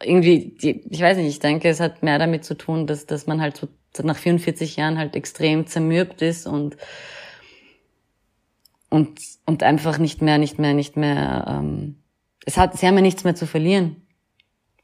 irgendwie, 0.02 0.58
die, 0.62 0.84
ich 0.90 1.02
weiß 1.02 1.18
nicht, 1.18 1.28
ich 1.28 1.40
denke, 1.40 1.70
es 1.70 1.80
hat 1.80 2.04
mehr 2.04 2.20
damit 2.20 2.44
zu 2.44 2.56
tun, 2.56 2.88
dass, 2.88 3.06
dass 3.06 3.28
man 3.28 3.42
halt 3.42 3.58
so 3.58 3.68
nach 4.04 4.18
44 4.18 4.76
Jahren 4.76 4.98
halt 4.98 5.16
extrem 5.16 5.68
zermürbt 5.68 6.22
ist 6.22 6.48
und 6.48 6.76
und 8.90 9.20
und 9.46 9.64
einfach 9.64 9.98
nicht 9.98 10.22
mehr, 10.22 10.38
nicht 10.38 10.60
mehr, 10.60 10.74
nicht 10.74 10.98
mehr. 10.98 11.46
Ähm, 11.48 11.96
es 12.46 12.58
hat, 12.58 12.78
sie 12.78 12.88
haben 12.88 12.96
ja 12.96 13.02
nichts 13.02 13.24
mehr 13.24 13.36
zu 13.36 13.48
verlieren. 13.48 14.05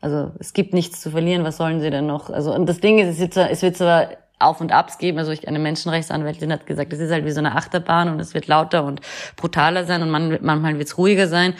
Also 0.02 0.32
es 0.40 0.54
gibt 0.54 0.74
nichts 0.74 1.00
zu 1.00 1.12
verlieren, 1.12 1.44
was 1.44 1.58
sollen 1.58 1.80
sie 1.80 1.92
denn 1.92 2.08
noch? 2.08 2.30
Also 2.30 2.54
und 2.54 2.68
das 2.68 2.80
Ding 2.80 2.98
ist, 2.98 3.08
es 3.08 3.20
wird 3.20 3.34
zwar, 3.36 3.52
es 3.52 3.62
wird 3.62 3.78
zwar 3.78 4.10
Auf 4.40 4.60
und 4.60 4.72
Abs 4.72 4.98
geben. 4.98 5.20
Also 5.20 5.32
ich, 5.32 5.48
eine 5.48 5.60
Menschenrechtsanwältin 5.60 6.52
hat 6.52 6.66
gesagt, 6.66 6.92
es 6.92 7.00
ist 7.00 7.12
halt 7.12 7.24
wie 7.26 7.32
so 7.32 7.40
eine 7.40 7.56
Achterbahn 7.56 8.10
und 8.10 8.20
es 8.20 8.34
wird 8.34 8.48
lauter 8.48 8.84
und 8.84 9.02
brutaler 9.36 9.86
sein 9.86 10.02
und 10.02 10.10
man, 10.10 10.40
manchmal 10.42 10.78
wird 10.78 10.88
es 10.88 10.98
ruhiger 10.98 11.28
sein. 11.28 11.54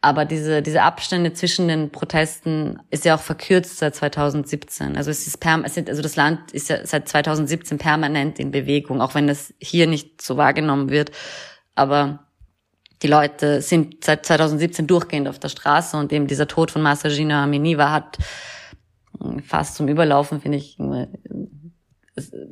Aber 0.00 0.24
diese, 0.24 0.62
diese 0.62 0.82
Abstände 0.82 1.32
zwischen 1.32 1.66
den 1.66 1.90
Protesten 1.90 2.78
ist 2.90 3.04
ja 3.04 3.16
auch 3.16 3.20
verkürzt 3.20 3.78
seit 3.78 3.96
2017. 3.96 4.96
Also 4.96 5.10
es 5.10 5.26
ist 5.26 5.38
perm, 5.38 5.64
es 5.64 5.74
sind, 5.74 5.88
also 5.88 6.02
das 6.02 6.14
Land 6.14 6.52
ist 6.52 6.68
ja 6.68 6.86
seit 6.86 7.08
2017 7.08 7.78
permanent 7.78 8.38
in 8.38 8.52
Bewegung, 8.52 9.00
auch 9.00 9.16
wenn 9.16 9.26
das 9.26 9.52
hier 9.58 9.88
nicht 9.88 10.22
so 10.22 10.36
wahrgenommen 10.36 10.90
wird. 10.90 11.10
Aber 11.74 12.27
die 13.02 13.06
Leute 13.06 13.62
sind 13.62 14.04
seit 14.04 14.26
2017 14.26 14.86
durchgehend 14.86 15.28
auf 15.28 15.38
der 15.38 15.48
Straße 15.48 15.96
und 15.96 16.12
eben 16.12 16.26
dieser 16.26 16.48
Tod 16.48 16.70
von 16.70 16.82
Masajina 16.82 17.44
Aminiva 17.44 17.90
hat 17.90 18.18
hm, 19.20 19.40
fast 19.40 19.76
zum 19.76 19.88
Überlaufen, 19.88 20.40
finde 20.40 20.58
ich. 20.58 20.76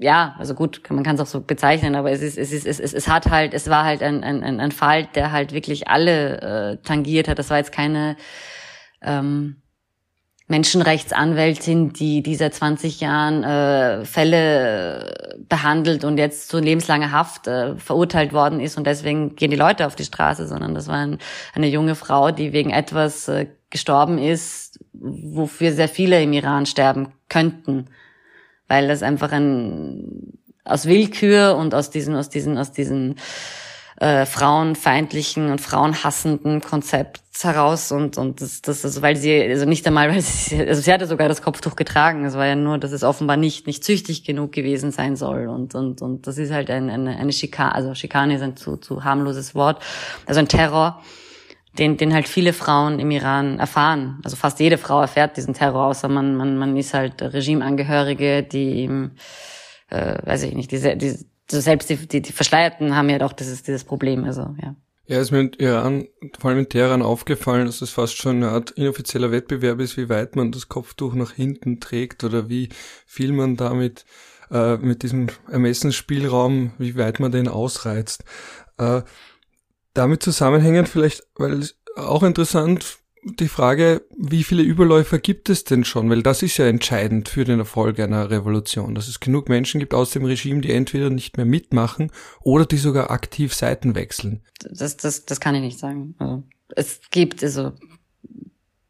Ja, 0.00 0.36
also 0.38 0.54
gut, 0.54 0.80
man 0.90 1.02
kann 1.02 1.16
es 1.16 1.20
auch 1.20 1.26
so 1.26 1.40
bezeichnen, 1.40 1.96
aber 1.96 2.12
es 2.12 2.22
ist, 2.22 2.38
es 2.38 2.52
ist, 2.52 2.66
es, 2.66 2.78
es, 2.78 2.94
es 2.94 3.08
hat 3.08 3.26
halt, 3.26 3.52
es 3.52 3.68
war 3.68 3.84
halt 3.84 4.00
ein, 4.02 4.22
ein, 4.22 4.60
ein 4.60 4.70
Fall, 4.70 5.08
der 5.14 5.32
halt 5.32 5.52
wirklich 5.52 5.88
alle 5.88 6.40
äh, 6.40 6.76
tangiert 6.86 7.26
hat. 7.26 7.40
Das 7.40 7.50
war 7.50 7.56
jetzt 7.56 7.72
keine 7.72 8.16
ähm, 9.02 9.56
Menschenrechtsanwältin, 10.48 11.92
die, 11.92 12.22
die 12.22 12.36
seit 12.36 12.54
20 12.54 13.00
Jahren 13.00 13.42
äh, 13.42 14.04
Fälle 14.04 15.36
behandelt 15.48 16.04
und 16.04 16.18
jetzt 16.18 16.48
zu 16.48 16.60
lebenslanger 16.60 17.10
Haft 17.10 17.48
äh, 17.48 17.74
verurteilt 17.76 18.32
worden 18.32 18.60
ist. 18.60 18.78
Und 18.78 18.86
deswegen 18.86 19.34
gehen 19.34 19.50
die 19.50 19.56
Leute 19.56 19.86
auf 19.86 19.96
die 19.96 20.04
Straße, 20.04 20.46
sondern 20.46 20.74
das 20.74 20.86
war 20.86 20.98
ein, 20.98 21.18
eine 21.54 21.66
junge 21.66 21.96
Frau, 21.96 22.30
die 22.30 22.52
wegen 22.52 22.70
etwas 22.70 23.26
äh, 23.26 23.46
gestorben 23.70 24.18
ist, 24.18 24.78
wofür 24.92 25.72
sehr 25.72 25.88
viele 25.88 26.22
im 26.22 26.32
Iran 26.32 26.66
sterben 26.66 27.08
könnten, 27.28 27.86
weil 28.68 28.86
das 28.86 29.02
einfach 29.02 29.32
ein 29.32 30.38
aus 30.64 30.86
Willkür 30.86 31.56
und 31.56 31.74
aus 31.74 31.90
diesen 31.90 32.14
aus 32.16 32.28
diesen 32.28 32.58
aus 32.58 32.72
diesen 32.72 33.16
äh, 33.98 34.26
frauenfeindlichen 34.26 35.50
und 35.50 35.60
frauenhassenden 35.60 36.60
Konzept 36.60 37.22
heraus 37.42 37.92
und 37.92 38.16
und 38.16 38.40
das 38.40 38.62
das 38.62 38.84
also 38.84 39.02
weil 39.02 39.16
sie 39.16 39.42
also 39.42 39.66
nicht 39.66 39.86
einmal 39.86 40.10
weil 40.14 40.20
sie 40.20 40.58
also 40.66 40.80
sie 40.80 40.92
hatte 40.92 41.06
sogar 41.06 41.28
das 41.28 41.42
Kopftuch 41.42 41.76
getragen. 41.76 42.24
Es 42.24 42.34
war 42.34 42.46
ja 42.46 42.56
nur 42.56 42.78
dass 42.78 42.92
es 42.92 43.02
offenbar 43.04 43.36
nicht 43.36 43.66
nicht 43.66 43.84
züchtig 43.84 44.24
genug 44.24 44.52
gewesen 44.52 44.90
sein 44.90 45.16
soll 45.16 45.48
und 45.48 45.74
und 45.74 46.02
und 46.02 46.26
das 46.26 46.38
ist 46.38 46.52
halt 46.52 46.70
ein, 46.70 46.90
eine 46.90 47.16
eine 47.16 47.32
Schikane 47.32 47.74
also 47.74 47.94
Schikane 47.94 48.36
ist 48.36 48.42
ein 48.42 48.56
zu 48.56 48.76
zu 48.76 49.04
harmloses 49.04 49.54
Wort. 49.54 49.82
Also 50.26 50.40
ein 50.40 50.48
Terror 50.48 51.02
den 51.78 51.96
den 51.96 52.12
halt 52.12 52.28
viele 52.28 52.52
Frauen 52.52 52.98
im 52.98 53.10
Iran 53.10 53.58
erfahren. 53.58 54.20
Also 54.24 54.36
fast 54.36 54.60
jede 54.60 54.78
Frau 54.78 55.00
erfährt 55.00 55.36
diesen 55.36 55.54
Terror 55.54 55.86
außer 55.86 56.08
man 56.08 56.36
man 56.36 56.56
man 56.58 56.76
ist 56.76 56.94
halt 56.94 57.22
Regimeangehörige 57.22 58.42
die 58.42 58.82
ihm 58.82 59.12
äh, 59.88 60.18
weiß 60.22 60.42
ich 60.44 60.54
nicht 60.54 60.70
diese 60.70 60.96
die 60.96 61.16
so 61.50 61.60
selbst 61.60 61.90
die, 61.90 61.96
die, 61.96 62.22
die 62.22 62.32
Verschleierten 62.32 62.94
haben 62.96 63.08
ja 63.08 63.18
doch 63.18 63.32
dieses, 63.32 63.62
dieses 63.62 63.84
Problem, 63.84 64.24
also 64.24 64.54
ja. 64.60 64.74
Ja, 65.08 65.20
ist 65.20 65.30
mir 65.30 65.40
in 65.40 65.52
Iran, 65.58 66.08
vor 66.36 66.50
allem 66.50 66.60
in 66.60 66.68
Teheran 66.68 67.00
aufgefallen, 67.00 67.66
dass 67.66 67.80
es 67.80 67.90
fast 67.90 68.16
schon 68.16 68.36
eine 68.36 68.48
Art 68.48 68.72
inoffizieller 68.72 69.30
Wettbewerb 69.30 69.78
ist, 69.78 69.96
wie 69.96 70.08
weit 70.08 70.34
man 70.34 70.50
das 70.50 70.68
Kopftuch 70.68 71.14
nach 71.14 71.30
hinten 71.30 71.78
trägt 71.78 72.24
oder 72.24 72.48
wie 72.48 72.70
viel 73.06 73.32
man 73.32 73.56
damit 73.56 74.04
äh, 74.50 74.76
mit 74.78 75.04
diesem 75.04 75.28
Ermessensspielraum, 75.48 76.72
wie 76.78 76.96
weit 76.96 77.20
man 77.20 77.30
den 77.30 77.46
ausreizt. 77.46 78.24
Äh, 78.78 79.02
damit 79.94 80.24
zusammenhängend 80.24 80.88
vielleicht, 80.88 81.22
weil 81.36 81.68
auch 81.94 82.24
interessant, 82.24 82.98
die 83.26 83.48
Frage, 83.48 84.02
wie 84.16 84.44
viele 84.44 84.62
Überläufer 84.62 85.18
gibt 85.18 85.50
es 85.50 85.64
denn 85.64 85.84
schon? 85.84 86.08
Weil 86.08 86.22
das 86.22 86.42
ist 86.42 86.56
ja 86.58 86.66
entscheidend 86.66 87.28
für 87.28 87.44
den 87.44 87.58
Erfolg 87.58 87.98
einer 87.98 88.30
Revolution, 88.30 88.94
dass 88.94 89.08
es 89.08 89.18
genug 89.18 89.48
Menschen 89.48 89.80
gibt 89.80 89.94
aus 89.94 90.10
dem 90.10 90.24
Regime, 90.24 90.60
die 90.60 90.72
entweder 90.72 91.10
nicht 91.10 91.36
mehr 91.36 91.46
mitmachen 91.46 92.12
oder 92.42 92.66
die 92.66 92.76
sogar 92.76 93.10
aktiv 93.10 93.52
Seiten 93.52 93.96
wechseln. 93.96 94.42
Das, 94.60 94.96
das, 94.96 95.26
das 95.26 95.40
kann 95.40 95.56
ich 95.56 95.60
nicht 95.60 95.78
sagen. 95.78 96.14
Also, 96.18 96.44
es 96.76 97.00
gibt, 97.10 97.42
also, 97.42 97.72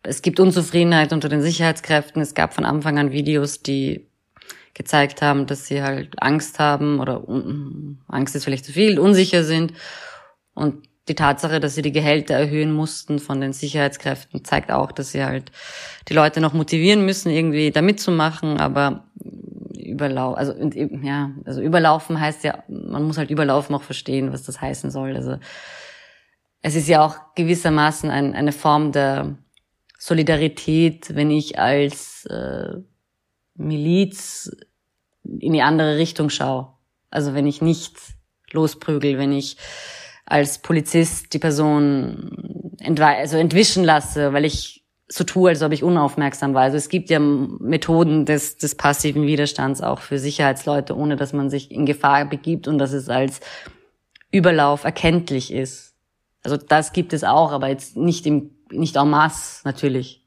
es 0.03 0.21
gibt 0.21 0.39
Unzufriedenheit 0.39 1.15
unter 1.15 1.31
den 1.31 1.41
Sicherheitskräften. 1.41 2.21
Es 2.21 2.35
gab 2.35 2.53
von 2.53 2.67
Anfang 2.67 2.99
an 2.99 3.13
Videos, 3.13 3.63
die 3.63 4.07
gezeigt 4.75 5.23
haben, 5.23 5.47
dass 5.47 5.67
sie 5.67 5.83
halt 5.83 6.23
Angst 6.23 6.59
haben 6.59 7.01
oder 7.01 7.25
Angst 8.07 8.37
ist 8.37 8.45
vielleicht 8.45 8.67
zu 8.67 8.73
viel, 8.73 8.99
unsicher 8.99 9.45
sind. 9.45 9.73
Und 10.53 10.87
die 11.09 11.15
Tatsache, 11.15 11.61
dass 11.61 11.75
sie 11.75 11.83
die 11.83 11.93
Gehälter 11.93 12.35
erhöhen 12.35 12.73
mussten 12.73 13.19
von 13.19 13.41
den 13.41 13.53
Sicherheitskräften, 13.53 14.45
zeigt 14.45 14.73
auch, 14.73 14.91
dass 14.93 15.13
sie 15.13 15.25
halt 15.25 15.53
die 16.09 16.15
Leute 16.15 16.41
noch 16.41 16.53
motivieren 16.53 17.05
müssen, 17.05 17.31
irgendwie 17.31 17.71
da 17.71 17.81
mitzumachen, 17.81 18.59
aber 18.59 19.05
überlaufen, 19.75 20.39
also 20.39 20.53
ja, 21.03 21.31
also 21.45 21.61
überlaufen 21.61 22.21
heißt 22.21 22.45
ja, 22.45 22.65
man 22.69 23.05
muss 23.05 23.19
halt 23.19 23.31
überlaufen 23.31 23.75
auch 23.75 23.83
verstehen, 23.83 24.33
was 24.33 24.43
das 24.43 24.61
heißen 24.61 24.91
soll. 24.91 25.17
Also 25.17 25.39
es 26.63 26.75
ist 26.75 26.89
ja 26.89 27.05
auch 27.05 27.17
gewissermaßen 27.37 28.11
ein, 28.11 28.35
eine 28.35 28.53
Form 28.53 28.91
der 28.91 29.37
Solidarität, 29.99 31.15
wenn 31.15 31.31
ich 31.31 31.59
als 31.59 32.27
äh, 32.27 32.79
Miliz 33.55 34.51
in 35.25 35.53
die 35.53 35.63
andere 35.63 35.97
Richtung 35.97 36.31
schaue. 36.31 36.73
Also 37.11 37.35
wenn 37.35 37.47
ich 37.47 37.63
nicht 37.63 37.97
losprügel, 38.51 39.19
wenn 39.19 39.33
ich 39.33 39.57
als 40.27 40.59
Polizist 40.59 41.33
die 41.33 41.39
Person 41.39 42.77
also 42.99 43.37
entwischen 43.37 43.85
lasse, 43.85 44.33
weil 44.33 44.45
ich 44.45 44.85
so 45.09 45.23
tue, 45.25 45.51
als 45.51 45.63
ob 45.63 45.73
ich 45.73 45.85
unaufmerksam 45.85 46.53
war. 46.53 46.63
Also 46.63 46.77
es 46.77 46.89
gibt 46.89 47.11
ja 47.11 47.21
Methoden 47.21 48.27
des, 48.27 48.57
des 48.57 48.75
passiven 48.75 49.25
Widerstands 49.27 49.81
auch 49.81 50.01
für 50.01 50.19
Sicherheitsleute, 50.19 50.97
ohne 50.97 51.17
dass 51.17 51.33
man 51.33 51.49
sich 51.49 51.71
in 51.71 51.87
Gefahr 51.87 52.25
begibt 52.25 52.67
und 52.67 52.79
dass 52.79 52.93
es 52.93 53.09
als 53.09 53.41
Überlauf 54.33 54.85
erkenntlich 54.85 55.53
ist. 55.53 55.95
Also 56.43 56.57
das 56.57 56.93
gibt 56.93 57.13
es 57.13 57.23
auch, 57.23 57.53
aber 57.53 57.69
jetzt 57.69 57.97
nicht 57.97 58.27
im, 58.27 58.51
nicht 58.71 58.97
en 58.97 59.09
masse 59.09 59.61
natürlich. 59.65 60.27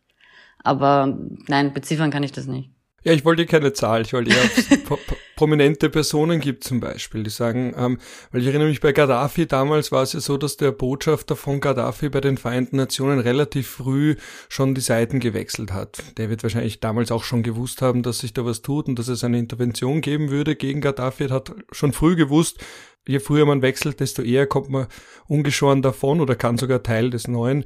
Aber 0.64 1.18
nein, 1.48 1.74
beziffern 1.74 2.12
kann 2.12 2.24
ich 2.24 2.32
das 2.32 2.48
nicht. 2.48 2.72
Ja, 3.04 3.14
ich 3.14 3.24
wollte 3.24 3.46
keine 3.46 3.74
Zahl, 3.74 4.02
ich 4.02 4.14
wollte 4.14 4.32
eher 4.32 4.50
prominente 5.36 5.90
Personen 5.90 6.42
gibt 6.42 6.66
zum 6.66 6.82
Beispiel, 6.82 7.24
die 7.24 7.30
sagen, 7.30 7.74
ähm, 7.78 7.98
weil 8.32 8.42
ich 8.42 8.48
erinnere 8.48 8.68
mich 8.68 8.82
bei 8.82 8.92
Gaddafi 8.92 9.46
damals 9.46 9.92
war 9.92 10.04
es 10.04 10.12
ja 10.12 10.20
so, 10.20 10.36
dass 10.38 10.58
der 10.58 10.74
Botschafter 10.74 11.38
von 11.38 11.62
Gaddafi 11.62 12.10
bei 12.10 12.20
den 12.20 12.38
Vereinten 12.38 12.76
Nationen 12.76 13.20
relativ 13.20 13.70
früh 13.70 14.18
schon 14.50 14.76
die 14.76 14.82
Seiten 14.82 15.22
gewechselt 15.22 15.72
hat. 15.72 16.04
Der 16.18 16.30
wird 16.30 16.44
wahrscheinlich 16.44 16.82
damals 16.82 17.10
auch 17.12 17.24
schon 17.24 17.42
gewusst 17.42 17.82
haben, 17.82 18.04
dass 18.04 18.20
sich 18.20 18.34
da 18.34 18.44
was 18.44 18.62
tut 18.62 18.90
und 18.90 19.00
dass 19.00 19.08
es 19.08 19.24
eine 19.24 19.40
Intervention 19.40 20.02
geben 20.02 20.30
würde 20.30 20.58
gegen 20.58 20.82
Gaddafi. 20.82 21.26
Er 21.26 21.30
hat 21.30 21.54
schon 21.72 21.94
früh 21.94 22.18
gewusst, 22.18 22.60
je 23.08 23.20
früher 23.20 23.46
man 23.46 23.62
wechselt, 23.62 24.02
desto 24.02 24.22
eher 24.22 24.46
kommt 24.46 24.70
man 24.70 24.88
ungeschoren 25.28 25.82
davon 25.82 26.20
oder 26.20 26.36
kann 26.36 26.58
sogar 26.58 26.84
Teil 26.84 27.10
des 27.10 27.28
neuen 27.30 27.64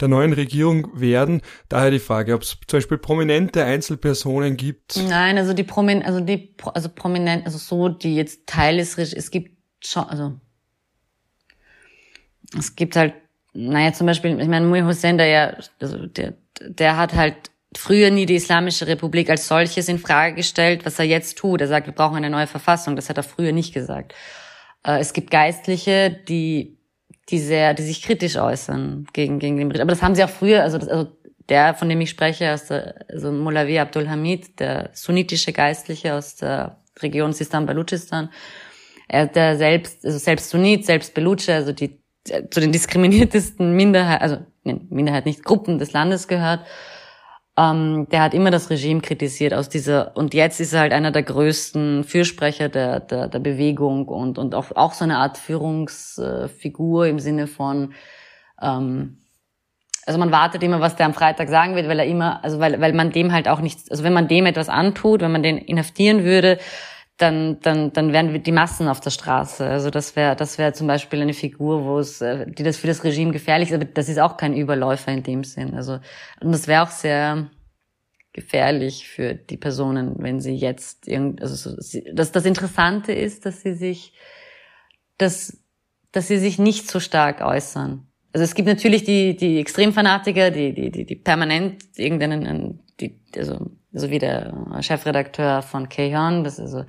der 0.00 0.08
neuen 0.08 0.32
Regierung 0.32 0.88
werden. 0.98 1.42
Daher 1.68 1.90
die 1.90 1.98
Frage, 1.98 2.34
ob 2.34 2.42
es 2.42 2.56
zum 2.66 2.78
Beispiel 2.78 2.98
prominente 2.98 3.64
Einzelpersonen 3.64 4.56
gibt. 4.56 4.96
Nein, 5.08 5.38
also 5.38 5.52
die 5.52 5.64
Promin, 5.64 6.02
also 6.02 6.20
die, 6.20 6.54
also 6.74 6.88
prominent, 6.88 7.46
also 7.46 7.58
so, 7.58 7.88
die 7.88 8.16
jetzt 8.16 8.46
Teil 8.46 8.76
Regimes, 8.76 9.12
es 9.12 9.30
gibt 9.30 9.56
schon, 9.80 10.04
also 10.04 10.32
es 12.58 12.76
gibt 12.76 12.96
halt, 12.96 13.14
naja, 13.52 13.92
zum 13.92 14.06
Beispiel, 14.06 14.40
ich 14.40 14.48
meine, 14.48 14.66
Mui 14.66 14.80
Hussein, 14.80 15.18
der 15.18 15.26
ja, 15.26 15.56
also 15.80 16.06
der, 16.06 16.34
der 16.60 16.96
hat 16.96 17.14
halt 17.14 17.50
früher 17.76 18.10
nie 18.10 18.26
die 18.26 18.36
Islamische 18.36 18.86
Republik 18.86 19.30
als 19.30 19.48
solches 19.48 19.88
in 19.88 19.98
Frage 19.98 20.36
gestellt, 20.36 20.84
was 20.84 20.98
er 20.98 21.04
jetzt 21.04 21.38
tut. 21.38 21.60
Er 21.60 21.68
sagt, 21.68 21.86
wir 21.86 21.94
brauchen 21.94 22.16
eine 22.16 22.30
neue 22.30 22.46
Verfassung. 22.46 22.96
Das 22.96 23.08
hat 23.08 23.16
er 23.16 23.22
früher 23.22 23.52
nicht 23.52 23.74
gesagt. 23.74 24.14
Äh, 24.84 24.98
es 25.00 25.12
gibt 25.12 25.30
Geistliche, 25.30 26.10
die 26.10 26.78
die 27.30 27.38
sehr, 27.38 27.74
die 27.74 27.82
sich 27.82 28.02
kritisch 28.02 28.36
äußern 28.36 29.06
gegen, 29.12 29.38
gegen 29.38 29.56
den 29.56 29.68
Bericht. 29.68 29.82
Aber 29.82 29.92
das 29.92 30.02
haben 30.02 30.14
sie 30.14 30.24
auch 30.24 30.30
früher, 30.30 30.62
also, 30.62 30.78
das, 30.78 30.88
also 30.88 31.10
der, 31.48 31.74
von 31.74 31.88
dem 31.88 32.00
ich 32.00 32.10
spreche, 32.10 32.52
aus 32.52 32.66
der, 32.66 33.06
also 33.08 33.32
Molavi 33.32 33.78
Abdul 33.78 34.08
Hamid, 34.08 34.60
der 34.60 34.90
sunnitische 34.92 35.52
Geistliche 35.52 36.14
aus 36.14 36.36
der 36.36 36.82
Region 37.00 37.32
Sistan-Baluchistan, 37.32 38.30
er, 39.08 39.26
der 39.26 39.56
selbst, 39.56 40.04
also 40.04 40.18
selbst 40.18 40.50
Sunnit, 40.50 40.86
selbst 40.86 41.14
Baluche, 41.14 41.54
also 41.54 41.72
die, 41.72 42.00
zu 42.24 42.60
den 42.60 42.72
diskriminiertesten 42.72 43.74
Minderheit, 43.74 44.22
also 44.22 44.38
Minderheit 44.62 45.26
nicht 45.26 45.44
Gruppen 45.44 45.78
des 45.78 45.92
Landes 45.92 46.26
gehört, 46.28 46.64
ähm, 47.56 48.08
der 48.10 48.22
hat 48.22 48.34
immer 48.34 48.50
das 48.50 48.70
Regime 48.70 49.00
kritisiert 49.00 49.54
aus 49.54 49.68
dieser 49.68 50.16
und 50.16 50.34
jetzt 50.34 50.60
ist 50.60 50.72
er 50.72 50.80
halt 50.80 50.92
einer 50.92 51.12
der 51.12 51.22
größten 51.22 52.04
Fürsprecher 52.04 52.68
der 52.68 53.00
der, 53.00 53.28
der 53.28 53.38
Bewegung 53.38 54.08
und 54.08 54.38
und 54.38 54.54
auch 54.54 54.74
auch 54.74 54.92
so 54.92 55.04
eine 55.04 55.18
Art 55.18 55.38
Führungsfigur 55.38 57.06
im 57.06 57.18
Sinne 57.18 57.46
von 57.46 57.94
ähm, 58.60 59.18
also 60.06 60.18
man 60.18 60.32
wartet 60.32 60.62
immer, 60.62 60.80
was 60.80 60.96
der 60.96 61.06
am 61.06 61.14
Freitag 61.14 61.48
sagen 61.48 61.76
wird, 61.76 61.88
weil 61.88 61.98
er 61.98 62.06
immer, 62.06 62.44
also 62.44 62.58
weil, 62.58 62.80
weil 62.80 62.92
man 62.92 63.10
dem 63.10 63.32
halt 63.32 63.48
auch 63.48 63.60
nichts, 63.60 63.90
also 63.90 64.04
wenn 64.04 64.12
man 64.12 64.28
dem 64.28 64.46
etwas 64.46 64.68
antut, 64.68 65.22
wenn 65.22 65.32
man 65.32 65.42
den 65.42 65.56
inhaftieren 65.56 66.24
würde, 66.24 66.58
dann, 67.16 67.60
dann, 67.60 67.92
dann 67.92 68.12
wären 68.12 68.42
die 68.42 68.52
Massen 68.52 68.88
auf 68.88 69.00
der 69.00 69.10
Straße. 69.10 69.64
Also 69.64 69.90
das 69.90 70.16
wäre, 70.16 70.34
das 70.34 70.58
wäre 70.58 70.72
zum 70.72 70.88
Beispiel 70.88 71.22
eine 71.22 71.34
Figur, 71.34 71.84
wo 71.84 71.98
es, 71.98 72.20
äh, 72.20 72.50
die 72.50 72.64
das 72.64 72.76
für 72.76 72.88
das 72.88 73.04
Regime 73.04 73.32
gefährlich 73.32 73.70
ist, 73.70 73.74
aber 73.74 73.84
das 73.84 74.08
ist 74.08 74.18
auch 74.18 74.36
kein 74.36 74.56
Überläufer 74.56 75.12
in 75.12 75.22
dem 75.22 75.44
Sinn. 75.44 75.74
Also 75.74 76.00
und 76.40 76.52
das 76.52 76.66
wäre 76.66 76.82
auch 76.82 76.90
sehr 76.90 77.50
gefährlich 78.32 79.08
für 79.08 79.34
die 79.34 79.56
Personen, 79.56 80.16
wenn 80.18 80.40
sie 80.40 80.56
jetzt 80.56 81.06
irgend, 81.06 81.40
also 81.40 81.54
so, 81.54 82.00
das, 82.12 82.32
das 82.32 82.44
Interessante 82.44 83.12
ist, 83.12 83.46
dass 83.46 83.62
sie 83.62 83.74
sich, 83.74 84.12
dass, 85.16 85.62
dass 86.10 86.26
sie 86.26 86.38
sich 86.38 86.58
nicht 86.58 86.90
so 86.90 86.98
stark 86.98 87.42
äußern. 87.42 88.08
Also 88.32 88.42
es 88.42 88.56
gibt 88.56 88.66
natürlich 88.66 89.04
die, 89.04 89.36
die 89.36 89.60
Extremfanatiker, 89.60 90.50
die, 90.50 90.74
die, 90.74 90.90
die, 90.90 91.06
die 91.06 91.14
permanent 91.14 91.84
irgendeinen, 91.96 92.80
die, 92.98 93.20
also 93.36 93.70
so 93.94 94.10
wie 94.10 94.18
der 94.18 94.52
Chefredakteur 94.80 95.62
von 95.62 95.88
Keyon, 95.88 96.44
das 96.44 96.58
ist 96.58 96.74
also 96.74 96.84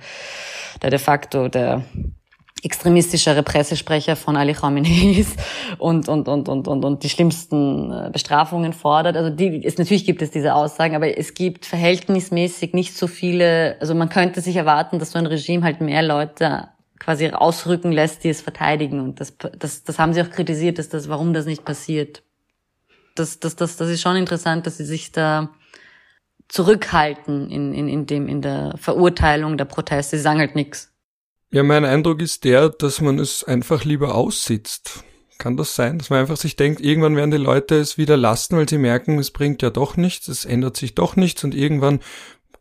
der 0.82 0.90
de 0.90 0.98
facto 0.98 1.48
der 1.48 1.82
extremistischere 2.62 3.42
Pressesprecher 3.42 4.16
von 4.16 4.36
Ali 4.36 4.54
Khamenei 4.54 5.18
ist 5.18 5.38
und, 5.78 6.08
und, 6.08 6.26
und, 6.26 6.48
und, 6.48 6.66
und, 6.66 6.84
und 6.84 7.02
die 7.02 7.08
schlimmsten 7.08 7.92
äh, 7.92 8.10
Bestrafungen 8.10 8.72
fordert. 8.72 9.16
Also 9.16 9.30
die, 9.30 9.64
es, 9.64 9.78
natürlich 9.78 10.04
gibt 10.04 10.22
es 10.22 10.30
diese 10.30 10.54
Aussagen, 10.54 10.96
aber 10.96 11.16
es 11.16 11.34
gibt 11.34 11.66
verhältnismäßig 11.66 12.72
nicht 12.72 12.96
so 12.96 13.06
viele, 13.06 13.76
also 13.80 13.94
man 13.94 14.08
könnte 14.08 14.40
sich 14.40 14.56
erwarten, 14.56 14.98
dass 14.98 15.12
so 15.12 15.18
ein 15.18 15.26
Regime 15.26 15.62
halt 15.64 15.80
mehr 15.80 16.02
Leute 16.02 16.68
quasi 16.98 17.28
ausrücken 17.28 17.92
lässt, 17.92 18.24
die 18.24 18.30
es 18.30 18.40
verteidigen. 18.40 19.00
Und 19.00 19.20
das, 19.20 19.36
das, 19.58 19.84
das 19.84 19.98
haben 19.98 20.14
sie 20.14 20.22
auch 20.22 20.30
kritisiert, 20.30 20.78
dass 20.78 20.88
das, 20.88 21.08
warum 21.08 21.34
das 21.34 21.46
nicht 21.46 21.64
passiert. 21.64 22.22
Das, 23.14 23.38
das, 23.38 23.54
das, 23.54 23.76
das 23.76 23.88
ist 23.90 24.00
schon 24.00 24.16
interessant, 24.16 24.66
dass 24.66 24.78
sie 24.78 24.84
sich 24.84 25.12
da 25.12 25.50
zurückhalten 26.48 27.50
in, 27.50 27.72
in, 27.72 27.88
in 27.88 28.06
dem, 28.06 28.28
in 28.28 28.42
der 28.42 28.74
Verurteilung 28.76 29.58
der 29.58 29.64
Proteste. 29.64 30.16
Sie 30.16 30.22
sagen 30.22 30.38
halt 30.38 30.54
nichts. 30.54 30.92
Ja, 31.50 31.62
mein 31.62 31.84
Eindruck 31.84 32.20
ist 32.20 32.44
der, 32.44 32.68
dass 32.68 33.00
man 33.00 33.18
es 33.18 33.44
einfach 33.44 33.84
lieber 33.84 34.14
aussitzt. 34.14 35.04
Kann 35.38 35.56
das 35.56 35.74
sein, 35.74 35.98
dass 35.98 36.10
man 36.10 36.20
einfach 36.20 36.36
sich 36.36 36.56
denkt, 36.56 36.80
irgendwann 36.80 37.14
werden 37.14 37.30
die 37.30 37.36
Leute 37.36 37.76
es 37.76 37.98
wieder 37.98 38.16
lassen, 38.16 38.56
weil 38.56 38.68
sie 38.68 38.78
merken, 38.78 39.18
es 39.18 39.30
bringt 39.30 39.60
ja 39.60 39.70
doch 39.70 39.96
nichts, 39.96 40.28
es 40.28 40.44
ändert 40.44 40.76
sich 40.76 40.94
doch 40.94 41.14
nichts 41.14 41.44
und 41.44 41.54
irgendwann 41.54 42.00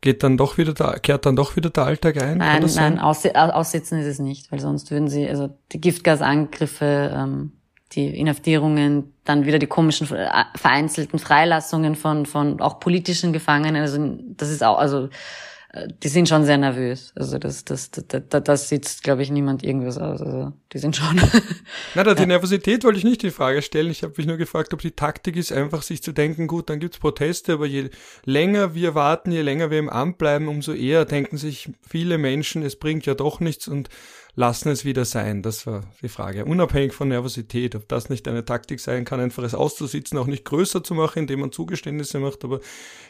geht 0.01 0.23
dann 0.23 0.38
doch 0.38 0.57
wieder 0.57 0.73
der, 0.73 0.99
kehrt 0.99 1.25
dann 1.25 1.36
doch 1.36 1.55
wieder 1.55 1.69
der 1.69 1.86
Alltag 1.86 2.21
ein? 2.21 2.38
Nein, 2.38 2.63
nein, 2.75 2.99
aussitzen 2.99 3.99
ist 3.99 4.07
es 4.07 4.19
nicht, 4.19 4.51
weil 4.51 4.59
sonst 4.59 4.91
würden 4.91 5.07
sie, 5.07 5.27
also 5.27 5.57
die 5.71 5.81
Giftgasangriffe, 5.81 7.11
ähm, 7.15 7.53
die 7.93 8.17
Inhaftierungen, 8.17 9.13
dann 9.23 9.45
wieder 9.45 9.59
die 9.59 9.67
komischen 9.67 10.11
äh, 10.11 10.45
vereinzelten 10.55 11.19
Freilassungen 11.19 11.95
von 11.95 12.25
von 12.25 12.59
auch 12.61 12.79
politischen 12.79 13.33
Gefangenen. 13.33 13.81
Also 13.81 14.17
das 14.36 14.49
ist 14.49 14.63
auch, 14.63 14.77
also 14.77 15.09
äh, 15.71 15.88
die 16.03 16.07
sind 16.07 16.27
schon 16.27 16.45
sehr 16.45 16.57
nervös. 16.57 17.13
Also 17.15 17.38
das 17.38 17.63
das 17.63 17.91
das, 17.91 18.05
das, 18.07 18.43
das 18.43 18.69
sieht, 18.69 19.03
glaube 19.03 19.21
ich, 19.21 19.29
niemand 19.29 19.63
irgendwas 19.63 19.97
aus. 19.97 20.21
Also 20.21 20.53
die 20.73 20.79
sind 20.79 20.95
schon. 20.95 21.21
Na, 21.95 22.03
da, 22.03 22.15
die 22.15 22.21
ja. 22.21 22.27
Nervosität 22.27 22.83
wollte 22.83 22.97
ich 22.97 23.03
nicht 23.03 23.21
die 23.21 23.31
Frage 23.31 23.61
stellen. 23.61 23.91
Ich 23.91 24.01
habe 24.01 24.13
mich 24.17 24.25
nur 24.25 24.38
gefragt, 24.38 24.73
ob 24.73 24.81
die 24.81 24.91
Taktik 24.91 25.36
ist, 25.36 25.51
einfach 25.51 25.83
sich 25.83 26.01
zu 26.01 26.11
denken, 26.11 26.47
gut, 26.47 26.69
dann 26.69 26.79
gibt's 26.79 26.97
Proteste, 26.97 27.53
aber 27.53 27.67
je 27.67 27.89
länger 28.23 28.73
wir 28.73 28.95
warten, 28.95 29.31
je 29.31 29.41
länger 29.41 29.69
wir 29.69 29.79
im 29.79 29.89
Amt 29.89 30.17
bleiben, 30.17 30.47
umso 30.47 30.73
eher 30.73 31.05
denken 31.05 31.38
sich 31.38 31.69
viele 31.88 32.17
Menschen, 32.17 32.63
es 32.63 32.77
bringt 32.77 33.05
ja 33.05 33.13
doch 33.13 33.39
nichts 33.39 33.67
und 33.67 33.89
lassen 34.36 34.69
es 34.69 34.86
wieder 34.86 35.05
sein? 35.05 35.41
Das 35.41 35.65
war 35.65 35.83
die 36.01 36.09
Frage. 36.09 36.45
Unabhängig 36.45 36.93
von 36.93 37.07
Nervosität, 37.07 37.75
ob 37.75 37.88
das 37.88 38.09
nicht 38.09 38.27
eine 38.27 38.45
Taktik 38.45 38.79
sein 38.79 39.05
kann, 39.05 39.19
einfach 39.19 39.43
es 39.43 39.55
auszusitzen, 39.55 40.17
auch 40.17 40.27
nicht 40.27 40.45
größer 40.45 40.83
zu 40.83 40.93
machen, 40.93 41.19
indem 41.19 41.39
man 41.39 41.51
Zugeständnisse 41.51 42.19
macht, 42.19 42.43
aber 42.43 42.59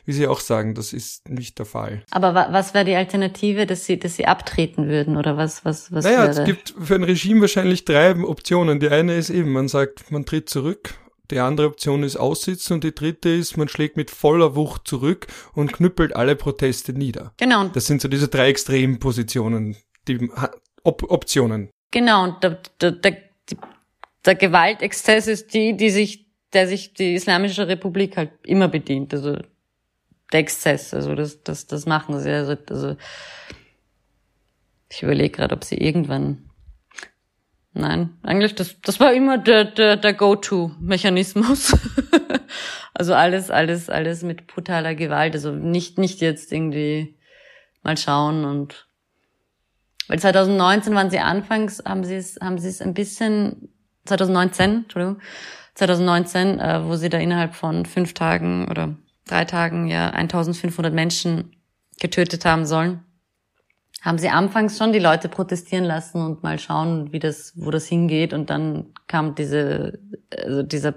wie 0.05 0.13
Sie 0.13 0.28
auch 0.28 0.39
sagen, 0.39 0.76
das 0.76 0.93
ist 0.93 1.30
nicht 1.30 1.57
der 1.59 1.65
Fall. 1.65 2.03
Aber 2.11 2.34
was 2.34 2.73
wäre 2.73 2.86
die 2.86 2.95
Alternative, 2.95 3.65
dass 3.65 3.86
Sie, 3.86 3.99
dass 3.99 4.15
Sie 4.15 4.26
abtreten 4.26 4.88
würden 4.88 5.17
oder 5.17 5.38
was, 5.38 5.65
was, 5.65 5.91
was 5.91 6.05
Naja, 6.05 6.23
wäre? 6.23 6.30
es 6.30 6.43
gibt 6.43 6.76
für 6.80 6.95
ein 6.95 7.03
Regime 7.03 7.41
wahrscheinlich 7.41 7.86
drei 7.86 8.15
Optionen. 8.15 8.80
Die 8.80 8.89
eine 8.89 9.15
ist 9.15 9.30
eben, 9.30 9.51
man 9.51 9.67
sagt, 9.67 10.11
man 10.11 10.26
tritt 10.26 10.49
zurück, 10.49 10.93
die 11.32 11.39
andere 11.39 11.67
Option 11.67 12.03
ist 12.03 12.17
aussitzen 12.17 12.76
und 12.76 12.84
die 12.84 12.93
dritte 12.93 13.30
ist, 13.30 13.57
man 13.57 13.67
schlägt 13.67 13.97
mit 13.97 14.11
voller 14.11 14.55
Wucht 14.55 14.88
zurück 14.88 15.28
und 15.53 15.73
knüppelt 15.73 16.15
alle 16.15 16.36
Proteste 16.36 16.93
nieder. 16.93 17.34
Genau. 17.38 17.67
Das 17.69 17.88
sind 17.88 18.01
so 18.01 18.07
diese 18.07 18.28
drei 18.28 18.49
Extrempositionen, 18.49 19.76
die 20.07 20.30
Op 20.86 21.04
Optionen. 21.10 21.70
Genau, 21.92 22.24
und 22.24 22.44
der, 22.44 22.60
der, 22.80 22.92
der, 22.92 23.18
der 24.26 24.36
Gewaltexzess 24.36 25.28
ist 25.28 25.54
die, 25.54 25.76
die 25.76 25.90
sich, 25.90 26.28
der 26.54 26.68
sich 26.68 26.94
die 26.94 27.16
Islamische 27.16 27.68
Republik 27.68 28.18
halt 28.18 28.32
immer 28.44 28.68
bedient. 28.68 29.14
Also 29.14 29.38
der 30.32 30.40
Exzess, 30.40 30.94
also 30.94 31.16
das, 31.16 31.44
das, 31.44 31.68
das 31.68 31.86
machen 31.86 32.20
sie. 32.20 32.30
Also, 32.30 32.56
also 32.70 32.96
Ich 34.92 35.04
überlege 35.04 35.30
gerade, 35.30 35.56
ob 35.56 35.64
sie 35.64 35.78
irgendwann 35.78 36.50
Nein, 37.78 38.18
eigentlich, 38.24 38.56
das, 38.56 38.80
das 38.80 39.02
war 39.02 39.14
immer 39.14 39.38
der, 39.38 39.66
der, 39.66 39.98
der 39.98 40.14
Go-To-Mechanismus. 40.14 41.76
also 42.94 43.14
alles, 43.14 43.52
alles, 43.52 43.90
alles 43.90 44.24
mit 44.24 44.48
brutaler 44.48 44.96
Gewalt. 44.96 45.34
Also 45.34 45.52
nicht, 45.52 45.98
nicht 45.98 46.22
jetzt 46.22 46.54
irgendwie 46.54 47.18
mal 47.84 47.98
schauen 47.98 48.46
und, 48.46 48.85
weil 50.08 50.20
2019 50.20 50.93
waren 50.95 51.10
sie 51.10 51.20
anfangs, 51.20 51.84
haben 51.86 52.03
sie 52.03 52.16
es, 52.16 52.38
haben 52.41 52.58
sie 52.58 52.70
es 52.70 52.82
ein 52.82 52.93
bisschen, 52.93 53.70
2019, 54.06 54.84
Entschuldigung, 54.84 55.22
2019, 55.76 56.60
äh, 56.60 56.86
wo 56.86 56.95
sie 56.95 57.10
da 57.10 57.18
innerhalb 57.18 57.56
von 57.56 57.86
fünf 57.86 58.14
Tagen 58.14 58.68
oder 58.70 58.95
drei 59.28 59.45
Tagen 59.45 59.88
ja 59.88 60.12
1500 60.12 60.93
Menschen 60.93 61.56
getötet 61.99 62.45
haben 62.45 62.66
sollen 62.66 63.06
haben 64.06 64.20
sie 64.20 64.30
anfangs 64.30 64.78
schon 64.78 64.93
die 64.93 64.99
Leute 64.99 65.30
protestieren 65.30 65.84
lassen 65.84 66.24
und 66.24 66.43
mal 66.43 66.60
schauen, 66.60 67.12
wie 67.12 67.18
das, 67.18 67.53
wo 67.56 67.72
das 67.72 67.88
hingeht. 67.88 68.34
Und 68.34 68.51
dann 68.51 68.93
kam 69.08 69.34
diese, 69.34 69.97
also 70.32 70.62
dieser, 70.62 70.93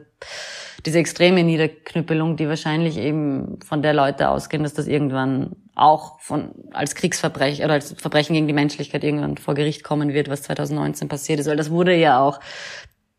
diese 0.85 0.99
extreme 0.99 1.43
Niederknüppelung, 1.43 2.37
die 2.37 2.49
wahrscheinlich 2.49 2.99
eben 2.99 3.61
von 3.65 3.81
der 3.81 3.95
Leute 3.95 4.29
ausgehen, 4.29 4.63
dass 4.63 4.75
das 4.75 4.87
irgendwann 4.87 5.57
auch 5.79 6.21
von, 6.21 6.51
als 6.73 6.95
Kriegsverbrechen 6.95 7.65
oder 7.65 7.75
als 7.75 7.93
Verbrechen 7.93 8.35
gegen 8.35 8.47
die 8.47 8.53
Menschlichkeit 8.53 9.05
irgendwann 9.05 9.37
vor 9.37 9.55
Gericht 9.55 9.85
kommen 9.85 10.13
wird, 10.13 10.29
was 10.29 10.43
2019 10.43 11.09
passiert 11.09 11.41
ist. 11.41 11.47
Weil 11.47 11.57
das 11.57 11.71
wurde 11.71 11.95
ja 11.95 12.21
auch, 12.21 12.41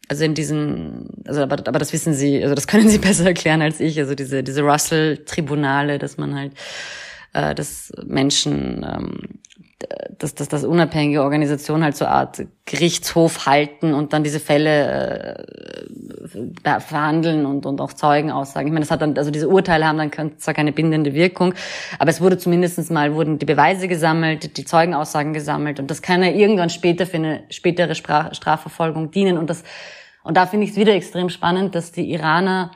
also 0.07 0.23
in 0.25 0.33
diesen, 0.33 1.23
also 1.25 1.41
aber, 1.41 1.57
aber 1.67 1.79
das 1.79 1.93
wissen 1.93 2.13
Sie, 2.13 2.41
also 2.43 2.55
das 2.55 2.67
können 2.67 2.89
Sie 2.89 2.97
besser 2.99 3.25
erklären 3.25 3.61
als 3.61 3.79
ich. 3.79 3.97
Also 3.99 4.15
diese, 4.15 4.43
diese 4.43 4.61
Russell-Tribunale, 4.61 5.99
dass 5.99 6.17
man 6.17 6.35
halt, 6.35 6.53
äh, 7.33 7.55
dass 7.55 7.91
Menschen 8.05 8.85
ähm, 8.87 9.39
dass, 10.19 10.35
dass, 10.35 10.49
dass 10.49 10.63
unabhängige 10.65 11.23
Organisationen 11.23 11.83
halt 11.83 11.95
so 11.95 12.05
eine 12.05 12.13
Art 12.13 12.43
Gerichtshof 12.65 13.45
halten 13.45 13.93
und 13.93 14.13
dann 14.13 14.23
diese 14.23 14.39
Fälle 14.39 15.45
äh, 16.63 16.79
verhandeln 16.79 17.45
und, 17.45 17.65
und 17.65 17.81
auch 17.81 17.93
Zeugen 17.93 18.29
aussagen. 18.29 18.67
Ich 18.67 18.73
meine, 18.73 18.85
das 18.85 18.91
hat 18.91 19.01
dann, 19.01 19.17
also 19.17 19.31
diese 19.31 19.47
Urteile 19.47 19.87
haben 19.87 19.97
dann 19.97 20.37
zwar 20.37 20.53
keine 20.53 20.71
bindende 20.73 21.13
Wirkung, 21.13 21.53
aber 21.97 22.11
es 22.11 22.21
wurde 22.21 22.37
zumindestens 22.37 22.89
mal, 22.89 23.15
wurden 23.15 23.39
die 23.39 23.45
Beweise 23.45 23.87
gesammelt, 23.87 24.57
die 24.57 24.65
Zeugenaussagen 24.65 25.33
gesammelt 25.33 25.79
und 25.79 25.89
das 25.89 26.01
kann 26.01 26.21
ja 26.21 26.29
irgendwann 26.29 26.69
später 26.69 27.05
für 27.05 27.17
eine 27.17 27.43
spätere 27.49 27.95
Sprach, 27.95 28.35
Strafverfolgung 28.35 29.11
dienen 29.11 29.37
und 29.37 29.49
das, 29.49 29.63
und 30.23 30.37
da 30.37 30.45
finde 30.45 30.65
ich 30.65 30.71
es 30.71 30.77
wieder 30.77 30.93
extrem 30.93 31.29
spannend, 31.29 31.73
dass 31.73 31.91
die 31.91 32.11
Iraner 32.11 32.71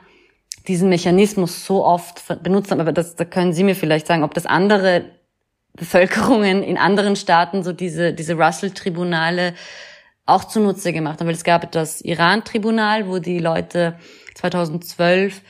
diesen 0.66 0.88
Mechanismus 0.88 1.64
so 1.64 1.84
oft 1.84 2.22
benutzt 2.42 2.70
haben, 2.70 2.80
aber 2.80 2.92
das, 2.92 3.14
da 3.14 3.24
können 3.24 3.52
Sie 3.52 3.64
mir 3.64 3.76
vielleicht 3.76 4.06
sagen, 4.06 4.24
ob 4.24 4.34
das 4.34 4.46
andere 4.46 5.04
Bevölkerungen 5.76 6.62
in 6.62 6.78
anderen 6.78 7.16
Staaten 7.16 7.62
so 7.62 7.72
diese, 7.72 8.12
diese 8.12 8.34
Russell-Tribunale 8.34 9.54
auch 10.26 10.44
zunutze 10.44 10.92
gemacht 10.92 11.20
haben. 11.20 11.26
Weil 11.26 11.34
es 11.34 11.44
gab 11.44 11.70
das 11.72 12.00
Iran-Tribunal, 12.00 13.08
wo 13.08 13.18
die 13.18 13.38
Leute 13.38 13.98
2012 14.34 15.42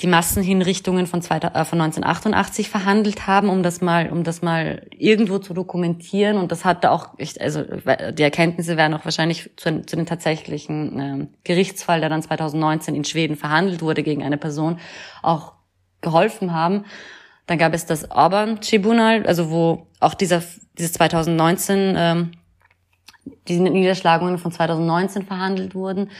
die 0.00 0.06
Massenhinrichtungen 0.06 1.06
von, 1.06 1.22
zwei, 1.22 1.38
äh, 1.38 1.64
von 1.64 1.80
1988 1.80 2.68
verhandelt 2.68 3.26
haben, 3.26 3.48
um 3.48 3.62
das 3.62 3.80
mal, 3.80 4.10
um 4.10 4.22
das 4.22 4.42
mal 4.42 4.86
irgendwo 4.96 5.38
zu 5.38 5.54
dokumentieren. 5.54 6.36
Und 6.36 6.52
das 6.52 6.64
hatte 6.64 6.92
auch, 6.92 7.14
also 7.40 7.64
die 8.12 8.22
Erkenntnisse 8.22 8.76
werden 8.76 8.94
auch 8.94 9.04
wahrscheinlich 9.04 9.50
zu, 9.56 9.82
zu 9.82 9.96
dem 9.96 10.06
tatsächlichen 10.06 11.00
äh, 11.00 11.26
Gerichtsfall, 11.42 12.00
der 12.00 12.10
dann 12.10 12.22
2019 12.22 12.94
in 12.94 13.04
Schweden 13.04 13.36
verhandelt 13.36 13.82
wurde 13.82 14.04
gegen 14.04 14.22
eine 14.22 14.38
Person, 14.38 14.78
auch 15.22 15.54
geholfen 16.00 16.52
haben. 16.52 16.84
Dann 17.48 17.58
gab 17.58 17.72
es 17.74 17.86
das 17.86 18.10
Orban-Tribunal, 18.10 19.26
also 19.26 19.50
wo 19.50 19.86
auch 20.00 20.12
dieser, 20.12 20.42
dieses 20.76 20.92
2019, 20.92 21.94
ähm, 21.96 22.32
diese 23.48 23.62
Niederschlagungen 23.62 24.38
von 24.38 24.52
2019 24.52 25.24
verhandelt 25.24 25.74
wurden. 25.74 26.10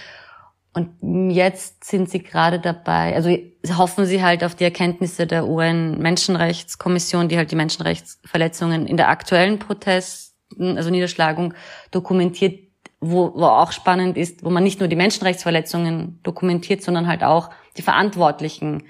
Und 0.73 1.31
jetzt 1.31 1.85
sind 1.85 2.09
sie 2.09 2.23
gerade 2.23 2.61
dabei, 2.61 3.15
also 3.15 3.37
hoffen 3.77 4.07
sie 4.07 4.23
halt 4.23 4.43
auf 4.43 4.55
die 4.55 4.65
Erkenntnisse 4.65 5.27
der 5.27 5.47
UN-Menschenrechtskommission, 5.47 7.29
die 7.29 7.37
halt 7.37 7.51
die 7.51 7.57
Menschenrechtsverletzungen 7.57 8.87
in 8.87 8.97
der 8.97 9.11
aktuellen 9.11 9.59
Protesten, 9.59 10.79
also 10.79 10.89
Niederschlagung 10.89 11.53
dokumentiert, 11.91 12.59
wo, 13.01 13.35
wo 13.35 13.45
auch 13.45 13.73
spannend 13.73 14.17
ist, 14.17 14.45
wo 14.45 14.51
man 14.51 14.65
nicht 14.65 14.81
nur 14.81 14.89
die 14.89 14.97
Menschenrechtsverletzungen 14.97 16.21
dokumentiert, 16.23 16.83
sondern 16.83 17.07
halt 17.07 17.23
auch 17.23 17.51
die 17.77 17.83
Verantwortlichen 17.83 18.85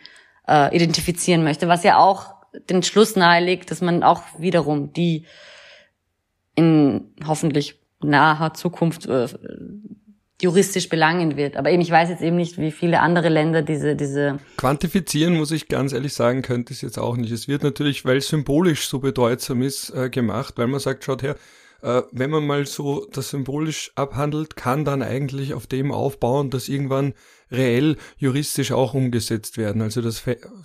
äh, 0.49 0.75
identifizieren 0.75 1.45
möchte, 1.45 1.69
was 1.69 1.85
ja 1.85 1.99
auch 1.99 2.35
den 2.71 2.83
Schluss 2.83 3.17
nahelegt, 3.17 3.71
dass 3.71 3.81
man 3.81 4.03
auch 4.03 4.23
wiederum 4.39 4.93
die 4.93 5.27
in 6.55 7.15
hoffentlich 7.27 7.79
naher 8.01 8.55
Zukunft 8.55 9.07
äh, 9.07 9.29
juristisch 10.41 10.89
belangen 10.89 11.37
wird. 11.37 11.57
Aber 11.57 11.71
eben, 11.71 11.83
ich 11.83 11.91
weiß 11.91 12.09
jetzt 12.09 12.23
eben 12.23 12.37
nicht, 12.37 12.59
wie 12.59 12.71
viele 12.71 13.01
andere 13.01 13.29
Länder 13.29 13.63
diese, 13.63 13.97
diese. 13.97 14.39
Quantifizieren, 14.57 15.37
muss 15.37 15.51
ich 15.51 15.69
ganz 15.69 15.93
ehrlich 15.93 16.15
sagen, 16.15 16.43
könnte 16.43 16.73
es 16.73 16.81
jetzt 16.81 16.99
auch 16.99 17.17
nicht. 17.17 17.33
Es 17.33 17.49
wird 17.49 17.63
natürlich, 17.63 18.05
weil 18.05 18.19
es 18.19 18.29
symbolisch 18.29 18.89
so 18.89 19.01
bedeutsam 19.01 19.63
ist, 19.63 19.91
äh, 19.91 20.11
gemacht, 20.11 20.55
weil 20.57 20.69
man 20.69 20.81
sagt, 20.81 21.05
schaut 21.05 21.23
her, 21.23 21.37
äh, 21.83 22.03
wenn 22.13 22.31
man 22.31 22.47
mal 22.47 22.67
so 22.67 23.07
das 23.13 23.31
symbolisch 23.31 23.93
abhandelt, 23.95 24.57
kann 24.57 24.85
dann 24.85 25.03
eigentlich 25.03 25.55
auf 25.55 25.67
dem 25.67 25.93
aufbauen, 25.93 26.51
dass 26.51 26.69
irgendwann 26.69 27.15
reell 27.51 27.97
juristisch 28.17 28.73
auch 28.73 28.95
umgesetzt 28.95 29.57
werden. 29.57 29.83
Also 29.83 30.03
das 30.03 30.23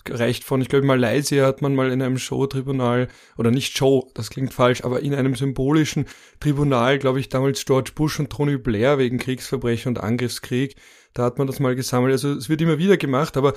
reicht 0.09 0.43
von, 0.43 0.61
ich 0.61 0.69
glaube, 0.69 0.85
Malaysia 0.85 1.45
hat 1.45 1.61
man 1.61 1.75
mal 1.75 1.91
in 1.91 2.01
einem 2.01 2.17
Show-Tribunal, 2.17 3.07
oder 3.37 3.51
nicht 3.51 3.77
Show, 3.77 4.11
das 4.13 4.29
klingt 4.29 4.53
falsch, 4.53 4.83
aber 4.83 5.01
in 5.01 5.15
einem 5.15 5.35
symbolischen 5.35 6.05
Tribunal, 6.39 6.99
glaube 6.99 7.19
ich, 7.19 7.29
damals 7.29 7.65
George 7.65 7.91
Bush 7.95 8.19
und 8.19 8.29
Tony 8.29 8.57
Blair 8.57 8.97
wegen 8.97 9.17
Kriegsverbrechen 9.17 9.89
und 9.89 10.03
Angriffskrieg, 10.03 10.75
da 11.13 11.23
hat 11.23 11.37
man 11.37 11.47
das 11.47 11.59
mal 11.59 11.75
gesammelt. 11.75 12.11
Also 12.11 12.33
es 12.33 12.49
wird 12.49 12.61
immer 12.61 12.77
wieder 12.79 12.97
gemacht, 12.97 13.37
aber 13.37 13.53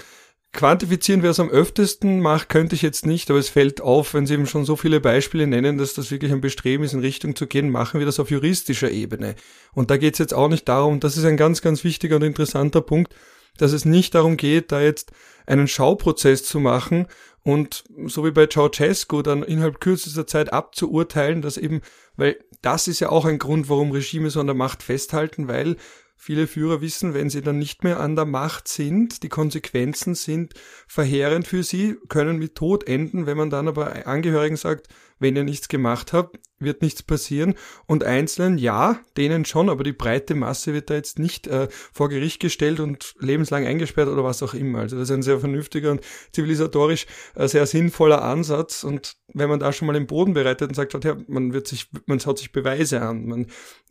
Quantifizieren, 0.57 1.23
wer 1.23 1.31
es 1.31 1.39
am 1.39 1.51
öftesten 1.51 2.21
macht, 2.21 2.49
könnte 2.49 2.75
ich 2.75 2.81
jetzt 2.81 3.05
nicht, 3.05 3.29
aber 3.29 3.39
es 3.39 3.51
fällt 3.51 3.83
auf, 3.83 4.15
wenn 4.15 4.27
Sie 4.27 4.33
eben 4.33 4.47
schon 4.47 4.65
so 4.65 4.75
viele 4.75 5.01
Beispiele 5.01 5.47
nennen, 5.47 5.77
dass 5.77 5.93
das 5.93 6.11
wirklich 6.11 6.33
ein 6.33 6.41
Bestreben 6.41 6.83
ist, 6.83 6.95
in 6.95 7.01
Richtung 7.01 7.37
zu 7.37 7.47
gehen, 7.47 7.69
machen 7.69 8.01
wir 8.01 8.07
das 8.07 8.19
auf 8.19 8.31
juristischer 8.31 8.91
Ebene. 8.91 9.35
Und 9.75 9.91
da 9.91 9.99
geht 9.99 10.15
es 10.15 10.19
jetzt 10.19 10.33
auch 10.33 10.49
nicht 10.49 10.67
darum, 10.67 10.99
das 10.99 11.19
ist 11.19 11.27
ein 11.27 11.37
ganz, 11.37 11.61
ganz 11.61 11.85
wichtiger 11.85 12.17
und 12.17 12.23
interessanter 12.23 12.81
Punkt, 12.81 13.15
dass 13.59 13.73
es 13.73 13.85
nicht 13.85 14.15
darum 14.15 14.39
geht, 14.39 14.73
da 14.73 14.81
jetzt 14.81 15.13
einen 15.45 15.69
Schauprozess 15.69 16.43
zu 16.45 16.59
machen 16.59 17.07
und 17.43 17.85
so 18.07 18.25
wie 18.25 18.31
bei 18.31 18.47
Ceausescu 18.47 19.21
dann 19.21 19.43
innerhalb 19.43 19.79
kürzester 19.79 20.27
Zeit 20.27 20.55
abzuurteilen, 20.55 21.43
dass 21.43 21.59
eben, 21.59 21.83
weil 22.17 22.39
das 22.63 22.89
ist 22.89 23.01
ja 23.01 23.11
auch 23.11 23.27
ein 23.27 23.39
Grund, 23.39 23.69
warum 23.69 23.93
Regime 23.93 24.31
so 24.31 24.41
an 24.41 24.47
der 24.47 24.57
Macht 24.57 24.83
festhalten, 24.83 25.49
weil 25.49 25.77
Viele 26.17 26.47
Führer 26.47 26.81
wissen, 26.81 27.15
wenn 27.15 27.31
sie 27.31 27.43
dann 27.43 27.59
nicht 27.59 27.85
mehr 27.85 28.01
an 28.01 28.17
der 28.17 28.25
Macht 28.25 28.69
sind, 28.69 29.23
die 29.23 29.29
Konsequenzen 29.29 30.15
sind 30.15 30.55
verheerend 30.89 31.47
für 31.47 31.63
sie, 31.63 31.97
können 32.09 32.39
mit 32.39 32.55
Tod 32.55 32.89
enden. 32.89 33.27
Wenn 33.27 33.37
man 33.37 33.51
dann 33.51 33.69
aber 33.69 34.07
Angehörigen 34.07 34.57
sagt, 34.57 34.89
wenn 35.19 35.37
ihr 35.37 35.45
nichts 35.45 35.69
gemacht 35.69 36.13
habt, 36.13 36.39
wird 36.59 36.83
nichts 36.83 37.03
passieren. 37.03 37.55
Und 37.87 38.05
Einzelnen, 38.05 38.59
ja, 38.59 38.99
denen 39.17 39.45
schon, 39.45 39.69
aber 39.69 39.85
die 39.85 39.93
breite 39.93 40.35
Masse 40.35 40.73
wird 40.73 40.91
da 40.91 40.95
jetzt 40.95 41.19
nicht 41.19 41.47
äh, 41.47 41.69
vor 41.93 42.09
Gericht 42.09 42.41
gestellt 42.41 42.81
und 42.81 43.15
lebenslang 43.19 43.67
eingesperrt 43.67 44.09
oder 44.09 44.25
was 44.25 44.43
auch 44.43 44.55
immer. 44.55 44.81
Also 44.81 44.97
das 44.97 45.11
ist 45.11 45.15
ein 45.15 45.23
sehr 45.23 45.41
vernünftiger 45.41 45.91
und 45.91 46.01
zivilisatorisch 46.33 47.07
äh, 47.35 47.49
sehr 47.49 47.67
sinnvoller 47.67 48.23
Ansatz. 48.23 48.85
Und 48.85 49.17
wenn 49.33 49.49
man 49.49 49.61
da 49.61 49.73
schon 49.73 49.87
mal 49.87 49.93
den 49.93 50.07
Boden 50.07 50.35
bereitet 50.35 50.69
und 50.69 50.75
sagt, 50.75 50.93
ja, 51.05 51.17
man 51.29 51.53
wird 51.53 51.69
sich, 51.69 51.91
man 52.07 52.21
schaut 52.21 52.39
sich 52.39 52.53
Beweise 52.53 53.03
an, 53.03 53.27
man 53.27 53.47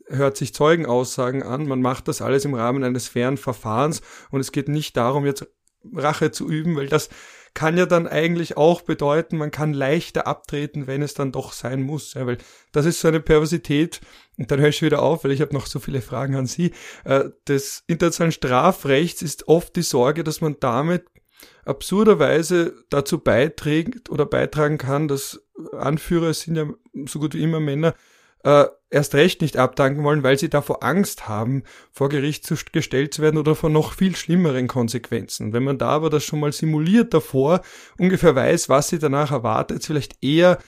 hört 0.08 0.38
sich 0.38 0.54
Zeugenaussagen 0.54 1.44
an, 1.44 1.68
man 1.68 1.82
macht 1.82 2.08
das 2.08 2.22
alles 2.22 2.46
im 2.46 2.54
Rahmen 2.54 2.84
eines 2.84 3.08
fairen 3.08 3.38
Verfahrens 3.38 4.02
und 4.30 4.40
es 4.40 4.52
geht 4.52 4.68
nicht 4.68 4.96
darum, 4.98 5.26
jetzt 5.26 5.48
Rache 5.94 6.32
zu 6.32 6.50
üben, 6.50 6.76
weil 6.76 6.88
das 6.88 7.10
kann 7.56 7.78
ja 7.78 7.88
dann 7.88 8.08
eigentlich 8.08 8.58
auch 8.58 8.82
bedeuten, 8.82 9.38
man 9.38 9.50
kann 9.50 9.74
leichter 9.74 10.28
abtreten, 10.28 10.86
wenn 10.86 11.02
es 11.02 11.16
dann 11.16 11.32
doch 11.32 11.54
sein 11.54 11.82
muss. 11.82 12.14
Ja, 12.14 12.28
weil 12.28 12.38
das 12.72 12.86
ist 12.86 13.00
so 13.00 13.08
eine 13.08 13.22
Perversität, 13.22 14.02
und 14.38 14.52
dann 14.52 14.60
höre 14.60 14.70
ich 14.70 14.82
wieder 14.82 15.02
auf, 15.02 15.24
weil 15.24 15.32
ich 15.32 15.42
habe 15.42 15.54
noch 15.54 15.66
so 15.66 15.80
viele 15.80 16.02
Fragen 16.02 16.36
an 16.36 16.46
Sie. 16.46 16.74
Äh, 17.06 17.30
des 17.48 17.84
internationalen 17.88 18.34
Strafrechts 18.34 19.22
ist 19.22 19.48
oft 19.48 19.76
die 19.76 19.82
Sorge, 19.82 20.24
dass 20.24 20.42
man 20.42 20.58
damit 20.60 21.06
absurderweise 21.64 22.76
dazu 22.90 23.20
beiträgt 23.20 24.10
oder 24.10 24.26
beitragen 24.26 24.78
kann, 24.78 25.08
dass 25.08 25.42
Anführer 25.72 26.34
sind 26.34 26.58
ja 26.58 26.68
so 27.06 27.20
gut 27.20 27.34
wie 27.34 27.44
immer 27.44 27.60
Männer, 27.60 27.96
äh, 28.46 28.68
erst 28.92 29.16
recht 29.16 29.42
nicht 29.42 29.58
abdanken 29.58 30.04
wollen, 30.04 30.24
weil 30.24 30.38
sie 30.38 30.50
davor 30.50 30.84
Angst 30.84 31.28
haben, 31.28 31.64
vor 31.92 32.10
Gericht 32.10 32.46
zu, 32.46 32.56
gestellt 32.72 33.14
zu 33.14 33.24
werden 33.24 33.40
oder 33.40 33.56
vor 33.56 33.72
noch 33.72 33.94
viel 33.94 34.16
schlimmeren 34.16 34.68
Konsequenzen. 34.68 35.52
Wenn 35.52 35.64
man 35.64 35.80
da 35.80 35.90
aber 35.90 36.12
das 36.12 36.24
schon 36.24 36.40
mal 36.40 36.54
simuliert 36.54 37.14
davor, 37.14 37.62
ungefähr 37.98 38.36
weiß, 38.36 38.70
was 38.70 38.90
sie 38.90 39.00
danach 39.00 39.32
erwartet, 39.32 39.84
vielleicht 39.84 40.24
eher 40.24 40.60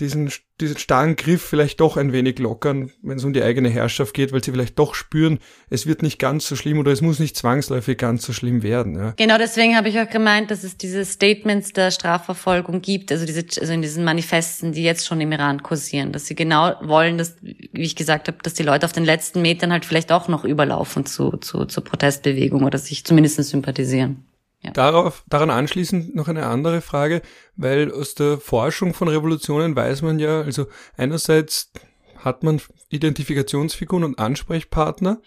diesen, 0.00 0.30
diesen 0.60 0.78
starren 0.78 1.16
Griff 1.16 1.42
vielleicht 1.42 1.80
doch 1.80 1.96
ein 1.96 2.12
wenig 2.12 2.38
lockern, 2.38 2.92
wenn 3.02 3.18
es 3.18 3.24
um 3.24 3.32
die 3.32 3.42
eigene 3.42 3.68
Herrschaft 3.68 4.14
geht, 4.14 4.32
weil 4.32 4.42
sie 4.42 4.52
vielleicht 4.52 4.78
doch 4.78 4.94
spüren, 4.94 5.38
es 5.70 5.86
wird 5.86 6.02
nicht 6.02 6.18
ganz 6.18 6.46
so 6.46 6.56
schlimm 6.56 6.78
oder 6.78 6.92
es 6.92 7.00
muss 7.00 7.18
nicht 7.18 7.36
zwangsläufig 7.36 7.98
ganz 7.98 8.24
so 8.24 8.32
schlimm 8.32 8.62
werden. 8.62 8.96
Ja. 8.96 9.12
Genau 9.16 9.38
deswegen 9.38 9.76
habe 9.76 9.88
ich 9.88 9.98
auch 9.98 10.08
gemeint, 10.08 10.50
dass 10.50 10.62
es 10.62 10.76
diese 10.76 11.04
Statements 11.04 11.72
der 11.72 11.90
Strafverfolgung 11.90 12.80
gibt, 12.80 13.10
also 13.10 13.26
diese, 13.26 13.44
also 13.60 13.72
in 13.72 13.82
diesen 13.82 14.04
Manifesten, 14.04 14.72
die 14.72 14.84
jetzt 14.84 15.06
schon 15.06 15.20
im 15.20 15.32
Iran 15.32 15.62
kursieren, 15.62 16.12
dass 16.12 16.26
sie 16.26 16.34
genau 16.34 16.74
wollen, 16.82 17.18
dass, 17.18 17.36
wie 17.42 17.82
ich 17.82 17.96
gesagt 17.96 18.28
habe, 18.28 18.38
dass 18.42 18.54
die 18.54 18.62
Leute 18.62 18.86
auf 18.86 18.92
den 18.92 19.04
letzten 19.04 19.42
Metern 19.42 19.72
halt 19.72 19.84
vielleicht 19.84 20.12
auch 20.12 20.28
noch 20.28 20.44
überlaufen 20.44 21.06
zu, 21.06 21.36
zu, 21.38 21.64
zur 21.64 21.84
Protestbewegung 21.84 22.62
oder 22.64 22.78
sich 22.78 23.04
zumindest 23.04 23.42
sympathisieren. 23.42 24.27
Ja. 24.60 24.72
Darauf, 24.72 25.24
daran 25.28 25.50
anschließend 25.50 26.16
noch 26.16 26.26
eine 26.26 26.46
andere 26.46 26.80
Frage, 26.80 27.22
weil 27.56 27.92
aus 27.92 28.14
der 28.14 28.38
Forschung 28.38 28.92
von 28.92 29.08
Revolutionen 29.08 29.76
weiß 29.76 30.02
man 30.02 30.18
ja, 30.18 30.40
also 30.40 30.66
einerseits 30.96 31.70
hat 32.16 32.42
man 32.42 32.60
Identifikationsfiguren 32.88 34.02
und 34.02 34.18
Ansprechpartner 34.18 35.20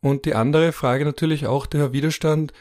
und 0.00 0.26
die 0.26 0.34
andere 0.34 0.72
Frage 0.72 1.04
natürlich 1.04 1.46
auch, 1.46 1.66
der 1.66 1.92
Widerstand 1.92 2.52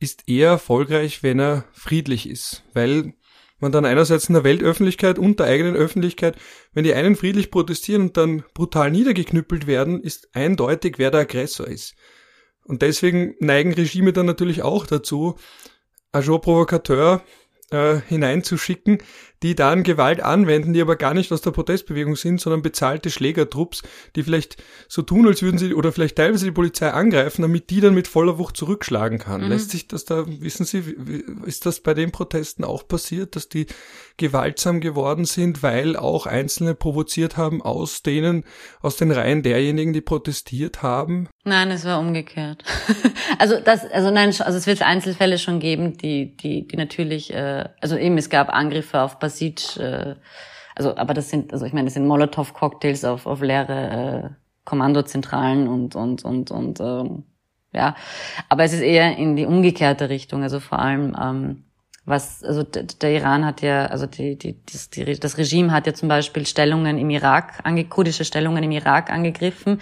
ist 0.00 0.28
eher 0.28 0.50
erfolgreich, 0.50 1.22
wenn 1.22 1.38
er 1.38 1.64
friedlich 1.72 2.28
ist, 2.28 2.62
weil 2.72 3.14
man 3.58 3.72
dann 3.72 3.84
einerseits 3.84 4.28
in 4.28 4.34
der 4.34 4.44
Weltöffentlichkeit 4.44 5.18
und 5.18 5.40
der 5.40 5.46
eigenen 5.46 5.74
Öffentlichkeit, 5.74 6.36
wenn 6.72 6.84
die 6.84 6.94
einen 6.94 7.16
friedlich 7.16 7.50
protestieren 7.50 8.02
und 8.02 8.16
dann 8.16 8.44
brutal 8.54 8.90
niedergeknüppelt 8.90 9.66
werden, 9.66 10.00
ist 10.00 10.28
eindeutig, 10.32 10.94
wer 10.98 11.10
der 11.10 11.22
Aggressor 11.22 11.66
ist. 11.66 11.94
Und 12.68 12.82
deswegen 12.82 13.34
neigen 13.40 13.72
Regime 13.72 14.12
dann 14.12 14.26
natürlich 14.26 14.62
auch 14.62 14.86
dazu, 14.86 15.36
Agent 16.12 16.42
Provocateur 16.42 17.22
äh, 17.70 18.00
hineinzuschicken, 18.06 18.98
die 19.42 19.54
dann 19.54 19.82
Gewalt 19.82 20.20
anwenden, 20.20 20.72
die 20.72 20.80
aber 20.80 20.96
gar 20.96 21.14
nicht 21.14 21.32
aus 21.32 21.42
der 21.42 21.52
Protestbewegung 21.52 22.16
sind, 22.16 22.40
sondern 22.40 22.62
bezahlte 22.62 23.10
Schlägertrupps, 23.10 23.82
die 24.16 24.22
vielleicht 24.22 24.56
so 24.88 25.02
tun, 25.02 25.26
als 25.26 25.42
würden 25.42 25.58
sie 25.58 25.74
oder 25.74 25.92
vielleicht 25.92 26.16
teilweise 26.16 26.46
die 26.46 26.52
Polizei 26.52 26.90
angreifen, 26.90 27.42
damit 27.42 27.70
die 27.70 27.80
dann 27.80 27.94
mit 27.94 28.08
voller 28.08 28.38
Wucht 28.38 28.56
zurückschlagen 28.56 29.18
kann. 29.18 29.42
Mhm. 29.42 29.48
Lässt 29.48 29.70
sich 29.70 29.86
das 29.86 30.04
da, 30.04 30.24
wissen 30.26 30.64
Sie, 30.64 30.82
ist 31.44 31.66
das 31.66 31.80
bei 31.80 31.94
den 31.94 32.10
Protesten 32.10 32.64
auch 32.64 32.86
passiert, 32.88 33.36
dass 33.36 33.48
die 33.48 33.66
gewaltsam 34.16 34.80
geworden 34.80 35.24
sind, 35.24 35.62
weil 35.62 35.96
auch 35.96 36.26
Einzelne 36.26 36.74
provoziert 36.74 37.36
haben 37.36 37.62
aus 37.62 38.02
denen, 38.02 38.44
aus 38.80 38.96
den 38.96 39.12
Reihen 39.12 39.42
derjenigen, 39.42 39.92
die 39.92 40.00
protestiert 40.00 40.82
haben? 40.82 41.28
Nein, 41.44 41.70
es 41.70 41.84
war 41.84 42.00
umgekehrt. 42.00 42.64
also 43.38 43.60
das, 43.64 43.84
also 43.84 44.10
nein, 44.10 44.28
also 44.28 44.58
es 44.58 44.66
wird 44.66 44.82
Einzelfälle 44.82 45.38
schon 45.38 45.60
geben, 45.60 45.96
die, 45.96 46.36
die, 46.36 46.66
die 46.66 46.76
natürlich, 46.76 47.32
äh, 47.32 47.68
also 47.80 47.96
eben 47.96 48.18
es 48.18 48.28
gab 48.28 48.50
Angriffe 48.50 49.00
auf 49.00 49.18
Basic, 49.28 49.76
äh, 49.76 50.14
also 50.74 50.96
aber 50.96 51.14
das 51.14 51.28
sind, 51.28 51.52
also 51.52 51.66
ich 51.66 51.72
meine, 51.72 51.86
das 51.86 51.94
sind 51.94 52.06
Molotow-Cocktails 52.06 53.04
auf, 53.04 53.26
auf 53.26 53.40
leere 53.40 54.30
äh, 54.30 54.34
Kommandozentralen 54.64 55.68
und 55.68 55.94
und 55.94 56.24
und 56.24 56.50
und 56.50 56.80
ähm, 56.80 57.24
ja, 57.72 57.94
aber 58.48 58.64
es 58.64 58.72
ist 58.72 58.80
eher 58.80 59.16
in 59.16 59.36
die 59.36 59.44
umgekehrte 59.44 60.08
Richtung, 60.08 60.42
also 60.42 60.60
vor 60.60 60.78
allem 60.78 61.16
ähm, 61.20 61.64
was, 62.06 62.42
also 62.42 62.62
der 62.62 63.12
Iran 63.12 63.44
hat 63.44 63.60
ja, 63.60 63.84
also 63.86 64.06
die, 64.06 64.36
die, 64.38 64.56
das, 64.64 64.88
die, 64.88 65.20
das 65.20 65.36
Regime 65.36 65.72
hat 65.72 65.86
ja 65.86 65.92
zum 65.92 66.08
Beispiel 66.08 66.46
Stellungen 66.46 66.96
im 66.96 67.10
Irak, 67.10 67.60
ange, 67.64 67.84
kurdische 67.84 68.24
Stellungen 68.24 68.64
im 68.64 68.70
Irak 68.70 69.10
angegriffen, 69.10 69.80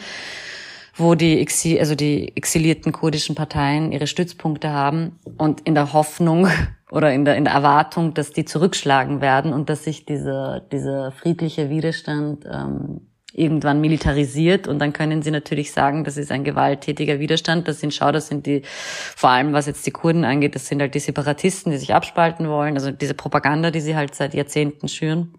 wo 0.96 1.14
die, 1.14 1.40
Exil, 1.40 1.78
also 1.78 1.94
die 1.94 2.36
exilierten 2.36 2.92
kurdischen 2.92 3.34
Parteien 3.34 3.92
ihre 3.92 4.06
Stützpunkte 4.06 4.70
haben 4.70 5.18
und 5.36 5.60
in 5.62 5.74
der 5.74 5.92
Hoffnung 5.92 6.48
oder 6.90 7.12
in 7.12 7.24
der, 7.24 7.36
in 7.36 7.44
der 7.44 7.54
Erwartung, 7.54 8.14
dass 8.14 8.32
die 8.32 8.44
zurückschlagen 8.44 9.20
werden 9.20 9.52
und 9.52 9.68
dass 9.68 9.84
sich 9.84 10.06
dieser, 10.06 10.60
dieser 10.60 11.12
friedliche 11.12 11.68
Widerstand 11.68 12.44
ähm, 12.50 13.00
irgendwann 13.36 13.82
militarisiert 13.82 14.66
und 14.66 14.78
dann 14.78 14.94
können 14.94 15.20
sie 15.20 15.30
natürlich 15.30 15.72
sagen, 15.72 16.04
das 16.04 16.16
ist 16.16 16.32
ein 16.32 16.42
gewalttätiger 16.42 17.20
Widerstand. 17.20 17.68
Das 17.68 17.80
sind, 17.80 17.92
schau, 17.92 18.10
das 18.10 18.28
sind 18.28 18.46
die, 18.46 18.62
vor 18.64 19.28
allem 19.28 19.52
was 19.52 19.66
jetzt 19.66 19.86
die 19.86 19.90
Kurden 19.90 20.24
angeht, 20.24 20.54
das 20.54 20.66
sind 20.66 20.80
halt 20.80 20.94
die 20.94 21.00
Separatisten, 21.00 21.70
die 21.70 21.78
sich 21.78 21.92
abspalten 21.92 22.48
wollen, 22.48 22.74
also 22.74 22.90
diese 22.90 23.14
Propaganda, 23.14 23.70
die 23.70 23.80
sie 23.80 23.94
halt 23.94 24.14
seit 24.14 24.32
Jahrzehnten 24.32 24.88
schüren. 24.88 25.34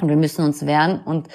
Und 0.00 0.08
wir 0.08 0.16
müssen 0.16 0.44
uns 0.44 0.64
wehren 0.64 1.00
und 1.00 1.28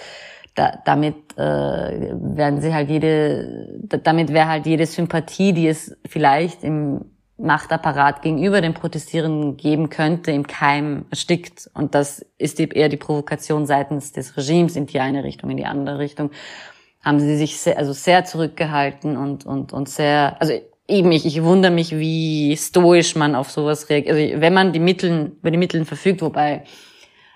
da, 0.55 0.79
damit 0.85 1.15
äh, 1.35 1.41
werden 1.41 2.61
sie 2.61 2.73
halt 2.73 2.89
jede, 2.89 3.79
damit 4.03 4.31
wäre 4.33 4.47
halt 4.47 4.65
jede 4.65 4.85
Sympathie, 4.85 5.53
die 5.53 5.67
es 5.67 5.97
vielleicht 6.05 6.63
im 6.63 7.05
Machtapparat 7.37 8.21
gegenüber 8.21 8.61
den 8.61 8.73
Protestierenden 8.73 9.57
geben 9.57 9.89
könnte, 9.89 10.31
im 10.31 10.45
Keim 10.45 11.05
erstickt. 11.09 11.69
Und 11.73 11.95
das 11.95 12.25
ist 12.37 12.59
eher 12.59 12.89
die 12.89 12.97
Provokation 12.97 13.65
seitens 13.65 14.11
des 14.11 14.37
Regimes 14.37 14.75
in 14.75 14.85
die 14.85 14.99
eine 14.99 15.23
Richtung, 15.23 15.49
in 15.49 15.57
die 15.57 15.65
andere 15.65 15.97
Richtung. 15.97 16.29
Haben 17.03 17.19
sie 17.19 17.35
sich 17.35 17.59
sehr, 17.59 17.77
also 17.77 17.91
sehr 17.91 18.23
zurückgehalten 18.23 19.17
und, 19.17 19.45
und, 19.45 19.73
und 19.73 19.89
sehr, 19.89 20.37
also 20.39 20.53
eben 20.87 21.11
ich, 21.11 21.25
ich 21.25 21.43
wundere 21.43 21.71
mich, 21.71 21.97
wie 21.97 22.55
stoisch 22.55 23.15
man 23.15 23.35
auf 23.35 23.49
sowas 23.49 23.89
reagiert. 23.89 24.15
Also 24.15 24.41
wenn 24.41 24.53
man 24.53 24.71
die 24.71 24.79
Mittel, 24.79 25.31
über 25.39 25.51
die 25.51 25.57
Mittel 25.57 25.83
verfügt, 25.85 26.21
wobei 26.21 26.63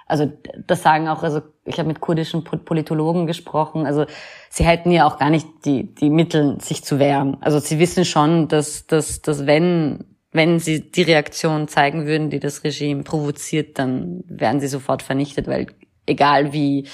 also 0.08 0.32
das 0.66 0.84
sagen 0.84 1.08
auch, 1.08 1.24
also 1.24 1.41
ich 1.66 1.78
habe 1.80 1.88
mit 1.88 1.99
kurdischen 1.99 2.43
Politologen 2.43 3.28
gesprochen, 3.28 3.86
also 3.86 4.05
sie 4.49 4.64
hätten 4.64 4.91
ja 4.91 5.05
auch 5.05 5.18
gar 5.20 5.30
nicht 5.30 5.47
die, 5.66 5.93
die 5.93 6.10
Mittel, 6.10 6.60
sich 6.62 6.84
zu 6.84 6.99
wehren. 6.99 7.38
Also 7.41 7.60
sie 7.60 7.80
wissen 7.80 8.05
schon, 8.05 8.47
dass, 8.47 8.88
dass, 8.88 9.22
dass 9.22 9.45
wenn, 9.45 10.05
wenn 10.32 10.60
sie 10.60 10.91
die 10.91 11.03
Reaktion 11.03 11.68
zeigen 11.68 12.05
würden, 12.05 12.30
die 12.30 12.39
das 12.39 12.64
Regime 12.64 13.03
provoziert, 13.03 13.78
dann 13.80 14.24
wären 14.28 14.60
sie 14.60 14.68
sofort 14.68 15.01
vernichtet, 15.01 15.47
weil 15.47 15.68
egal 16.05 16.53
wie 16.53 16.88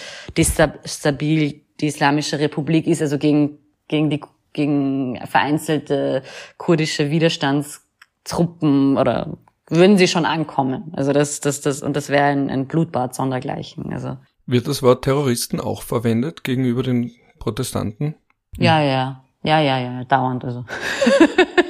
stabil 0.86 1.62
die 1.80 1.88
Islamische 1.88 2.40
Republik 2.40 2.88
ist, 2.88 3.02
also 3.02 3.18
gegen, 3.18 3.60
gegen 3.88 4.10
die 4.10 4.22
gegen 4.54 5.20
vereinzelte 5.26 6.22
kurdische 6.58 7.10
Widerstandstruppen 7.10 8.98
oder 8.98 9.38
würden 9.70 9.98
sie 9.98 10.08
schon 10.08 10.26
ankommen. 10.26 10.92
Also 10.96 11.14
das, 11.14 11.40
das, 11.40 11.62
das, 11.62 11.82
und 11.82 11.96
das 11.96 12.10
wäre 12.10 12.26
ein, 12.26 12.50
ein 12.50 12.68
Blutbad 12.68 13.16
sondergleichen. 13.16 13.92
Also. 13.92 14.18
Wird 14.46 14.68
das 14.68 14.84
Wort 14.84 15.04
Terroristen 15.04 15.60
auch 15.60 15.82
verwendet 15.82 16.44
gegenüber 16.44 16.84
den 16.84 17.12
Protestanten? 17.40 18.16
Ja, 18.58 18.82
ja, 18.82 19.24
ja, 19.44 19.60
ja, 19.60 19.80
ja, 19.80 20.04
dauernd, 20.04 20.46
also. 20.46 20.66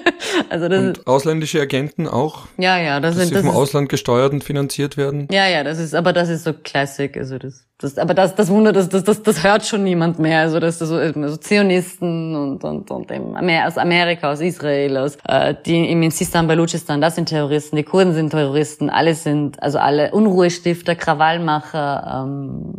Also 0.49 0.67
das 0.67 0.79
und 0.79 1.07
ausländische 1.07 1.61
Agenten 1.61 2.07
auch? 2.07 2.47
Ja, 2.57 2.79
ja, 2.79 2.99
das 2.99 3.15
sind 3.15 3.33
das 3.33 3.41
vom 3.41 3.55
Ausland 3.55 3.89
gesteuert 3.89 4.33
und 4.33 4.43
finanziert 4.43 4.97
werden. 4.97 5.27
Ja, 5.31 5.47
ja, 5.47 5.63
das 5.63 5.79
ist, 5.79 5.95
aber 5.95 6.13
das 6.13 6.29
ist 6.29 6.43
so 6.43 6.53
Classic, 6.53 7.15
also 7.17 7.37
das, 7.37 7.65
das, 7.77 7.97
aber 7.97 8.13
das, 8.13 8.35
das 8.35 8.49
Wunder, 8.49 8.71
das, 8.71 8.89
das, 8.89 9.03
das, 9.03 9.23
das 9.23 9.43
hört 9.43 9.65
schon 9.65 9.83
niemand 9.83 10.19
mehr, 10.19 10.39
also 10.39 10.59
das 10.59 10.81
ist 10.81 10.87
so, 10.87 10.95
also 10.95 11.37
Zionisten 11.37 12.35
und 12.35 12.63
und 12.63 12.91
und 12.91 13.11
aus 13.11 13.77
Amerika, 13.77 14.31
aus 14.31 14.41
Israel, 14.41 14.97
aus 14.97 15.17
äh, 15.27 15.55
die 15.65 15.89
im 15.89 16.09
Sistan 16.11 16.47
Baluchistan, 16.47 17.01
das 17.01 17.15
sind 17.15 17.29
Terroristen, 17.29 17.75
die 17.75 17.83
Kurden 17.83 18.13
sind 18.13 18.29
Terroristen, 18.29 18.89
alle 18.89 19.15
sind, 19.15 19.61
also 19.61 19.79
alle 19.79 20.11
Unruhestifter, 20.11 20.95
Krawallmacher, 20.95 22.25
ähm, 22.25 22.73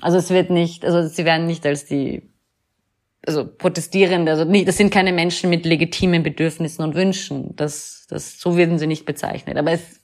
also 0.00 0.18
es 0.18 0.30
wird 0.30 0.50
nicht, 0.50 0.84
also 0.84 1.08
sie 1.08 1.24
werden 1.24 1.46
nicht 1.46 1.66
als 1.66 1.86
die 1.86 2.33
also 3.26 3.46
Protestierende, 3.46 4.32
also 4.32 4.44
nicht, 4.44 4.68
das 4.68 4.76
sind 4.76 4.92
keine 4.92 5.12
Menschen 5.12 5.50
mit 5.50 5.64
legitimen 5.64 6.22
Bedürfnissen 6.22 6.84
und 6.84 6.94
Wünschen. 6.94 7.56
Das, 7.56 8.06
das, 8.08 8.38
so 8.38 8.56
werden 8.56 8.78
sie 8.78 8.86
nicht 8.86 9.06
bezeichnet. 9.06 9.56
Aber 9.56 9.72
es, 9.72 10.00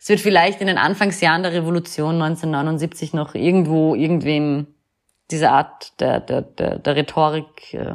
es 0.00 0.08
wird 0.08 0.20
vielleicht 0.20 0.60
in 0.60 0.66
den 0.66 0.78
Anfangsjahren 0.78 1.42
der 1.42 1.52
Revolution 1.52 2.20
1979 2.22 3.12
noch 3.12 3.34
irgendwo 3.34 3.94
irgendwem 3.94 4.66
diese 5.30 5.50
Art 5.50 6.00
der, 6.00 6.20
der, 6.20 6.42
der, 6.42 6.78
der 6.78 6.96
Rhetorik 6.96 7.74
äh, 7.74 7.92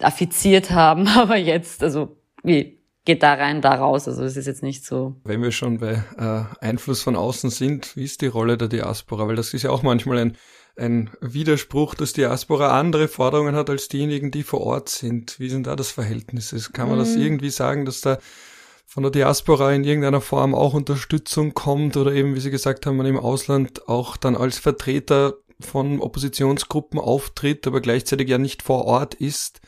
affiziert 0.00 0.70
haben. 0.70 1.08
Aber 1.16 1.36
jetzt, 1.36 1.82
also 1.82 2.16
wie 2.42 2.80
geht 3.04 3.22
da 3.22 3.34
rein, 3.34 3.60
da 3.60 3.74
raus. 3.74 4.08
Also 4.08 4.24
es 4.24 4.36
ist 4.36 4.46
jetzt 4.46 4.62
nicht 4.62 4.84
so. 4.84 5.16
Wenn 5.24 5.42
wir 5.42 5.52
schon 5.52 5.78
bei 5.78 6.02
äh, 6.16 6.64
Einfluss 6.64 7.02
von 7.02 7.16
außen 7.16 7.50
sind, 7.50 7.96
wie 7.96 8.04
ist 8.04 8.22
die 8.22 8.26
Rolle 8.26 8.56
der 8.56 8.68
Diaspora? 8.68 9.26
Weil 9.26 9.36
das 9.36 9.52
ist 9.52 9.62
ja 9.62 9.70
auch 9.70 9.82
manchmal 9.82 10.18
ein 10.18 10.36
ein 10.76 11.10
Widerspruch, 11.20 11.94
dass 11.94 12.12
Diaspora 12.12 12.78
andere 12.78 13.08
Forderungen 13.08 13.54
hat 13.54 13.70
als 13.70 13.88
diejenigen, 13.88 14.30
die 14.30 14.42
vor 14.42 14.60
Ort 14.60 14.88
sind. 14.88 15.38
Wie 15.38 15.50
sind 15.50 15.66
da 15.66 15.76
das 15.76 15.90
Verhältnis? 15.90 16.72
Kann 16.72 16.88
man 16.88 16.98
mhm. 16.98 17.02
das 17.02 17.16
irgendwie 17.16 17.50
sagen, 17.50 17.84
dass 17.84 18.00
da 18.00 18.18
von 18.86 19.04
der 19.04 19.12
Diaspora 19.12 19.72
in 19.72 19.84
irgendeiner 19.84 20.20
Form 20.20 20.54
auch 20.54 20.74
Unterstützung 20.74 21.54
kommt 21.54 21.96
oder 21.96 22.12
eben, 22.12 22.34
wie 22.34 22.40
Sie 22.40 22.50
gesagt 22.50 22.86
haben, 22.86 22.96
man 22.96 23.06
im 23.06 23.18
Ausland 23.18 23.88
auch 23.88 24.16
dann 24.16 24.36
als 24.36 24.58
Vertreter 24.58 25.34
von 25.60 26.00
Oppositionsgruppen 26.00 26.98
auftritt, 26.98 27.66
aber 27.66 27.80
gleichzeitig 27.80 28.28
ja 28.28 28.38
nicht 28.38 28.62
vor 28.62 28.86
Ort 28.86 29.14
ist? 29.14 29.60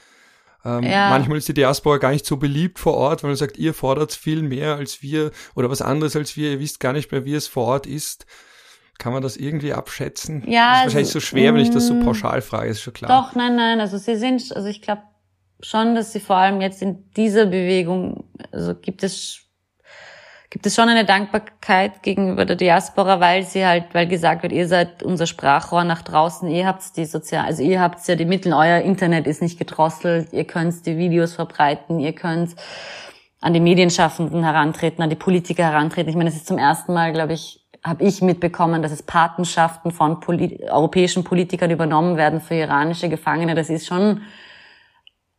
Ähm, 0.64 0.82
ja. 0.84 1.10
Manchmal 1.10 1.38
ist 1.38 1.48
die 1.48 1.54
Diaspora 1.54 1.98
gar 1.98 2.10
nicht 2.10 2.26
so 2.26 2.36
beliebt 2.36 2.78
vor 2.78 2.94
Ort, 2.94 3.22
weil 3.22 3.30
man 3.30 3.36
sagt, 3.36 3.58
ihr 3.58 3.74
fordert 3.74 4.12
viel 4.12 4.42
mehr 4.42 4.76
als 4.76 5.02
wir 5.02 5.30
oder 5.54 5.70
was 5.70 5.82
anderes 5.82 6.16
als 6.16 6.36
wir, 6.36 6.52
ihr 6.52 6.60
wisst 6.60 6.80
gar 6.80 6.92
nicht 6.92 7.12
mehr, 7.12 7.24
wie 7.24 7.34
es 7.34 7.46
vor 7.46 7.66
Ort 7.66 7.86
ist. 7.86 8.26
Kann 9.02 9.12
man 9.12 9.20
das 9.20 9.36
irgendwie 9.36 9.72
abschätzen? 9.72 10.44
Ja. 10.46 10.70
Das 10.70 10.78
ist 10.78 10.84
wahrscheinlich 10.84 11.10
so 11.10 11.18
schwer, 11.18 11.54
wenn 11.54 11.60
ich 11.60 11.70
das 11.70 11.88
so 11.88 11.94
mm, 11.94 12.04
pauschal 12.04 12.40
frage, 12.40 12.68
ist 12.68 12.82
schon 12.82 12.92
klar. 12.92 13.10
Doch, 13.10 13.34
nein, 13.34 13.56
nein. 13.56 13.80
Also 13.80 13.98
sie 13.98 14.14
sind, 14.14 14.54
also 14.54 14.68
ich 14.68 14.80
glaube 14.80 15.02
schon, 15.60 15.96
dass 15.96 16.12
sie 16.12 16.20
vor 16.20 16.36
allem 16.36 16.60
jetzt 16.60 16.82
in 16.82 17.10
dieser 17.16 17.46
Bewegung, 17.46 18.22
also 18.52 18.76
gibt 18.76 19.02
es 19.02 19.40
gibt 20.50 20.66
es 20.66 20.76
schon 20.76 20.88
eine 20.88 21.04
Dankbarkeit 21.04 22.04
gegenüber 22.04 22.44
der 22.44 22.54
Diaspora, 22.54 23.18
weil 23.18 23.42
sie 23.42 23.66
halt, 23.66 23.86
weil 23.92 24.06
gesagt 24.06 24.44
wird, 24.44 24.52
ihr 24.52 24.68
seid 24.68 25.02
unser 25.02 25.26
Sprachrohr 25.26 25.82
nach 25.82 26.02
draußen, 26.02 26.48
ihr 26.48 26.64
habt 26.64 26.96
die 26.96 27.06
sozial, 27.06 27.46
also 27.46 27.64
ihr 27.64 27.80
habt 27.80 28.06
ja 28.06 28.14
die 28.14 28.24
Mittel, 28.24 28.52
euer 28.52 28.82
Internet 28.82 29.26
ist 29.26 29.42
nicht 29.42 29.58
gedrosselt, 29.58 30.32
ihr 30.32 30.44
könnt 30.44 30.86
die 30.86 30.96
Videos 30.96 31.34
verbreiten, 31.34 31.98
ihr 31.98 32.12
könnt 32.12 32.54
an 33.40 33.52
die 33.52 33.60
Medienschaffenden 33.60 34.44
herantreten, 34.44 35.02
an 35.02 35.10
die 35.10 35.16
Politiker 35.16 35.64
herantreten. 35.64 36.08
Ich 36.08 36.16
meine, 36.16 36.28
es 36.28 36.36
ist 36.36 36.46
zum 36.46 36.58
ersten 36.58 36.92
Mal, 36.92 37.12
glaube 37.12 37.32
ich, 37.32 37.61
habe 37.82 38.04
ich 38.04 38.22
mitbekommen, 38.22 38.82
dass 38.82 38.92
es 38.92 39.02
Patenschaften 39.02 39.90
von 39.90 40.20
Poli 40.20 40.64
europäischen 40.70 41.24
Politikern 41.24 41.70
übernommen 41.70 42.16
werden 42.16 42.40
für 42.40 42.54
iranische 42.54 43.08
Gefangene. 43.08 43.54
Das 43.54 43.70
ist 43.70 43.86
schon 43.86 44.22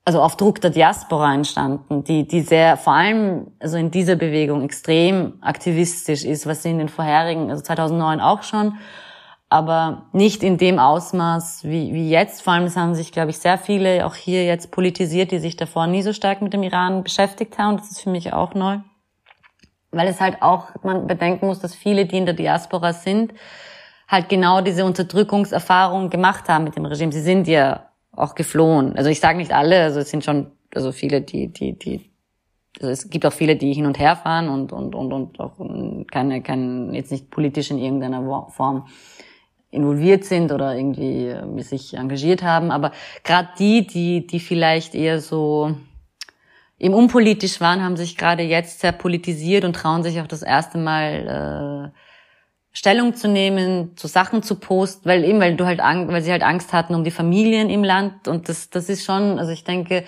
also 0.06 0.22
auf 0.22 0.36
Druck 0.36 0.60
der 0.60 0.70
Diaspora 0.70 1.34
entstanden, 1.34 2.04
die, 2.04 2.28
die 2.28 2.42
sehr, 2.42 2.76
vor 2.76 2.94
allem, 2.94 3.48
also 3.60 3.78
in 3.78 3.90
dieser 3.90 4.16
Bewegung 4.16 4.62
extrem 4.62 5.36
aktivistisch 5.42 6.26
ist, 6.26 6.46
was 6.46 6.64
sie 6.64 6.72
in 6.72 6.80
den 6.80 6.90
vorherigen, 6.90 7.50
also 7.50 7.64
2009 7.64 8.20
auch 8.20 8.44
schon, 8.44 8.78
aber 9.50 10.08
nicht 10.12 10.44
in 10.44 10.58
dem 10.58 10.80
Ausmaß 10.80 11.64
wie, 11.64 11.94
wie 11.94 12.10
jetzt. 12.10 12.42
Vor 12.42 12.54
allem, 12.54 12.66
es 12.66 12.76
haben 12.76 12.96
sich, 12.96 13.12
glaube 13.12 13.30
ich, 13.30 13.38
sehr 13.38 13.58
viele 13.58 14.06
auch 14.06 14.16
hier 14.16 14.44
jetzt 14.46 14.72
politisiert, 14.72 15.32
die 15.32 15.40
sich 15.40 15.56
davor 15.56 15.88
nie 15.88 16.02
so 16.02 16.12
stark 16.12 16.42
mit 16.42 16.54
dem 16.54 16.64
Iran 16.64 17.04
beschäftigt 17.04 17.58
haben. 17.58 17.78
Das 17.78 17.92
ist 17.92 18.02
für 18.02 18.10
mich 18.10 18.34
auch 18.34 18.56
neu. 18.56 18.80
Weil 19.94 20.08
es 20.08 20.20
halt 20.20 20.42
auch, 20.42 20.70
man 20.84 21.08
bedenken 21.08 21.46
muss, 21.48 21.60
dass 21.60 21.76
viele, 21.76 22.06
die 22.06 22.18
in 22.18 22.26
der 22.26 22.34
Diaspora 22.34 22.94
sind, 22.94 23.34
halt 24.08 24.30
genau 24.30 24.62
diese 24.62 24.86
Unterdrückungserfahrung 24.86 26.10
gemacht 26.10 26.50
haben 26.50 26.66
mit 26.66 26.76
dem 26.76 26.86
Regime. 26.86 27.12
Sie 27.12 27.22
sind 27.22 27.48
ja 27.48 27.88
auch 28.12 28.36
geflohen. 28.36 28.96
Also 28.96 29.10
ich 29.10 29.20
sage 29.20 29.38
nicht 29.38 29.54
alle, 29.54 29.82
also 29.82 30.00
es 30.00 30.10
sind 30.10 30.24
schon 30.24 30.52
also 30.74 30.92
viele, 30.92 31.22
die 31.22 31.48
die 31.48 31.78
die 31.78 32.10
also 32.80 32.92
es 32.92 33.10
gibt 33.10 33.26
auch 33.26 33.34
viele, 33.34 33.56
die 33.56 33.74
hin 33.74 33.86
und 33.86 34.00
her 34.00 34.16
fahren 34.16 34.50
und 34.50 34.72
und 34.72 34.96
und 34.96 35.14
und 35.14 35.40
auch 35.40 35.54
keine 36.12 36.42
keine 36.42 36.96
jetzt 36.96 37.12
nicht 37.12 37.30
politisch 37.30 37.72
in 37.72 37.78
irgendeiner 37.78 38.48
Form 38.50 38.88
involviert 39.70 40.24
sind 40.26 40.52
oder 40.52 40.76
irgendwie 40.76 41.28
äh, 41.28 41.62
sich 41.62 41.96
engagiert 41.96 42.44
haben, 42.44 42.70
aber 42.72 42.92
gerade 43.24 43.50
die, 43.58 43.88
die 43.88 44.28
die 44.28 44.40
vielleicht 44.40 44.94
eher 44.94 45.20
so 45.20 45.76
eben 46.84 46.94
unpolitisch 46.94 47.62
waren, 47.62 47.82
haben 47.82 47.96
sich 47.96 48.18
gerade 48.18 48.44
jetzt 48.44 48.82
sehr 48.82 48.92
politisiert 48.92 49.64
und 49.64 49.74
trauen 49.74 50.04
sich 50.04 50.20
auch 50.20 50.28
das 50.28 50.42
erste 50.42 50.78
Mal 50.78 51.92
äh, 51.94 51.98
Stellung 52.74 53.16
zu 53.16 53.30
nehmen, 53.30 53.96
zu 53.96 54.08
Sachen 54.08 54.44
zu 54.44 54.56
posten, 54.56 55.08
weil 55.08 55.24
eben, 55.24 55.40
weil 55.40 55.56
du 55.56 55.66
halt, 55.66 55.80
weil 55.80 56.22
sie 56.22 56.32
halt 56.32 56.44
Angst 56.44 56.74
hatten 56.74 56.94
um 56.94 57.06
die 57.06 57.12
Familien 57.12 57.70
im 57.70 57.86
Land 57.86 58.28
und 58.28 58.50
das, 58.50 58.70
das 58.70 58.90
ist 58.90 59.06
schon, 59.06 59.40
also 59.40 59.54
ich 59.54 59.64
denke, 59.64 60.04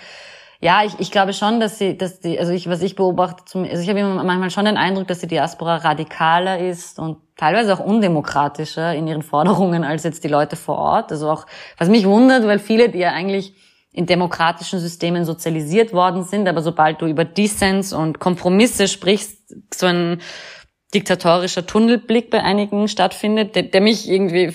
ja, 0.60 0.84
ich, 0.84 1.00
ich 1.00 1.12
glaube 1.12 1.32
schon, 1.32 1.62
dass 1.62 1.80
sie, 1.80 1.98
dass 1.98 2.20
die, 2.20 2.38
also 2.38 2.52
ich, 2.52 2.68
was 2.68 2.82
ich 2.82 2.96
beobachte, 2.96 3.46
zum, 3.46 3.64
also 3.64 3.82
ich 3.82 3.88
habe 3.88 4.00
immer 4.00 4.22
manchmal 4.24 4.50
schon 4.50 4.66
den 4.66 4.78
Eindruck, 4.78 5.08
dass 5.08 5.20
die 5.20 5.28
Diaspora 5.28 5.78
radikaler 5.78 6.60
ist 6.60 7.00
und 7.00 7.20
teilweise 7.38 7.74
auch 7.74 7.80
undemokratischer 7.80 8.94
in 8.96 9.08
ihren 9.08 9.22
Forderungen 9.22 9.86
als 9.86 10.04
jetzt 10.04 10.26
die 10.26 10.28
Leute 10.28 10.58
vor 10.58 10.78
Ort. 10.78 11.12
Also 11.12 11.30
auch, 11.30 11.46
was 11.78 11.88
mich 11.88 12.06
wundert, 12.06 12.46
weil 12.48 12.60
viele, 12.60 12.90
die 12.90 13.00
ja 13.00 13.12
eigentlich 13.12 13.54
in 13.96 14.06
demokratischen 14.06 14.80
Systemen 14.80 15.24
sozialisiert 15.24 15.94
worden 15.94 16.26
sind, 16.26 16.50
aber 16.50 16.62
sobald 16.62 17.02
du 17.02 17.06
über 17.06 17.24
Dissens 17.24 17.94
und 17.94 18.20
Kompromisse 18.20 18.90
sprichst, 18.90 19.40
so 19.74 19.86
ein 19.86 20.22
diktatorischer 20.94 21.66
Tunnelblick 21.66 22.30
bei 22.30 22.44
einigen 22.44 22.90
stattfindet, 22.90 23.56
der, 23.56 23.64
der 23.64 23.80
mich 23.80 24.10
irgendwie 24.10 24.54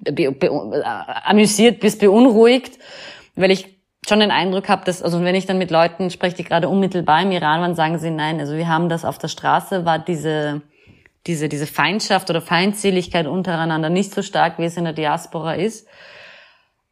be, 0.00 0.32
be, 0.32 0.84
amüsiert 1.24 1.80
bis 1.80 1.96
beunruhigt, 1.96 2.78
weil 3.36 3.50
ich 3.50 3.78
schon 4.06 4.20
den 4.20 4.30
Eindruck 4.30 4.68
habe, 4.68 4.84
dass, 4.84 5.02
also 5.02 5.24
wenn 5.24 5.34
ich 5.34 5.46
dann 5.46 5.56
mit 5.56 5.70
Leuten 5.70 6.10
spreche, 6.10 6.36
die 6.36 6.44
gerade 6.44 6.68
unmittelbar 6.68 7.22
im 7.22 7.32
Iran 7.32 7.62
waren, 7.62 7.74
sagen 7.74 7.98
sie, 7.98 8.10
nein, 8.10 8.38
also 8.38 8.54
wir 8.54 8.68
haben 8.68 8.90
das 8.90 9.06
auf 9.06 9.16
der 9.16 9.28
Straße, 9.28 9.86
war 9.86 9.98
diese, 9.98 10.60
diese, 11.26 11.48
diese 11.48 11.66
Feindschaft 11.66 12.28
oder 12.28 12.42
Feindseligkeit 12.42 13.26
untereinander 13.26 13.88
nicht 13.88 14.12
so 14.12 14.20
stark, 14.20 14.58
wie 14.58 14.64
es 14.64 14.76
in 14.76 14.84
der 14.84 14.92
Diaspora 14.92 15.54
ist. 15.54 15.88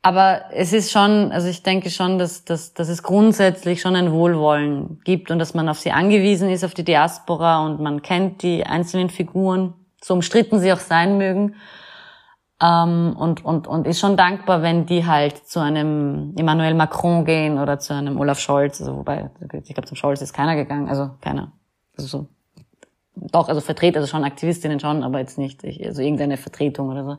Aber 0.07 0.43
es 0.53 0.73
ist 0.73 0.93
schon, 0.93 1.33
also 1.33 1.49
ich 1.49 1.65
denke 1.65 1.91
schon, 1.91 2.17
dass, 2.17 2.45
dass, 2.45 2.73
dass 2.75 2.89
es 2.89 3.03
grundsätzlich 3.03 3.81
schon 3.81 3.97
ein 3.97 4.13
Wohlwollen 4.13 5.01
gibt 5.03 5.33
und 5.33 5.41
dass 5.41 5.53
man 5.53 5.69
auf 5.69 5.81
sie 5.81 5.91
angewiesen 5.91 6.49
ist, 6.49 6.63
auf 6.63 6.75
die 6.75 6.85
Diaspora 6.85 7.67
und 7.67 7.81
man 7.81 8.03
kennt 8.03 8.45
die 8.45 8.65
einzelnen 8.65 9.11
Figuren, 9.11 9.75
so 10.01 10.15
umstritten 10.15 10.61
sie 10.61 10.73
auch 10.73 10.79
sein 10.79 11.19
mögen. 11.19 11.57
Ähm, 12.63 13.17
und, 13.19 13.45
und, 13.45 13.67
und 13.67 13.85
ist 13.89 13.99
schon 13.99 14.17
dankbar, 14.17 14.63
wenn 14.63 14.87
die 14.87 15.05
halt 15.05 15.39
zu 15.39 15.59
einem 15.59 16.35
Emmanuel 16.39 16.75
Macron 16.75 17.25
gehen 17.25 17.59
oder 17.59 17.81
zu 17.81 17.93
einem 17.93 18.17
Olaf 18.21 18.39
Scholz, 18.39 18.81
also 18.81 18.99
wobei, 18.99 19.31
ich 19.65 19.75
glaube, 19.75 19.89
zum 19.89 19.97
Scholz 19.97 20.23
ist 20.23 20.33
keiner 20.33 20.55
gegangen, 20.55 20.89
also 20.89 21.11
keiner. 21.21 21.51
Also 21.99 22.07
so. 22.07 22.29
Doch, 23.17 23.49
also 23.49 23.61
Vertreter, 23.61 23.99
also 23.99 24.09
schon 24.09 24.23
Aktivistinnen 24.23 24.79
schon, 24.79 25.03
aber 25.03 25.19
jetzt 25.19 25.37
nicht, 25.37 25.65
also 25.65 26.01
irgendeine 26.01 26.37
Vertretung 26.37 26.91
oder 26.91 27.05
so. 27.05 27.17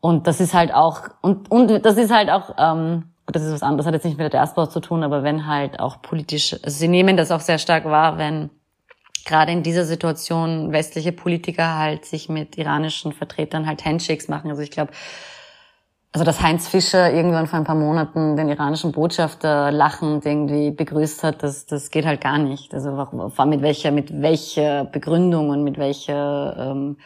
Und 0.00 0.26
das 0.26 0.40
ist 0.40 0.54
halt 0.54 0.72
auch, 0.72 1.02
und, 1.20 1.50
und 1.50 1.84
das 1.84 1.96
ist 1.96 2.10
halt 2.10 2.30
auch, 2.30 2.54
ähm, 2.58 3.04
das 3.26 3.42
ist 3.42 3.52
was 3.52 3.62
anderes, 3.62 3.86
hat 3.86 3.94
jetzt 3.94 4.04
nicht 4.04 4.16
mit 4.16 4.32
der 4.32 4.40
Diaspora 4.40 4.68
zu 4.68 4.80
tun, 4.80 5.02
aber 5.02 5.22
wenn 5.22 5.46
halt 5.46 5.78
auch 5.78 6.02
politisch, 6.02 6.54
also 6.64 6.76
sie 6.76 6.88
nehmen 6.88 7.16
das 7.16 7.30
auch 7.30 7.40
sehr 7.40 7.58
stark 7.58 7.84
wahr, 7.84 8.18
wenn 8.18 8.50
gerade 9.24 9.52
in 9.52 9.62
dieser 9.62 9.84
Situation 9.84 10.72
westliche 10.72 11.12
Politiker 11.12 11.76
halt 11.76 12.04
sich 12.04 12.28
mit 12.28 12.56
iranischen 12.56 13.12
Vertretern 13.12 13.66
halt 13.66 13.84
Handshakes 13.84 14.28
machen. 14.28 14.50
Also 14.50 14.62
ich 14.62 14.70
glaube, 14.70 14.92
also 16.12 16.24
dass 16.24 16.40
Heinz 16.40 16.66
Fischer 16.66 17.12
irgendwann 17.12 17.46
vor 17.46 17.58
ein 17.58 17.64
paar 17.64 17.76
Monaten 17.76 18.36
den 18.36 18.48
iranischen 18.48 18.90
Botschafter 18.90 19.70
lachend 19.70 20.26
irgendwie 20.26 20.72
begrüßt 20.72 21.22
hat, 21.22 21.42
das, 21.42 21.66
das 21.66 21.90
geht 21.90 22.04
halt 22.04 22.20
gar 22.20 22.38
nicht. 22.38 22.74
Also 22.74 22.96
vor 22.96 23.32
allem 23.38 23.50
mit 23.50 23.62
welcher, 23.62 23.92
mit 23.92 24.20
welcher 24.20 24.84
Begründung 24.84 25.50
und 25.50 25.62
mit 25.62 25.78
welcher 25.78 26.56
ähm, 26.58 26.96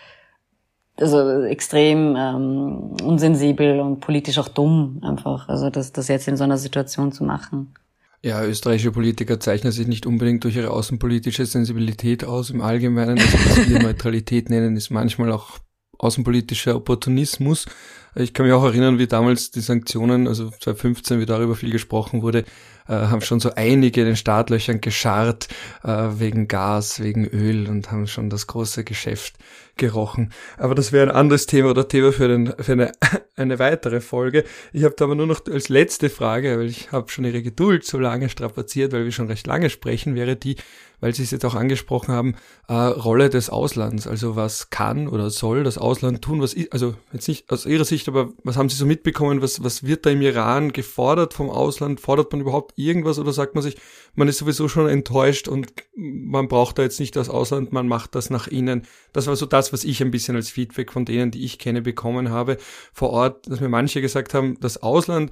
also 0.96 1.42
extrem 1.42 2.14
ähm, 2.16 2.96
unsensibel 3.02 3.80
und 3.80 4.00
politisch 4.00 4.38
auch 4.38 4.48
dumm 4.48 5.00
einfach. 5.02 5.48
Also 5.48 5.70
das, 5.70 5.92
das 5.92 6.08
jetzt 6.08 6.28
in 6.28 6.36
so 6.36 6.44
einer 6.44 6.58
Situation 6.58 7.12
zu 7.12 7.24
machen. 7.24 7.74
Ja, 8.22 8.42
österreichische 8.42 8.92
Politiker 8.92 9.38
zeichnen 9.38 9.70
sich 9.70 9.86
nicht 9.86 10.06
unbedingt 10.06 10.44
durch 10.44 10.56
ihre 10.56 10.70
außenpolitische 10.70 11.44
Sensibilität 11.44 12.24
aus. 12.24 12.48
Im 12.48 12.62
Allgemeinen, 12.62 13.18
also 13.18 13.38
was 13.38 13.68
wir 13.68 13.82
Neutralität 13.82 14.48
nennen, 14.48 14.76
ist 14.76 14.88
manchmal 14.88 15.30
auch 15.30 15.58
außenpolitischer 15.98 16.76
Opportunismus. 16.76 17.66
Ich 18.14 18.32
kann 18.32 18.46
mich 18.46 18.54
auch 18.54 18.64
erinnern, 18.64 18.98
wie 18.98 19.06
damals 19.06 19.50
die 19.50 19.60
Sanktionen, 19.60 20.28
also 20.28 20.48
2015, 20.48 21.20
wie 21.20 21.26
darüber 21.26 21.56
viel 21.56 21.70
gesprochen 21.70 22.22
wurde, 22.22 22.44
äh, 22.86 22.92
haben 22.92 23.20
schon 23.20 23.40
so 23.40 23.54
einige 23.54 24.02
in 24.02 24.06
den 24.06 24.16
Startlöchern 24.16 24.80
gescharrt 24.80 25.48
äh, 25.82 25.88
wegen 25.88 26.46
Gas, 26.46 27.02
wegen 27.02 27.26
Öl 27.26 27.68
und 27.68 27.90
haben 27.90 28.06
schon 28.06 28.30
das 28.30 28.46
große 28.46 28.84
Geschäft 28.84 29.34
gerochen. 29.76 30.32
Aber 30.56 30.74
das 30.74 30.92
wäre 30.92 31.08
ein 31.08 31.16
anderes 31.16 31.46
Thema 31.46 31.70
oder 31.70 31.88
Thema 31.88 32.12
für, 32.12 32.28
den, 32.28 32.54
für 32.58 32.72
eine, 32.72 32.92
eine 33.36 33.58
weitere 33.58 34.00
Folge. 34.00 34.44
Ich 34.72 34.84
habe 34.84 34.94
da 34.96 35.04
aber 35.04 35.14
nur 35.14 35.26
noch 35.26 35.44
als 35.46 35.68
letzte 35.68 36.10
Frage, 36.10 36.58
weil 36.58 36.66
ich 36.66 36.92
habe 36.92 37.10
schon 37.10 37.24
Ihre 37.24 37.42
Geduld 37.42 37.84
so 37.84 37.98
lange 37.98 38.28
strapaziert, 38.28 38.92
weil 38.92 39.04
wir 39.04 39.12
schon 39.12 39.26
recht 39.26 39.46
lange 39.46 39.70
sprechen, 39.70 40.14
wäre 40.14 40.36
die, 40.36 40.56
weil 41.00 41.14
Sie 41.14 41.22
es 41.22 41.30
jetzt 41.30 41.44
auch 41.44 41.54
angesprochen 41.54 42.14
haben, 42.14 42.34
äh, 42.68 42.72
Rolle 42.72 43.28
des 43.28 43.50
Auslands. 43.50 44.06
Also 44.06 44.36
was 44.36 44.70
kann 44.70 45.08
oder 45.08 45.30
soll 45.30 45.64
das 45.64 45.78
Ausland 45.78 46.22
tun? 46.22 46.40
Was 46.40 46.56
also 46.70 46.94
jetzt 47.12 47.28
nicht 47.28 47.50
aus 47.50 47.66
Ihrer 47.66 47.84
Sicht, 47.84 48.08
aber 48.08 48.30
was 48.42 48.56
haben 48.56 48.68
Sie 48.68 48.76
so 48.76 48.86
mitbekommen? 48.86 49.42
Was, 49.42 49.62
was 49.62 49.84
wird 49.84 50.06
da 50.06 50.10
im 50.10 50.22
Iran 50.22 50.72
gefordert 50.72 51.34
vom 51.34 51.50
Ausland? 51.50 52.00
Fordert 52.00 52.32
man 52.32 52.40
überhaupt 52.40 52.72
irgendwas 52.76 53.18
oder 53.18 53.32
sagt 53.32 53.54
man 53.54 53.62
sich, 53.62 53.76
man 54.14 54.28
ist 54.28 54.38
sowieso 54.38 54.68
schon 54.68 54.88
enttäuscht 54.88 55.48
und 55.48 55.72
man 55.96 56.48
braucht 56.48 56.78
da 56.78 56.82
jetzt 56.82 57.00
nicht 57.00 57.16
das 57.16 57.28
Ausland, 57.28 57.72
man 57.72 57.88
macht 57.88 58.14
das 58.14 58.30
nach 58.30 58.46
innen? 58.46 58.86
Das 59.12 59.26
war 59.26 59.36
so 59.36 59.46
das, 59.46 59.63
was 59.72 59.84
ich 59.84 60.02
ein 60.02 60.10
bisschen 60.10 60.36
als 60.36 60.50
Feedback 60.50 60.92
von 60.92 61.04
denen, 61.04 61.30
die 61.30 61.44
ich 61.44 61.58
kenne, 61.58 61.82
bekommen 61.82 62.30
habe 62.30 62.56
vor 62.92 63.10
Ort, 63.10 63.48
dass 63.48 63.60
mir 63.60 63.68
manche 63.68 64.00
gesagt 64.00 64.34
haben, 64.34 64.58
das 64.60 64.82
Ausland 64.82 65.30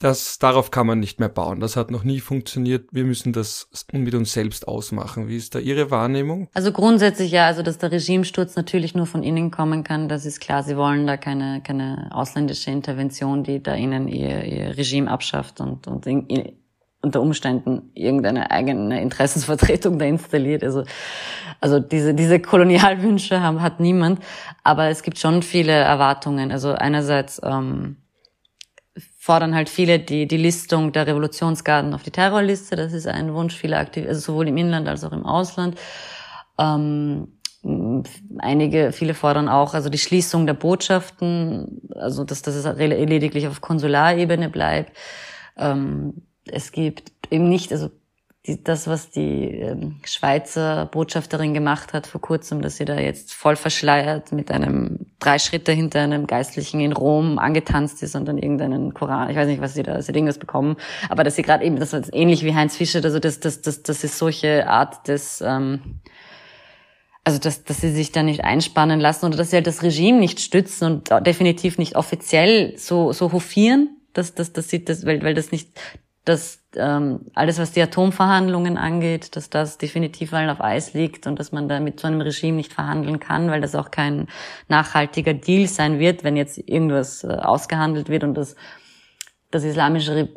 das, 0.00 0.38
darauf 0.38 0.70
kann 0.70 0.86
man 0.86 1.00
nicht 1.00 1.18
mehr 1.18 1.28
bauen. 1.28 1.58
Das 1.58 1.76
hat 1.76 1.90
noch 1.90 2.04
nie 2.04 2.20
funktioniert. 2.20 2.88
Wir 2.92 3.04
müssen 3.04 3.32
das 3.32 3.68
mit 3.92 4.14
uns 4.14 4.32
selbst 4.32 4.68
ausmachen. 4.68 5.28
Wie 5.28 5.36
ist 5.36 5.54
da 5.54 5.58
Ihre 5.58 5.90
Wahrnehmung? 5.90 6.48
Also 6.54 6.70
grundsätzlich 6.70 7.32
ja, 7.32 7.46
also 7.46 7.62
dass 7.62 7.78
der 7.78 7.90
Regimesturz 7.90 8.54
natürlich 8.54 8.94
nur 8.94 9.06
von 9.06 9.24
innen 9.24 9.50
kommen 9.50 9.82
kann, 9.82 10.08
das 10.08 10.24
ist 10.24 10.40
klar. 10.40 10.62
Sie 10.62 10.76
wollen 10.76 11.06
da 11.06 11.16
keine, 11.16 11.62
keine 11.64 12.10
ausländische 12.12 12.70
Intervention, 12.70 13.42
die 13.42 13.60
da 13.60 13.74
ihnen 13.74 14.06
ihr, 14.06 14.44
ihr 14.44 14.76
Regime 14.76 15.10
abschafft 15.10 15.60
und, 15.60 15.88
und 15.88 16.06
in, 16.06 16.26
in, 16.26 16.52
unter 17.00 17.20
Umständen 17.20 17.90
irgendeine 17.94 18.50
eigene 18.50 19.00
Interessensvertretung 19.00 19.98
da 19.98 20.04
installiert. 20.04 20.64
Also, 20.64 20.84
also 21.60 21.78
diese, 21.78 22.14
diese 22.14 22.40
Kolonialwünsche 22.40 23.40
haben, 23.40 23.62
hat 23.62 23.80
niemand. 23.80 24.20
Aber 24.64 24.88
es 24.88 25.02
gibt 25.02 25.18
schon 25.18 25.42
viele 25.42 25.72
Erwartungen. 25.72 26.50
Also 26.50 26.72
einerseits, 26.72 27.40
ähm, 27.44 27.96
fordern 29.28 29.54
halt 29.54 29.68
viele 29.68 29.98
die, 29.98 30.26
die 30.26 30.38
Listung 30.38 30.90
der 30.92 31.06
Revolutionsgarden 31.06 31.92
auf 31.92 32.02
die 32.02 32.10
Terrorliste. 32.10 32.76
Das 32.76 32.94
ist 32.94 33.06
ein 33.06 33.34
Wunsch 33.34 33.54
vieler 33.54 33.78
Aktivisten, 33.78 34.08
also 34.08 34.32
sowohl 34.32 34.48
im 34.48 34.56
Inland 34.56 34.88
als 34.88 35.04
auch 35.04 35.12
im 35.12 35.26
Ausland. 35.26 35.78
Ähm, 36.58 37.38
einige, 38.38 38.92
viele 38.92 39.12
fordern 39.12 39.50
auch, 39.50 39.74
also 39.74 39.90
die 39.90 39.98
Schließung 39.98 40.46
der 40.46 40.54
Botschaften, 40.54 41.82
also 41.94 42.24
dass, 42.24 42.40
dass 42.40 42.54
es 42.54 42.64
lediglich 42.78 43.46
auf 43.48 43.60
Konsularebene 43.60 44.48
bleibt. 44.48 44.96
Ähm, 45.58 46.22
es 46.52 46.72
gibt 46.72 47.12
eben 47.30 47.48
nicht, 47.48 47.72
also 47.72 47.90
die, 48.48 48.62
das, 48.62 48.86
was 48.86 49.10
die 49.10 49.44
ähm, 49.44 49.96
Schweizer 50.04 50.86
Botschafterin 50.86 51.54
gemacht 51.54 51.92
hat 51.92 52.06
vor 52.06 52.20
kurzem, 52.20 52.62
dass 52.62 52.76
sie 52.76 52.84
da 52.84 52.98
jetzt 52.98 53.34
voll 53.34 53.56
verschleiert 53.56 54.32
mit 54.32 54.50
einem 54.50 55.06
drei 55.18 55.38
Schritte 55.38 55.72
hinter 55.72 56.00
einem 56.00 56.26
Geistlichen 56.26 56.80
in 56.80 56.92
Rom 56.92 57.38
angetanzt 57.38 58.02
ist 58.02 58.16
und 58.16 58.26
dann 58.26 58.38
irgendeinen 58.38 58.94
Koran, 58.94 59.30
ich 59.30 59.36
weiß 59.36 59.48
nicht, 59.48 59.60
was 59.60 59.74
sie 59.74 59.82
da, 59.82 60.00
sie 60.00 60.08
hat 60.08 60.16
irgendwas 60.16 60.38
bekommen, 60.38 60.76
aber 61.08 61.24
dass 61.24 61.36
sie 61.36 61.42
gerade 61.42 61.64
eben, 61.64 61.76
das 61.76 61.92
war 61.92 62.02
ähnlich 62.12 62.44
wie 62.44 62.54
Heinz 62.54 62.76
Fischer, 62.76 63.04
also 63.04 63.18
das, 63.18 63.40
das, 63.40 63.60
das, 63.60 63.82
das 63.82 64.02
ist 64.02 64.18
solche 64.18 64.68
Art 64.68 65.08
des, 65.08 65.42
ähm, 65.42 66.00
also 67.24 67.38
dass, 67.38 67.64
dass 67.64 67.82
sie 67.82 67.90
sich 67.90 68.12
da 68.12 68.22
nicht 68.22 68.44
einspannen 68.44 69.00
lassen 69.00 69.26
oder 69.26 69.36
dass 69.36 69.50
sie 69.50 69.56
halt 69.56 69.66
das 69.66 69.82
Regime 69.82 70.18
nicht 70.18 70.40
stützen 70.40 70.86
und 70.86 71.26
definitiv 71.26 71.76
nicht 71.76 71.96
offiziell 71.96 72.78
so, 72.78 73.12
so 73.12 73.32
hofieren, 73.32 73.98
dass, 74.14 74.34
dass, 74.34 74.54
dass 74.54 74.70
sie 74.70 74.84
das, 74.84 75.04
weil, 75.04 75.22
weil 75.22 75.34
das 75.34 75.52
nicht 75.52 75.78
dass 76.28 76.62
ähm, 76.76 77.20
alles, 77.34 77.58
was 77.58 77.72
die 77.72 77.80
Atomverhandlungen 77.80 78.76
angeht, 78.76 79.34
dass 79.34 79.48
das 79.48 79.78
definitiv 79.78 80.32
mal 80.32 80.50
auf 80.50 80.60
Eis 80.60 80.92
liegt 80.92 81.26
und 81.26 81.38
dass 81.38 81.52
man 81.52 81.68
da 81.68 81.80
mit 81.80 81.98
so 81.98 82.06
einem 82.06 82.20
Regime 82.20 82.58
nicht 82.58 82.74
verhandeln 82.74 83.18
kann, 83.18 83.50
weil 83.50 83.62
das 83.62 83.74
auch 83.74 83.90
kein 83.90 84.28
nachhaltiger 84.68 85.32
Deal 85.32 85.66
sein 85.66 85.98
wird, 85.98 86.24
wenn 86.24 86.36
jetzt 86.36 86.58
irgendwas 86.58 87.24
äh, 87.24 87.28
ausgehandelt 87.28 88.10
wird 88.10 88.24
und 88.24 88.34
das, 88.34 88.56
das 89.50 89.64
Islamische 89.64 90.14
Re 90.14 90.28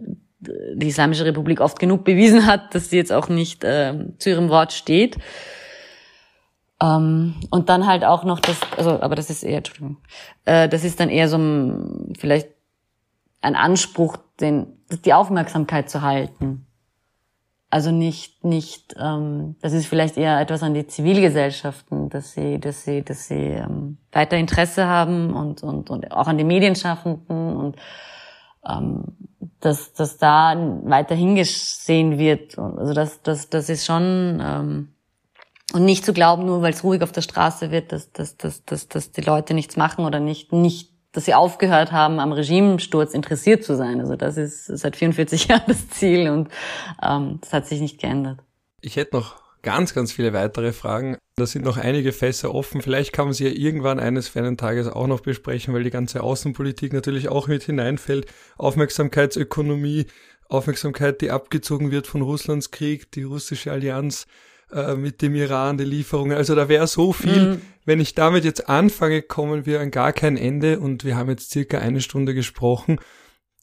die 0.73 0.87
Islamische 0.87 1.23
Republik 1.23 1.61
oft 1.61 1.77
genug 1.77 2.03
bewiesen 2.03 2.47
hat, 2.47 2.73
dass 2.73 2.89
sie 2.89 2.97
jetzt 2.97 3.13
auch 3.13 3.29
nicht 3.29 3.63
äh, 3.63 3.93
zu 4.17 4.31
ihrem 4.31 4.49
Wort 4.49 4.73
steht. 4.73 5.17
Ähm, 6.81 7.35
und 7.51 7.69
dann 7.69 7.85
halt 7.85 8.03
auch 8.03 8.23
noch 8.23 8.39
das, 8.39 8.57
also, 8.75 9.01
aber 9.01 9.13
das 9.13 9.29
ist 9.29 9.43
eher, 9.43 9.57
Entschuldigung, 9.57 9.97
äh, 10.45 10.67
das 10.67 10.83
ist 10.83 10.99
dann 10.99 11.09
eher 11.09 11.27
so 11.27 11.37
ein, 11.37 12.13
vielleicht 12.17 12.49
ein 13.41 13.55
Anspruch, 13.55 14.17
den, 14.39 14.79
die 15.05 15.13
Aufmerksamkeit 15.13 15.89
zu 15.89 16.01
halten. 16.01 16.67
Also 17.69 17.91
nicht, 17.91 18.43
nicht, 18.43 18.95
ähm, 18.99 19.55
das 19.61 19.71
ist 19.71 19.85
vielleicht 19.85 20.17
eher 20.17 20.39
etwas 20.41 20.61
an 20.61 20.73
die 20.73 20.87
Zivilgesellschaften, 20.87 22.09
dass 22.09 22.33
sie, 22.33 22.59
dass 22.59 22.83
sie, 22.83 23.01
dass 23.01 23.27
sie 23.27 23.35
ähm, 23.35 23.97
weiter 24.11 24.37
Interesse 24.37 24.87
haben 24.87 25.33
und, 25.33 25.63
und, 25.63 25.89
und 25.89 26.11
auch 26.11 26.27
an 26.27 26.37
die 26.37 26.43
Medienschaffenden 26.43 27.55
und 27.55 27.77
ähm, 28.67 29.05
dass, 29.61 29.93
dass 29.93 30.17
da 30.17 30.53
weiter 30.83 31.15
hingesehen 31.15 32.17
wird. 32.17 32.59
Also 32.59 32.93
das, 32.93 33.21
das, 33.21 33.49
das 33.49 33.69
ist 33.69 33.85
schon 33.85 34.41
ähm, 34.43 34.89
und 35.73 35.85
nicht 35.85 36.03
zu 36.03 36.13
glauben, 36.13 36.45
nur 36.45 36.61
weil 36.61 36.73
es 36.73 36.83
ruhig 36.83 37.01
auf 37.01 37.11
der 37.11 37.21
Straße 37.21 37.71
wird, 37.71 37.91
dass, 37.91 38.11
dass, 38.11 38.37
dass, 38.37 38.65
dass, 38.65 38.87
dass 38.89 39.11
die 39.11 39.21
Leute 39.21 39.53
nichts 39.53 39.77
machen 39.77 40.05
oder 40.05 40.19
nicht, 40.19 40.51
nicht 40.51 40.90
dass 41.11 41.25
sie 41.25 41.33
aufgehört 41.33 41.91
haben, 41.91 42.19
am 42.19 42.31
Regimesturz 42.31 43.13
interessiert 43.13 43.63
zu 43.63 43.75
sein. 43.75 43.99
Also 43.99 44.15
das 44.15 44.37
ist 44.37 44.65
seit 44.65 44.95
44 44.95 45.47
Jahren 45.47 45.63
das 45.67 45.89
Ziel 45.89 46.29
und 46.29 46.49
ähm, 47.03 47.39
das 47.41 47.53
hat 47.53 47.67
sich 47.67 47.81
nicht 47.81 47.99
geändert. 47.99 48.39
Ich 48.81 48.95
hätte 48.95 49.15
noch 49.15 49.41
ganz, 49.61 49.93
ganz 49.93 50.11
viele 50.11 50.33
weitere 50.33 50.73
Fragen. 50.73 51.17
Da 51.35 51.45
sind 51.45 51.65
noch 51.65 51.77
einige 51.77 52.11
Fässer 52.11 52.53
offen. 52.53 52.81
Vielleicht 52.81 53.13
kann 53.13 53.25
man 53.25 53.33
sie 53.33 53.45
ja 53.45 53.51
irgendwann 53.51 53.99
eines 53.99 54.27
fernen 54.27 54.57
Tages 54.57 54.87
auch 54.87 55.07
noch 55.07 55.21
besprechen, 55.21 55.73
weil 55.73 55.83
die 55.83 55.91
ganze 55.91 56.23
Außenpolitik 56.23 56.93
natürlich 56.93 57.29
auch 57.29 57.47
mit 57.47 57.63
hineinfällt. 57.63 58.27
Aufmerksamkeitsökonomie, 58.57 60.07
Aufmerksamkeit, 60.49 61.21
die 61.21 61.31
abgezogen 61.31 61.91
wird 61.91 62.07
von 62.07 62.21
Russlands 62.21 62.71
Krieg, 62.71 63.11
die 63.11 63.23
russische 63.23 63.71
Allianz 63.71 64.27
äh, 64.71 64.95
mit 64.95 65.21
dem 65.21 65.35
Iran, 65.35 65.77
die 65.77 65.83
Lieferungen. 65.83 66.37
Also 66.37 66.55
da 66.55 66.69
wäre 66.69 66.87
so 66.87 67.13
viel. 67.13 67.41
Mhm. 67.41 67.61
Wenn 67.85 67.99
ich 67.99 68.13
damit 68.13 68.45
jetzt 68.45 68.69
anfange, 68.69 69.21
kommen 69.21 69.65
wir 69.65 69.81
an 69.81 69.91
gar 69.91 70.13
kein 70.13 70.37
Ende 70.37 70.79
und 70.79 71.03
wir 71.03 71.15
haben 71.15 71.29
jetzt 71.29 71.51
circa 71.51 71.79
eine 71.79 72.01
Stunde 72.01 72.33
gesprochen. 72.33 72.99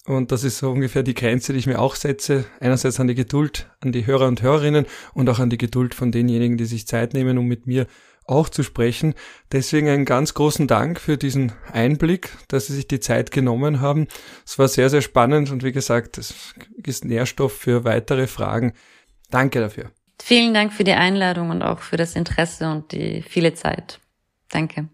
Und 0.06 0.32
das 0.32 0.42
ist 0.42 0.59
so 0.59 0.70
ungefähr 0.70 1.02
die 1.02 1.14
Grenze, 1.14 1.52
die 1.52 1.59
ich 1.59 1.66
mir 1.66 1.78
auch 1.78 1.94
setze. 1.94 2.46
Einerseits 2.61 2.98
an 2.98 3.09
die 3.09 3.14
Geduld 3.14 3.70
an 3.80 3.92
die 3.92 4.06
Hörer 4.06 4.26
und 4.26 4.42
Hörerinnen 4.42 4.86
und 5.12 5.28
auch 5.28 5.38
an 5.38 5.50
die 5.50 5.59
Geduld 5.59 5.94
von 5.94 6.11
denjenigen, 6.11 6.56
die 6.56 6.64
sich 6.64 6.86
Zeit 6.86 7.12
nehmen, 7.12 7.36
um 7.36 7.46
mit 7.46 7.66
mir 7.66 7.86
auch 8.24 8.48
zu 8.48 8.62
sprechen. 8.62 9.14
Deswegen 9.52 9.88
einen 9.88 10.04
ganz 10.04 10.34
großen 10.34 10.66
Dank 10.66 11.00
für 11.00 11.16
diesen 11.16 11.52
Einblick, 11.72 12.30
dass 12.48 12.66
Sie 12.66 12.74
sich 12.74 12.88
die 12.88 13.00
Zeit 13.00 13.30
genommen 13.30 13.80
haben. 13.80 14.06
Es 14.46 14.59
war 14.59 14.68
sehr, 14.68 14.90
sehr 14.90 15.02
spannend 15.02 15.50
und 15.50 15.62
wie 15.62 15.72
gesagt, 15.72 16.18
es 16.18 16.54
ist 16.84 17.04
Nährstoff 17.04 17.52
für 17.52 17.84
weitere 17.84 18.26
Fragen. 18.26 18.72
Danke 19.30 19.61
dafür. 19.61 19.90
Vielen 20.21 20.53
Dank 20.55 20.73
für 20.73 20.85
die 20.85 20.93
Einladung 20.93 21.51
und 21.51 21.62
auch 21.62 21.81
für 21.81 21.97
das 21.97 22.16
Interesse 22.16 22.71
und 22.71 22.93
die 22.93 23.23
viele 23.23 23.55
Zeit. 23.55 24.01
Danke. 24.51 24.89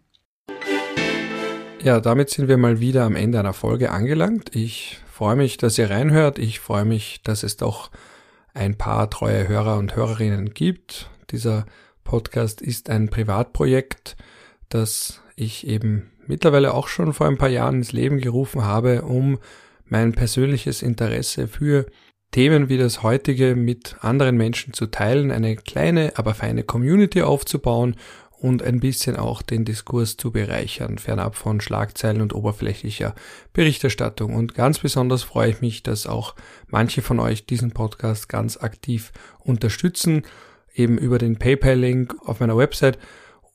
Ja, 1.82 2.00
damit 2.00 2.30
sind 2.30 2.48
wir 2.48 2.56
mal 2.56 2.80
wieder 2.80 3.04
am 3.04 3.14
Ende 3.14 3.38
einer 3.38 3.52
Folge 3.52 3.90
angelangt. 3.90 4.54
Ich 4.54 4.98
freue 5.10 5.36
mich, 5.36 5.58
dass 5.58 5.76
ihr 5.76 5.90
reinhört. 5.90 6.38
Ich 6.38 6.60
freue 6.60 6.84
mich, 6.84 7.22
dass 7.22 7.42
es 7.42 7.56
doch 7.56 7.90
ein 8.54 8.78
paar 8.78 9.10
treue 9.10 9.48
Hörer 9.48 9.76
und 9.76 9.94
Hörerinnen 9.94 10.54
gibt. 10.54 11.10
Dieser 11.30 11.66
Podcast 12.04 12.62
ist 12.62 12.88
ein 12.88 13.10
Privatprojekt, 13.10 14.16
das 14.68 15.20
ich 15.36 15.66
eben 15.66 16.10
mittlerweile 16.26 16.72
auch 16.72 16.88
schon 16.88 17.12
vor 17.12 17.26
ein 17.26 17.38
paar 17.38 17.48
Jahren 17.48 17.76
ins 17.76 17.92
Leben 17.92 18.18
gerufen 18.18 18.64
habe, 18.64 19.02
um 19.02 19.38
mein 19.84 20.12
persönliches 20.12 20.82
Interesse 20.82 21.48
für 21.48 21.86
Themen 22.34 22.68
wie 22.68 22.78
das 22.78 23.04
heutige 23.04 23.54
mit 23.54 23.94
anderen 24.00 24.36
Menschen 24.36 24.72
zu 24.72 24.86
teilen, 24.86 25.30
eine 25.30 25.54
kleine, 25.54 26.14
aber 26.16 26.34
feine 26.34 26.64
Community 26.64 27.22
aufzubauen 27.22 27.94
und 28.40 28.60
ein 28.60 28.80
bisschen 28.80 29.14
auch 29.14 29.40
den 29.40 29.64
Diskurs 29.64 30.16
zu 30.16 30.32
bereichern, 30.32 30.98
fernab 30.98 31.36
von 31.36 31.60
Schlagzeilen 31.60 32.20
und 32.20 32.34
oberflächlicher 32.34 33.14
Berichterstattung. 33.52 34.34
Und 34.34 34.56
ganz 34.56 34.80
besonders 34.80 35.22
freue 35.22 35.50
ich 35.50 35.60
mich, 35.60 35.84
dass 35.84 36.08
auch 36.08 36.34
manche 36.66 37.02
von 37.02 37.20
euch 37.20 37.46
diesen 37.46 37.70
Podcast 37.70 38.28
ganz 38.28 38.56
aktiv 38.56 39.12
unterstützen, 39.38 40.24
eben 40.74 40.98
über 40.98 41.18
den 41.18 41.38
PayPal-Link 41.38 42.16
auf 42.26 42.40
meiner 42.40 42.56
Website 42.56 42.98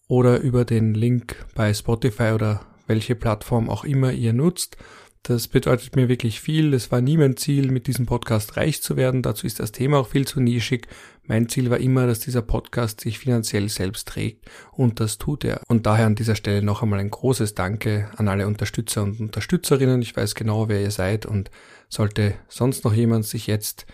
oder 0.08 0.40
über 0.40 0.64
den 0.64 0.94
Link 0.94 1.36
bei 1.54 1.74
Spotify 1.74 2.32
oder 2.34 2.62
welche 2.88 3.16
Plattform 3.16 3.70
auch 3.70 3.84
immer 3.84 4.14
ihr 4.14 4.32
nutzt. 4.32 4.78
Das 5.24 5.48
bedeutet 5.48 5.96
mir 5.96 6.10
wirklich 6.10 6.40
viel. 6.40 6.74
Es 6.74 6.92
war 6.92 7.02
nie 7.02 7.18
mein 7.18 7.38
Ziel, 7.38 7.72
mit 7.72 7.88
diesem 7.88 8.06
Podcast 8.06 8.58
reich 8.58 8.82
zu 8.82 8.98
werden. 8.98 9.22
Dazu 9.22 9.46
ist 9.46 9.60
das 9.60 9.72
Thema 9.72 10.00
auch 10.00 10.08
viel 10.08 10.26
zu 10.26 10.40
nischig. 10.40 10.88
Mein 11.24 11.50
Ziel 11.50 11.70
war 11.70 11.78
immer, 11.78 12.08
dass 12.08 12.22
dieser 12.22 12.42
Podcast 12.42 13.02
sich 13.02 13.20
finanziell 13.20 13.70
selbst 13.70 14.08
trägt 14.08 14.50
und 14.72 15.00
das 15.00 15.20
tut 15.20 15.44
er. 15.44 15.62
Und 15.68 15.86
daher 15.86 16.08
an 16.08 16.16
dieser 16.16 16.36
Stelle 16.36 16.64
noch 16.64 16.82
einmal 16.82 17.00
ein 17.00 17.12
großes 17.12 17.54
Danke 17.54 18.10
an 18.16 18.28
alle 18.28 18.48
Unterstützer 18.48 19.04
und 19.04 19.20
Unterstützerinnen. 19.20 20.02
Ich 20.02 20.16
weiß 20.16 20.34
genau, 20.34 20.70
wer 20.70 20.82
ihr 20.82 20.92
seid 20.92 21.26
und 21.26 21.52
sollte 21.90 22.34
sonst 22.48 22.84
noch 22.84 22.94
jemand 22.94 23.26
sich 23.26 23.46
jetzt 23.46 23.86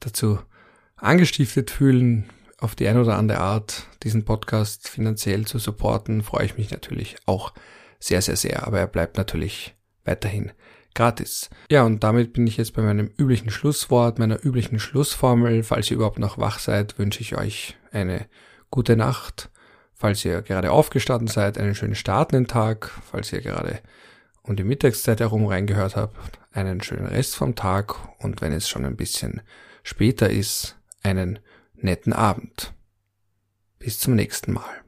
dazu 0.00 0.40
angestiftet 0.96 1.70
fühlen, 1.70 2.28
auf 2.58 2.74
die 2.74 2.88
eine 2.88 3.02
oder 3.02 3.16
andere 3.16 3.38
Art 3.38 3.86
diesen 4.02 4.24
Podcast 4.24 4.88
finanziell 4.88 5.46
zu 5.46 5.58
supporten, 5.58 6.22
freue 6.22 6.44
ich 6.44 6.58
mich 6.58 6.70
natürlich 6.70 7.16
auch 7.26 7.52
sehr, 7.98 8.22
sehr, 8.22 8.36
sehr. 8.36 8.66
Aber 8.66 8.80
er 8.80 8.86
bleibt 8.86 9.16
natürlich 9.16 9.74
weiterhin 10.04 10.52
gratis. 10.94 11.50
Ja, 11.70 11.84
und 11.84 12.02
damit 12.04 12.32
bin 12.32 12.46
ich 12.46 12.56
jetzt 12.56 12.74
bei 12.74 12.82
meinem 12.82 13.10
üblichen 13.16 13.50
Schlusswort, 13.50 14.18
meiner 14.18 14.44
üblichen 14.44 14.78
Schlussformel. 14.78 15.62
Falls 15.62 15.90
ihr 15.90 15.96
überhaupt 15.96 16.18
noch 16.18 16.38
wach 16.38 16.58
seid, 16.58 16.98
wünsche 16.98 17.20
ich 17.20 17.36
euch 17.36 17.76
eine 17.92 18.26
gute 18.70 18.96
Nacht. 18.96 19.50
Falls 19.94 20.24
ihr 20.24 20.42
gerade 20.42 20.72
aufgestanden 20.72 21.28
seid, 21.28 21.58
einen 21.58 21.74
schönen 21.74 21.94
Start 21.94 22.32
in 22.32 22.44
den 22.44 22.48
Tag. 22.48 22.90
Falls 23.10 23.32
ihr 23.32 23.40
gerade 23.40 23.80
um 24.42 24.56
die 24.56 24.64
Mittagszeit 24.64 25.20
herum 25.20 25.46
reingehört 25.46 25.96
habt, 25.96 26.16
einen 26.52 26.82
schönen 26.82 27.06
Rest 27.06 27.36
vom 27.36 27.54
Tag. 27.54 27.94
Und 28.18 28.40
wenn 28.40 28.52
es 28.52 28.68
schon 28.68 28.84
ein 28.84 28.96
bisschen 28.96 29.42
später 29.82 30.30
ist, 30.30 30.76
einen 31.02 31.38
netten 31.74 32.12
Abend. 32.12 32.72
Bis 33.78 33.98
zum 33.98 34.14
nächsten 34.14 34.52
Mal. 34.52 34.82